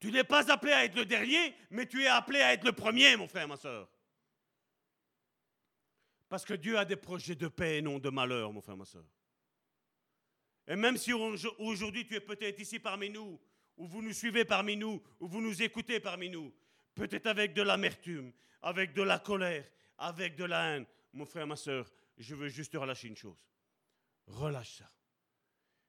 [0.00, 2.72] Tu, n'es pas appelé à être le dernier, mais tu es appelé à être le
[2.72, 3.88] premier, mon frère, ma soeur.
[6.28, 8.84] Parce que Dieu a des projets de paix et non de malheur, mon frère, ma
[8.84, 9.06] soeur.
[10.68, 13.40] Et même si aujourd'hui tu es peut-être ici parmi nous,
[13.78, 16.52] ou vous nous suivez parmi nous, ou vous nous écoutez parmi nous,
[16.94, 18.30] peut-être avec de l'amertume,
[18.60, 19.64] avec de la colère,
[19.96, 23.38] avec de la haine, mon frère, ma soeur, je veux juste te relâcher une chose.
[24.26, 24.90] Relâche ça.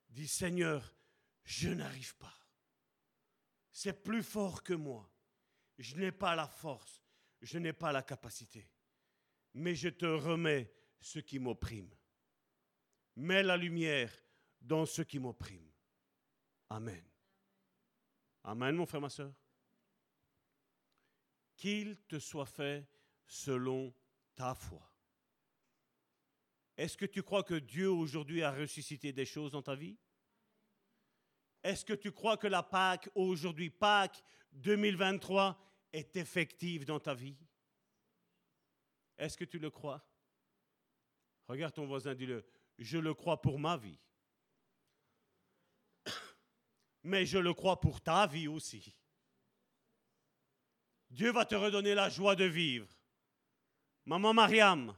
[0.10, 0.96] Dis Seigneur,
[1.44, 2.34] je n'arrive pas.
[3.72, 5.10] C'est plus fort que moi.
[5.78, 7.04] Je n'ai pas la force,
[7.42, 8.70] je n'ai pas la capacité
[9.56, 11.90] mais je te remets ce qui m'opprime.
[13.16, 14.12] Mets la lumière
[14.60, 15.72] dans ce qui m'opprime.
[16.70, 17.04] Amen.
[18.44, 19.34] Amen, mon frère, ma soeur.
[21.56, 22.86] Qu'il te soit fait
[23.26, 23.94] selon
[24.36, 24.86] ta foi.
[26.78, 29.98] Est-ce que tu crois que Dieu aujourd'hui a ressuscité des choses dans ta vie?
[31.64, 34.22] Est-ce que tu crois que la Pâque aujourd'hui, Pâque
[34.52, 35.60] 2023,
[35.94, 37.38] est effective dans ta vie?
[39.18, 40.06] Est-ce que tu le crois?
[41.48, 42.46] Regarde ton voisin, dis-le,
[42.78, 44.00] je le crois pour ma vie.
[47.04, 48.96] Mais je le crois pour ta vie aussi.
[51.10, 52.90] Dieu va te redonner la joie de vivre.
[54.06, 54.96] Maman Mariam,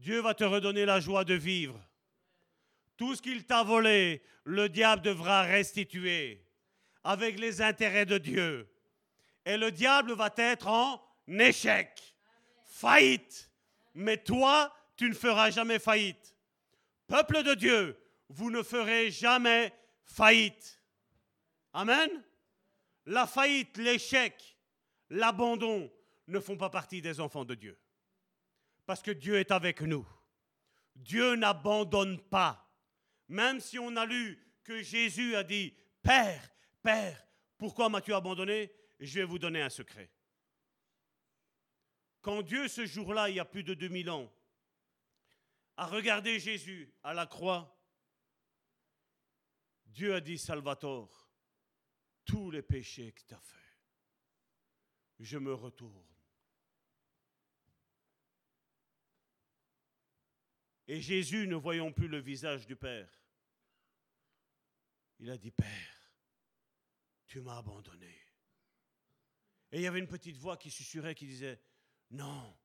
[0.00, 1.78] Dieu va te redonner la joie de vivre.
[2.96, 6.42] Tout ce qu'il t'a volé, le diable devra restituer
[7.04, 8.66] avec les intérêts de Dieu.
[9.44, 12.14] Et le diable va être en échec
[12.64, 13.50] faillite.
[13.94, 16.34] Mais toi, tu ne feras jamais faillite.
[17.06, 19.70] Peuple de Dieu, vous ne ferez jamais
[20.04, 20.80] faillite.
[21.74, 22.08] Amen.
[23.04, 24.56] La faillite, l'échec,
[25.10, 25.92] l'abandon
[26.26, 27.78] ne font pas partie des enfants de Dieu.
[28.90, 30.04] Parce que Dieu est avec nous.
[30.96, 32.68] Dieu n'abandonne pas.
[33.28, 35.72] Même si on a lu que Jésus a dit,
[36.02, 36.50] Père,
[36.82, 37.24] Père,
[37.56, 38.72] pourquoi m'as-tu abandonné?
[38.98, 40.10] Je vais vous donner un secret.
[42.20, 44.28] Quand Dieu, ce jour-là, il y a plus de 2000 ans,
[45.76, 47.80] a regardé Jésus à la croix,
[49.86, 51.30] Dieu a dit, Salvatore,
[52.24, 53.78] tous les péchés que tu as faits,
[55.20, 56.09] je me retourne.
[60.90, 63.08] Et Jésus, ne voyant plus le visage du Père,
[65.20, 66.12] il a dit, Père,
[67.28, 68.12] tu m'as abandonné.
[69.70, 71.62] Et il y avait une petite voix qui susurrait, qui disait,
[72.10, 72.58] non.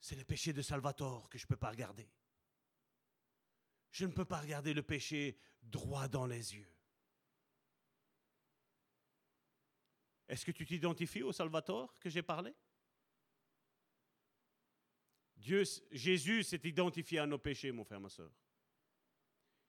[0.00, 2.08] C'est le péché de Salvatore que je ne peux pas regarder.
[3.90, 6.74] Je ne peux pas regarder le péché droit dans les yeux.
[10.26, 12.54] Est-ce que tu t'identifies au Salvatore que j'ai parlé?
[15.42, 18.30] Dieu, Jésus s'est identifié à nos péchés, mon frère, ma soeur.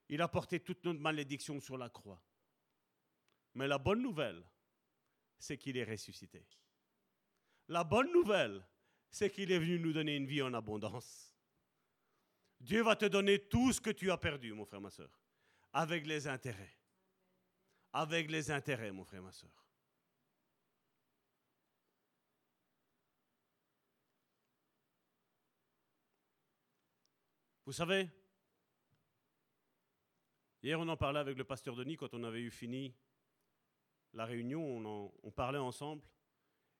[0.07, 2.21] Il a porté toute notre malédiction sur la croix.
[3.55, 4.43] Mais la bonne nouvelle,
[5.39, 6.45] c'est qu'il est ressuscité.
[7.69, 8.63] La bonne nouvelle,
[9.09, 11.35] c'est qu'il est venu nous donner une vie en abondance.
[12.59, 15.09] Dieu va te donner tout ce que tu as perdu, mon frère, ma soeur,
[15.71, 16.77] avec les intérêts.
[17.93, 19.62] Avec les intérêts, mon frère, ma soeur.
[27.65, 28.09] Vous savez,
[30.61, 32.93] hier on en parlait avec le pasteur Denis quand on avait eu fini
[34.13, 36.03] la réunion, on, on parlait ensemble.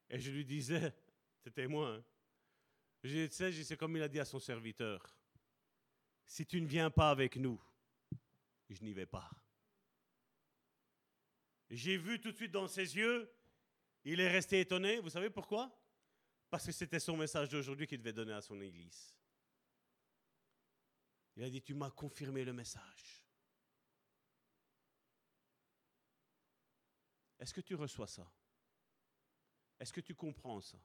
[0.10, 0.94] Et je lui disais,
[1.44, 2.04] c'était moi, hein.
[3.04, 5.16] je disais, c'est comme il a dit à son serviteur,
[6.26, 7.62] si tu ne viens pas avec nous,
[8.70, 9.30] je n'y vais pas.
[11.70, 13.32] J'ai vu tout de suite dans ses yeux,
[14.04, 15.00] il est resté étonné.
[15.00, 15.72] Vous savez pourquoi?
[16.50, 19.16] Parce que c'était son message d'aujourd'hui qu'il devait donner à son église.
[21.36, 23.26] Il a dit, tu m'as confirmé le message.
[27.40, 28.32] Est-ce que tu reçois ça?
[29.80, 30.78] Est-ce que tu comprends ça?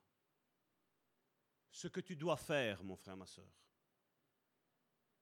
[1.71, 3.53] Ce que tu dois faire, mon frère, ma soeur,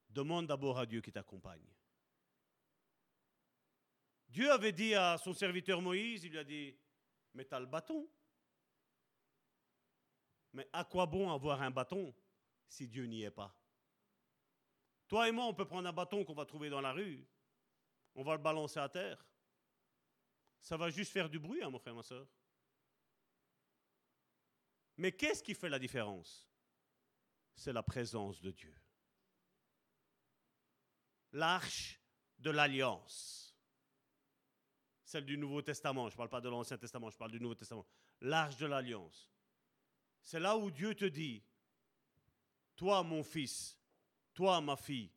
[0.08, 1.66] demande d'abord à Dieu qui t'accompagne.
[4.28, 6.78] Dieu avait dit à son serviteur Moïse, il lui a dit,
[7.34, 8.08] mais tu as le bâton.
[10.52, 12.14] Mais à quoi bon avoir un bâton
[12.68, 13.54] si Dieu n'y est pas?
[15.08, 17.26] Toi et moi, on peut prendre un bâton qu'on va trouver dans la rue,
[18.14, 19.24] on va le balancer à terre.
[20.60, 22.26] Ça va juste faire du bruit, hein, mon frère, ma soeur.
[24.96, 26.48] Mais qu'est-ce qui fait la différence?
[27.54, 28.74] C'est la présence de Dieu.
[31.32, 32.00] L'arche
[32.38, 33.54] de l'alliance.
[35.04, 36.08] Celle du Nouveau Testament.
[36.08, 37.86] Je ne parle pas de l'Ancien Testament, je parle du Nouveau Testament.
[38.22, 39.30] L'arche de l'alliance.
[40.20, 41.44] C'est là où Dieu te dit,
[42.74, 43.75] toi mon fils,
[44.36, 45.10] toi ma fille,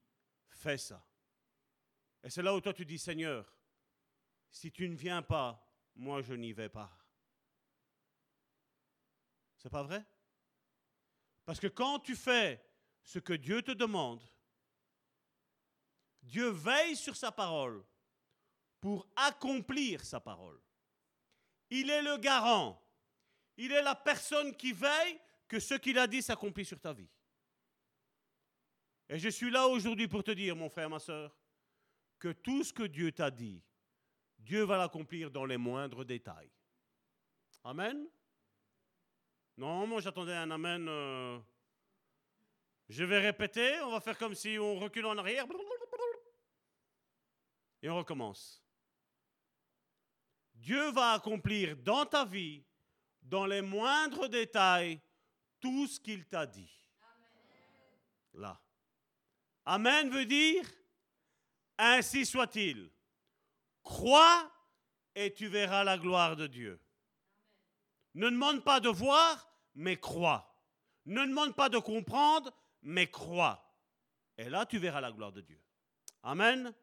[0.50, 1.06] fais ça.
[2.24, 3.54] Et c'est là où toi tu dis, Seigneur,
[4.50, 5.64] si tu ne viens pas,
[5.96, 6.91] moi je n'y vais pas.
[9.58, 10.04] C'est pas vrai?
[11.46, 12.66] Parce que quand tu fais
[13.04, 14.24] ce que Dieu te demande,
[16.24, 17.86] Dieu veille sur sa parole
[18.80, 20.60] pour accomplir sa parole.
[21.70, 22.82] Il est le garant
[23.60, 27.10] il est la personne qui veille que ce qu'il a dit s'accomplit sur ta vie.
[29.10, 31.36] Et je suis là aujourd'hui pour te dire, mon frère, ma soeur,
[32.19, 33.64] que tout ce que Dieu t'a dit,
[34.38, 36.52] Dieu va l'accomplir dans les moindres détails.
[37.64, 38.07] Amen?
[39.57, 40.88] Non, moi j'attendais un amen.
[40.88, 41.40] Euh,
[42.88, 45.45] je vais répéter, on va faire comme si on recule en arrière.
[47.81, 48.64] Et on recommence.
[50.53, 52.64] Dieu va accomplir dans ta vie
[53.22, 54.99] dans les moindres détails
[55.60, 56.72] tout ce qu'il t'a dit.
[58.34, 58.60] Là.
[59.70, 60.66] Amen veut dire
[61.78, 62.90] ainsi soit-il.
[63.84, 64.52] Crois
[65.14, 66.82] et tu verras la gloire de Dieu.
[68.16, 70.60] Ne demande pas de voir, mais crois.
[71.06, 72.52] Ne demande pas de comprendre,
[72.82, 73.64] mais crois.
[74.40, 75.62] Et là, tu verras la gloire de Dieu.
[76.24, 76.74] Amen.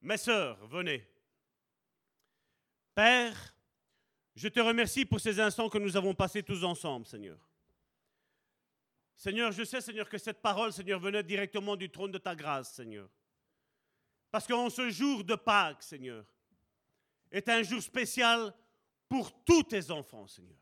[0.00, 1.06] Mes sœurs, venez.
[2.94, 3.54] Père,
[4.34, 7.47] je te remercie pour ces instants que nous avons passés tous ensemble, Seigneur.
[9.18, 12.74] Seigneur, je sais, Seigneur, que cette parole, Seigneur, venait directement du trône de ta grâce,
[12.74, 13.10] Seigneur.
[14.30, 16.24] Parce qu'en ce jour de Pâques, Seigneur,
[17.32, 18.54] est un jour spécial
[19.08, 20.56] pour tous tes enfants, Seigneur.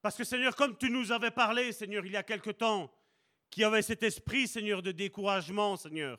[0.00, 2.90] Parce que, Seigneur, comme tu nous avais parlé, Seigneur, il y a quelque temps,
[3.50, 6.18] qui avait cet esprit, Seigneur, de découragement, Seigneur,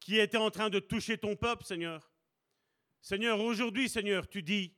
[0.00, 2.10] qui était en train de toucher ton peuple, Seigneur.
[3.00, 4.74] Seigneur, aujourd'hui, Seigneur, tu dis,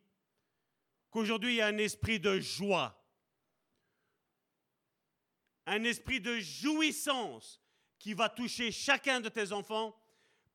[1.10, 2.99] qu'aujourd'hui il y a un esprit de joie,
[5.70, 7.60] un esprit de jouissance
[7.96, 9.96] qui va toucher chacun de tes enfants,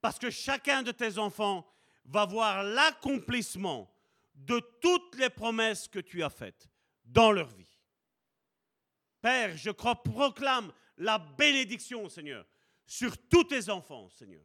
[0.02, 1.66] parce que chacun de tes enfants
[2.04, 3.90] va voir l'accomplissement
[4.34, 6.70] de toutes les promesses que tu as faites
[7.06, 7.80] dans leur vie.
[9.22, 12.46] Père, je proclame la bénédiction, Seigneur,
[12.86, 14.44] sur tous tes enfants, Seigneur.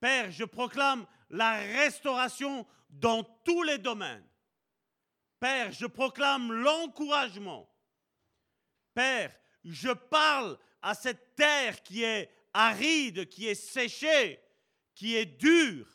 [0.00, 4.26] Père, je proclame la restauration dans tous les domaines.
[5.38, 7.68] Père, je proclame l'encouragement.
[8.94, 9.38] Père,
[9.72, 14.40] je parle à cette terre qui est aride, qui est séchée,
[14.94, 15.86] qui est dure.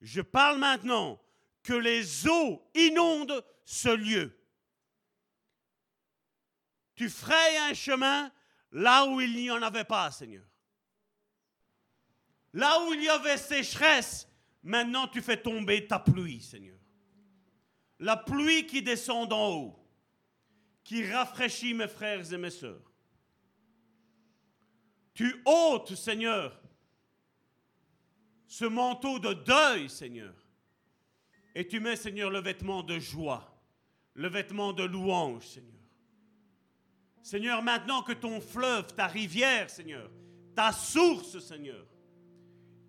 [0.00, 1.20] Je parle maintenant
[1.62, 4.38] que les eaux inondent ce lieu.
[6.94, 8.30] Tu frayes un chemin
[8.72, 10.44] là où il n'y en avait pas, Seigneur.
[12.52, 14.28] Là où il y avait sécheresse,
[14.62, 16.76] maintenant tu fais tomber ta pluie, Seigneur
[17.98, 19.78] la pluie qui descend d'en haut,
[20.84, 22.92] qui rafraîchit mes frères et mes sœurs.
[25.16, 26.60] Tu ôtes, Seigneur,
[28.46, 30.34] ce manteau de deuil, Seigneur,
[31.54, 33.58] et tu mets, Seigneur, le vêtement de joie,
[34.12, 35.72] le vêtement de louange, Seigneur.
[37.22, 40.10] Seigneur, maintenant que ton fleuve, ta rivière, Seigneur,
[40.54, 41.86] ta source, Seigneur,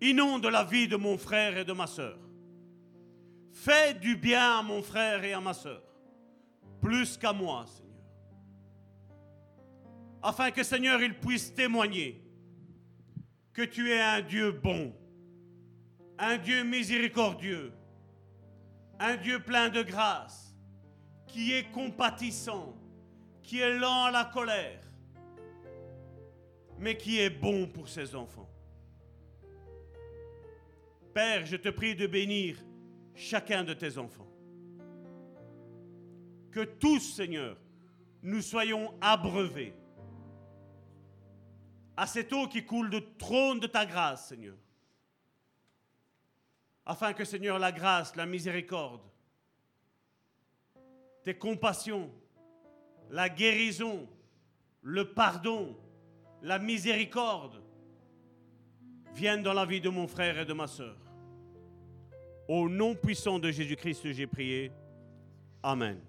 [0.02, 2.18] inonde la vie de mon frère et de ma sœur.
[3.52, 5.82] Fais du bien à mon frère et à ma soeur,
[6.82, 7.87] plus qu'à moi, Seigneur.
[10.22, 12.22] Afin que, Seigneur, il puisse témoigner
[13.52, 14.94] que tu es un Dieu bon,
[16.18, 17.72] un Dieu miséricordieux,
[18.98, 20.54] un Dieu plein de grâce,
[21.26, 22.76] qui est compatissant,
[23.42, 24.80] qui est lent à la colère,
[26.78, 28.48] mais qui est bon pour ses enfants.
[31.14, 32.56] Père, je te prie de bénir
[33.14, 34.28] chacun de tes enfants.
[36.50, 37.56] Que tous, Seigneur,
[38.22, 39.74] nous soyons abreuvés
[41.98, 44.56] à cette eau qui coule du trône de ta grâce, Seigneur.
[46.86, 49.02] afin que Seigneur, la grâce, la miséricorde,
[51.24, 52.08] tes compassions,
[53.10, 54.08] la guérison,
[54.80, 55.76] le pardon,
[56.40, 57.60] la miséricorde
[59.12, 60.96] viennent dans la vie de mon frère et de ma sœur.
[62.46, 64.70] Au nom puissant de Jésus-Christ, j'ai prié.
[65.64, 66.00] Amen.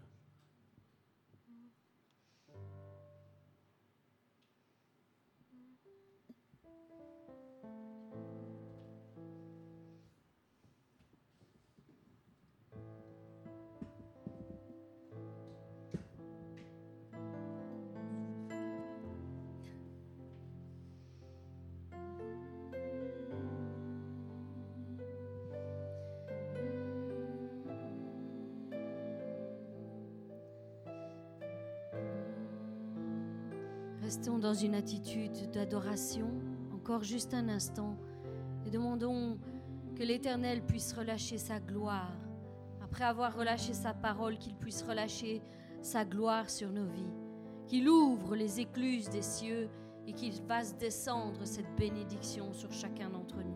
[34.41, 36.31] Dans une attitude d'adoration,
[36.73, 37.97] encore juste un instant,
[38.65, 39.37] et demandons
[39.97, 42.15] que l'Éternel puisse relâcher sa gloire.
[42.81, 45.41] Après avoir relâché sa parole, qu'il puisse relâcher
[45.81, 47.11] sa gloire sur nos vies.
[47.67, 49.69] Qu'il ouvre les écluses des cieux
[50.07, 53.48] et qu'il fasse descendre cette bénédiction sur chacun d'entre nous.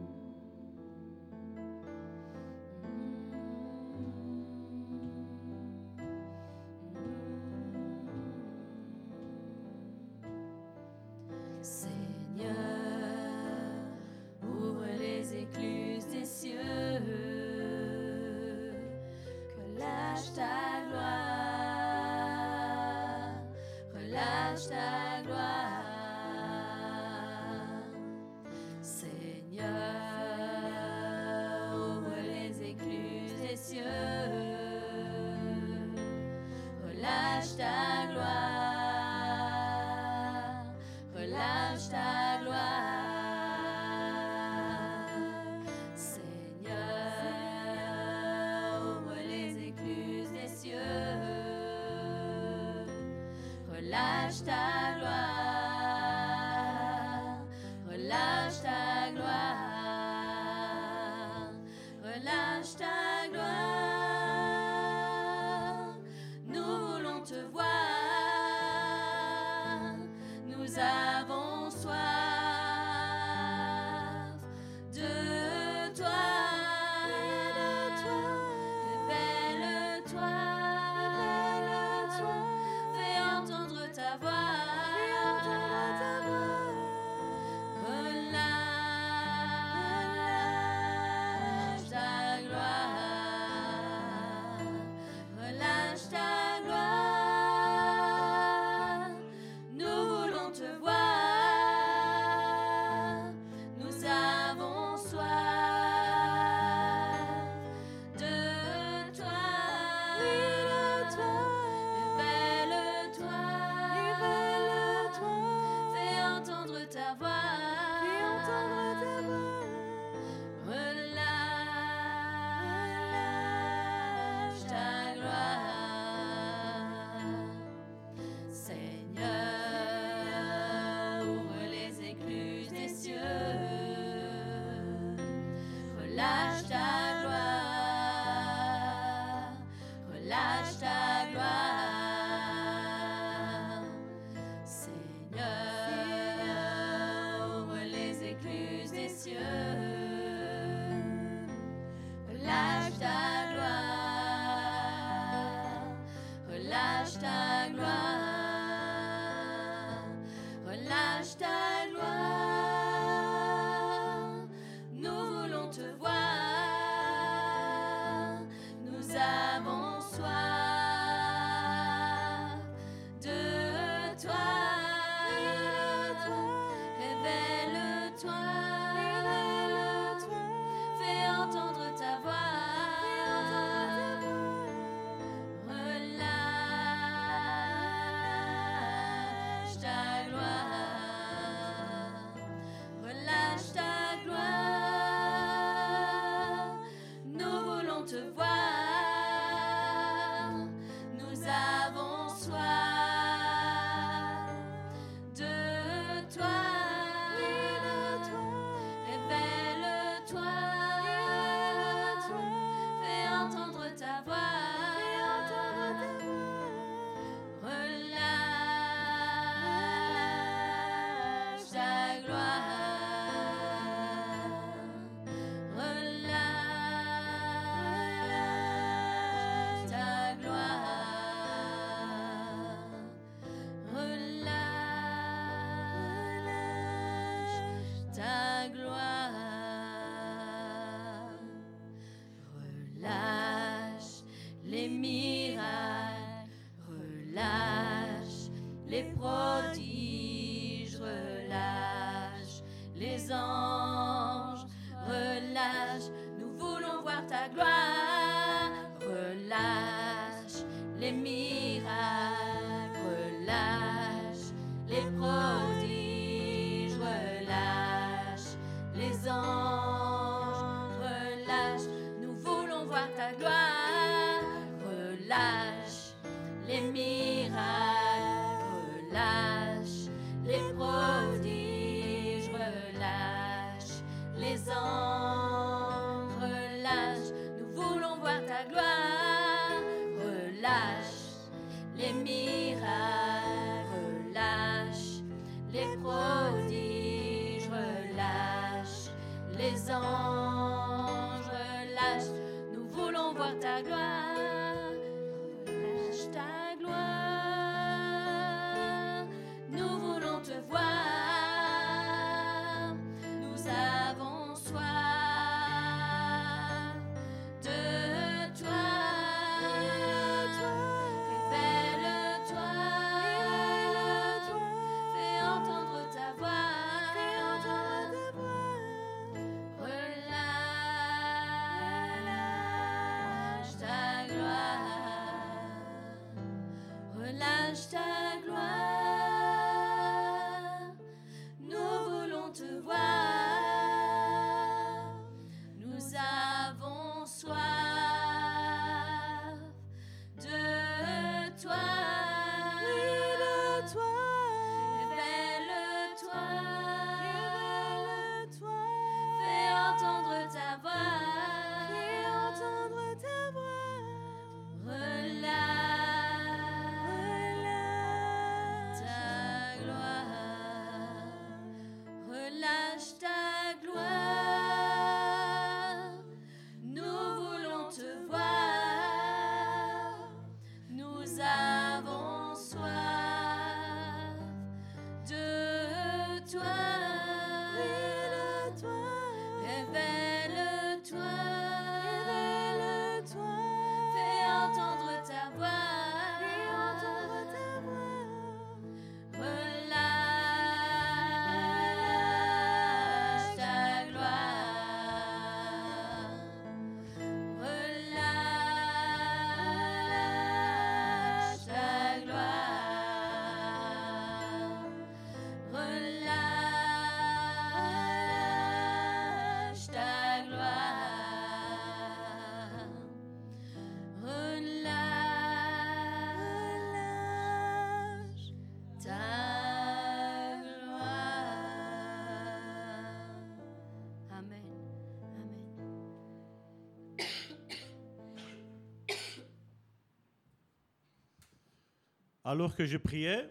[442.53, 443.49] Alors que je priais,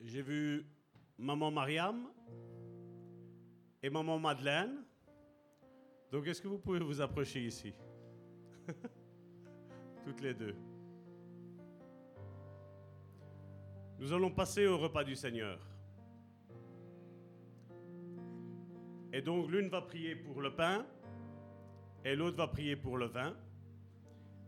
[0.00, 0.64] j'ai vu
[1.18, 2.06] maman Mariam
[3.82, 4.76] et maman Madeleine.
[6.12, 7.74] Donc, est-ce que vous pouvez vous approcher ici?
[10.04, 10.54] Toutes les deux.
[13.98, 15.58] Nous allons passer au repas du Seigneur.
[19.12, 20.86] Et donc, l'une va prier pour le pain
[22.04, 23.36] et l'autre va prier pour le vin.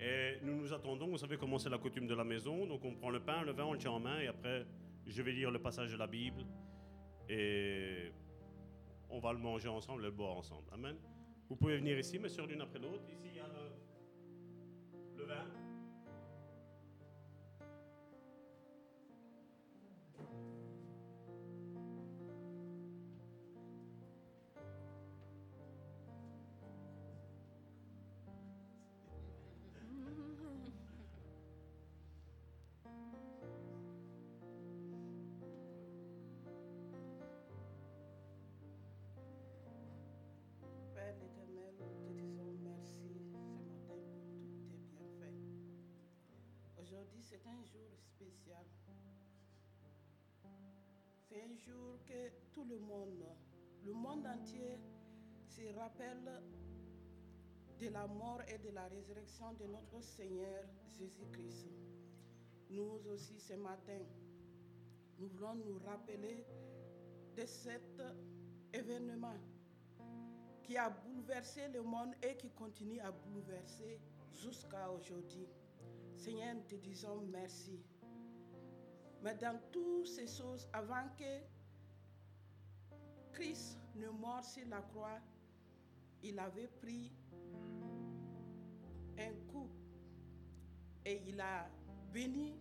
[0.01, 2.67] Et nous nous attendons, vous savez comment c'est la coutume de la maison.
[2.67, 4.67] Donc on prend le pain, le vin, on le tient en main et après
[5.07, 6.45] je vais lire le passage de la Bible
[7.29, 8.13] et
[9.09, 10.69] on va le manger ensemble le boire ensemble.
[10.73, 10.97] Amen.
[11.49, 13.05] Vous pouvez venir ici, mes sœurs, l'une après l'autre.
[13.09, 13.49] Ici, il y a
[15.17, 15.66] le vin.
[47.29, 48.65] C'est un jour spécial.
[51.29, 53.25] C'est un jour que tout le monde,
[53.85, 54.79] le monde entier,
[55.49, 56.31] se rappelle
[57.81, 61.67] de la mort et de la résurrection de notre Seigneur Jésus-Christ.
[62.71, 64.03] Nous aussi, ce matin,
[65.19, 66.47] nous voulons nous rappeler
[67.37, 68.03] de cette
[68.73, 69.37] événement
[70.63, 74.01] qui a bouleversé le monde et qui continue à bouleverser
[74.33, 75.49] jusqu'à aujourd'hui.
[76.17, 77.79] Seigneur, nous te disons merci.
[79.23, 81.41] Mais dans toutes ces choses, avant que
[83.33, 85.21] Christ ne meure sur la croix,
[86.23, 87.13] il avait pris
[89.19, 89.69] un coup
[91.05, 91.69] et il a
[92.13, 92.57] béni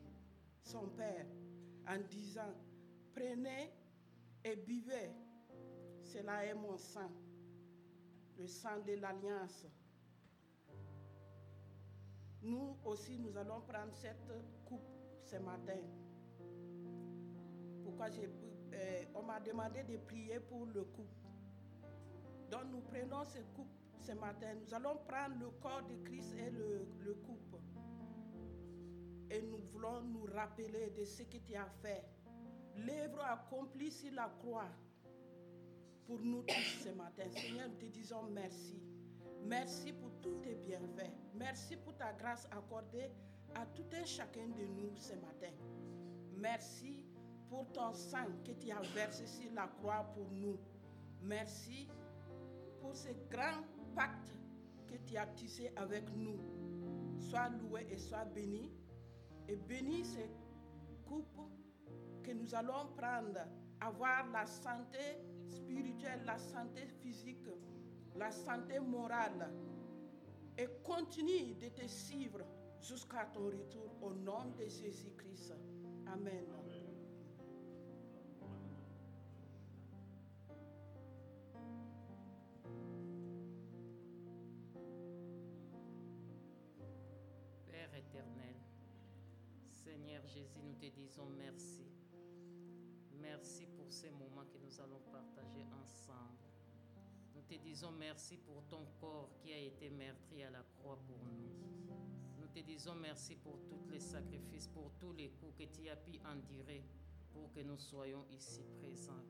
[0.62, 1.26] son Père
[1.88, 2.54] en disant,
[3.14, 3.72] prenez
[4.44, 5.12] et buvez,
[6.04, 7.12] cela est mon sang,
[8.38, 9.66] le sang de l'alliance.
[12.46, 14.32] Nous aussi, nous allons prendre cette
[14.66, 14.88] coupe
[15.24, 15.80] ce matin.
[17.84, 21.26] Pourquoi euh, on m'a demandé de prier pour le coupe.
[22.52, 24.54] Donc nous prenons ce coupe ce matin.
[24.62, 27.56] Nous allons prendre le corps de Christ et le, le coupe.
[29.32, 32.04] Et nous voulons nous rappeler de ce que tu as fait.
[32.76, 34.70] L'œuvre accomplie sur la croix
[36.06, 37.24] pour nous tous ce matin.
[37.32, 38.80] Seigneur, nous te disons merci.
[39.44, 40.12] Merci pour
[40.42, 41.12] tes bienfaits.
[41.36, 43.10] Merci pour ta grâce accordée
[43.56, 45.52] à tout un chacun de nous ce matin.
[46.38, 47.06] Merci
[47.50, 50.58] pour ton sang que tu as versé sur la croix pour nous.
[51.22, 51.88] Merci
[52.82, 53.64] pour ce grand
[53.96, 54.34] pacte
[54.88, 56.38] que tu as tissé avec nous.
[57.20, 58.72] Sois loué et sois béni.
[59.48, 60.30] Et bénis ces
[61.06, 61.40] coupes
[62.24, 63.40] que nous allons prendre,
[63.80, 64.98] avoir la santé
[65.48, 67.48] spirituelle, la santé physique,
[68.16, 69.52] la santé morale.
[70.58, 72.40] Et continue de te suivre
[72.82, 75.54] jusqu'à ton retour au nom de Jésus-Christ.
[76.08, 76.46] Amen.
[87.68, 88.56] Père éternel,
[89.68, 91.86] Seigneur Jésus, nous te disons merci.
[93.20, 96.45] Merci pour ces moments que nous allons partager ensemble.
[97.48, 101.54] Te disons merci pour ton corps qui a été meurtri à la croix pour nous.
[102.40, 105.96] Nous te disons merci pour tous les sacrifices, pour tous les coups que tu as
[105.96, 106.84] pu endurer
[107.36, 109.24] pour que nous soyons ici présents,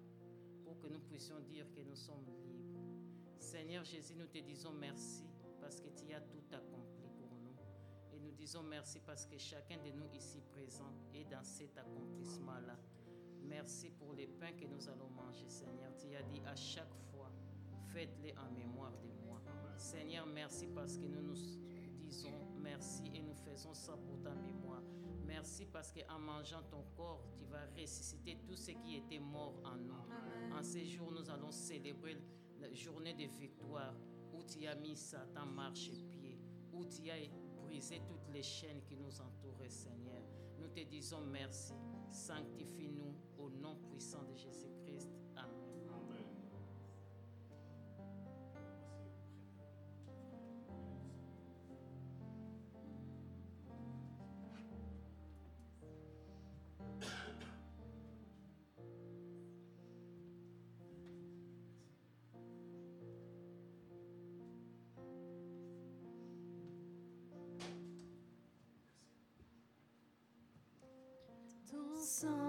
[0.64, 2.80] pour que nous puissions dire que nous sommes libres.
[3.40, 5.26] Seigneur Jésus, nous te disons merci
[5.60, 7.56] parce que tu as tout accompli pour nous.
[8.14, 12.78] Et nous disons merci parce que chacun de nous ici présent est dans cet accomplissement-là.
[13.42, 15.96] Merci pour les pains que nous allons manger, Seigneur.
[15.98, 17.15] Tu as dit à chaque fois,
[17.96, 19.40] faites-les en mémoire de moi.
[19.78, 21.38] Seigneur, merci parce que nous nous
[22.02, 24.84] disons merci et nous faisons ça pour ta mémoire.
[25.26, 29.78] Merci parce qu'en mangeant ton corps, tu vas ressusciter tout ce qui était mort en
[29.78, 30.54] nous.
[30.54, 32.18] En ces jours, nous allons célébrer
[32.60, 33.94] la journée de victoire
[34.34, 36.38] où tu as mis Satan marche-pied,
[36.74, 37.30] où tu as
[37.64, 40.22] brisé toutes les chaînes qui nous entouraient, Seigneur.
[40.60, 41.74] Nous te disons merci.
[42.10, 44.75] Sanctifie-nous au nom puissant de Jésus-Christ.
[71.76, 72.45] Ton sang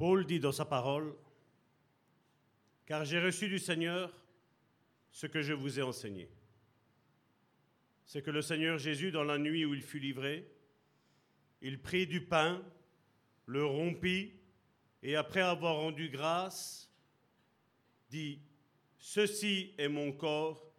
[0.00, 1.14] Paul dit dans sa parole,
[2.86, 4.10] car j'ai reçu du Seigneur
[5.10, 6.30] ce que je vous ai enseigné.
[8.06, 10.50] C'est que le Seigneur Jésus, dans la nuit où il fut livré,
[11.60, 12.64] il prit du pain,
[13.44, 14.32] le rompit,
[15.02, 16.90] et après avoir rendu grâce,
[18.08, 18.40] dit,
[18.98, 20.72] Ceci est mon corps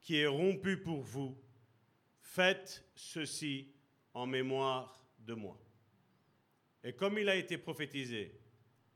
[0.00, 1.38] qui est rompu pour vous.
[2.22, 3.70] Faites ceci
[4.14, 5.60] en mémoire de moi.
[6.82, 8.38] Et comme il a été prophétisé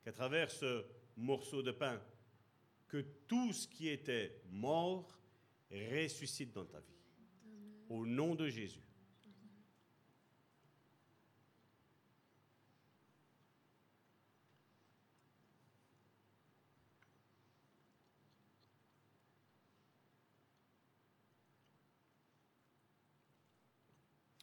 [0.06, 0.84] qu'à travers ce
[1.16, 2.00] morceau de pain,
[2.86, 5.18] que tout ce qui était mort
[5.68, 6.94] ressuscite dans ta vie.
[7.88, 8.84] Au nom de Jésus.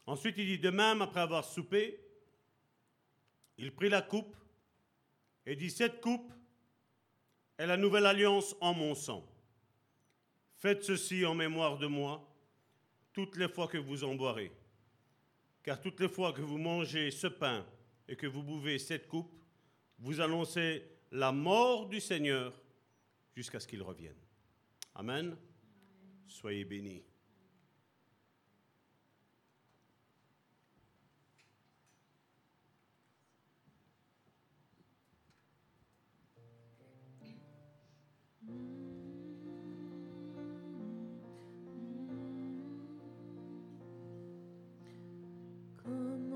[0.06, 2.06] Ensuite, il dit, de même, après avoir soupé,
[3.58, 4.36] il prit la coupe
[5.46, 6.32] et dit, cette coupe
[7.58, 9.28] est la nouvelle alliance en mon sang.
[10.58, 12.30] Faites ceci en mémoire de moi
[13.12, 14.52] toutes les fois que vous en boirez.
[15.62, 17.66] Car toutes les fois que vous mangez ce pain
[18.08, 19.34] et que vous buvez cette coupe,
[20.00, 22.60] vous annoncez la mort du Seigneur
[23.36, 24.18] jusqu'à ce qu'il revienne.
[24.96, 25.38] Amen.
[26.28, 27.04] Soyez bénis.
[45.94, 46.33] Comment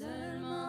[0.00, 0.59] Seulement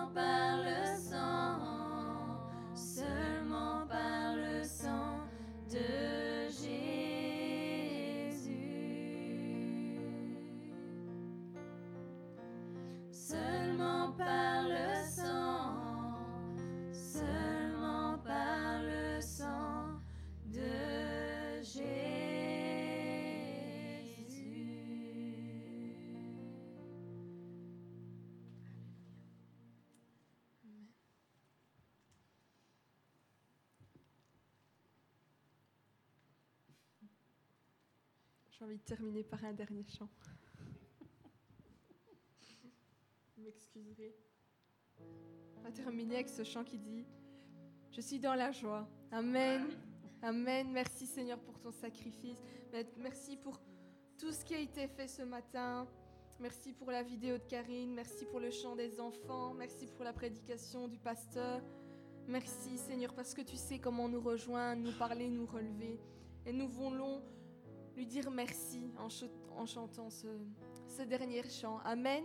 [38.51, 40.09] J'ai envie de terminer par un dernier chant.
[43.37, 44.13] Vous m'excuserez.
[45.57, 47.05] On va terminer avec ce chant qui dit
[47.91, 48.87] Je suis dans la joie.
[49.11, 49.67] Amen.
[50.21, 50.69] Amen.
[50.71, 52.43] Merci Seigneur pour ton sacrifice.
[52.97, 53.59] Merci pour
[54.17, 55.87] tout ce qui a été fait ce matin.
[56.39, 57.93] Merci pour la vidéo de Karine.
[57.93, 59.53] Merci pour le chant des enfants.
[59.53, 61.61] Merci pour la prédication du pasteur.
[62.27, 65.99] Merci Seigneur parce que tu sais comment nous rejoindre, nous parler, nous relever.
[66.45, 67.21] Et nous voulons
[68.01, 71.77] lui dire merci en, ch- en chantant ce, dernier chant.
[71.85, 72.23] Amen.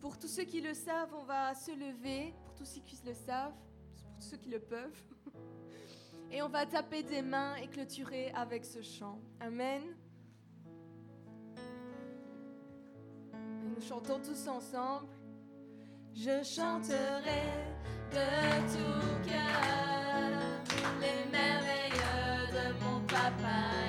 [0.00, 2.32] Pour tous ceux qui le savent, on va se lever.
[2.46, 5.02] Pour tous ceux qui le savent, pour tous ceux qui le peuvent.
[6.30, 9.18] Et on va taper des mains et clôturer avec ce chant.
[9.40, 9.82] Amen.
[13.34, 15.08] Nous chantons tous ensemble.
[16.14, 17.44] Je chanterai
[18.12, 18.26] de
[18.74, 20.40] tout cœur
[21.00, 22.02] les merveilles
[22.52, 23.87] de mon papa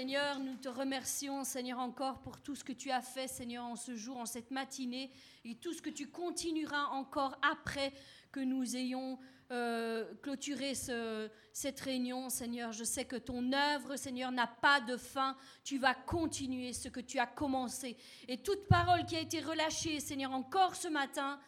[0.00, 3.76] Seigneur, nous te remercions, Seigneur, encore pour tout ce que tu as fait, Seigneur, en
[3.76, 5.10] ce jour, en cette matinée,
[5.44, 7.92] et tout ce que tu continueras encore après
[8.32, 9.18] que nous ayons
[9.52, 12.72] euh, clôturé ce- cette réunion, Seigneur.
[12.72, 15.36] Je sais que ton œuvre, Seigneur, n'a pas de fin.
[15.64, 17.98] Tu vas continuer ce que tu as commencé.
[18.26, 21.38] Et toute parole qui a été relâchée, Seigneur, encore ce matin,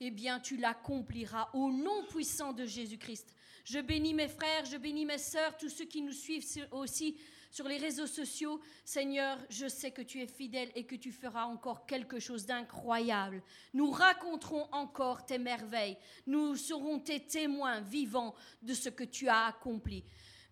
[0.00, 3.34] eh bien, tu l'accompliras au nom puissant de Jésus-Christ.
[3.64, 7.16] Je bénis mes frères, je bénis mes sœurs, tous ceux qui nous suivent aussi
[7.52, 8.60] sur les réseaux sociaux.
[8.84, 13.42] Seigneur, je sais que tu es fidèle et que tu feras encore quelque chose d'incroyable.
[13.74, 15.98] Nous raconterons encore tes merveilles.
[16.26, 20.02] Nous serons tes témoins vivants de ce que tu as accompli.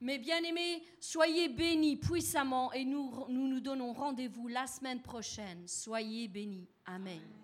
[0.03, 5.67] Mes bien-aimés, soyez bénis puissamment et nous nous, nous donnons rendez-vous la semaine prochaine.
[5.67, 6.69] Soyez bénis.
[6.87, 7.40] Amen.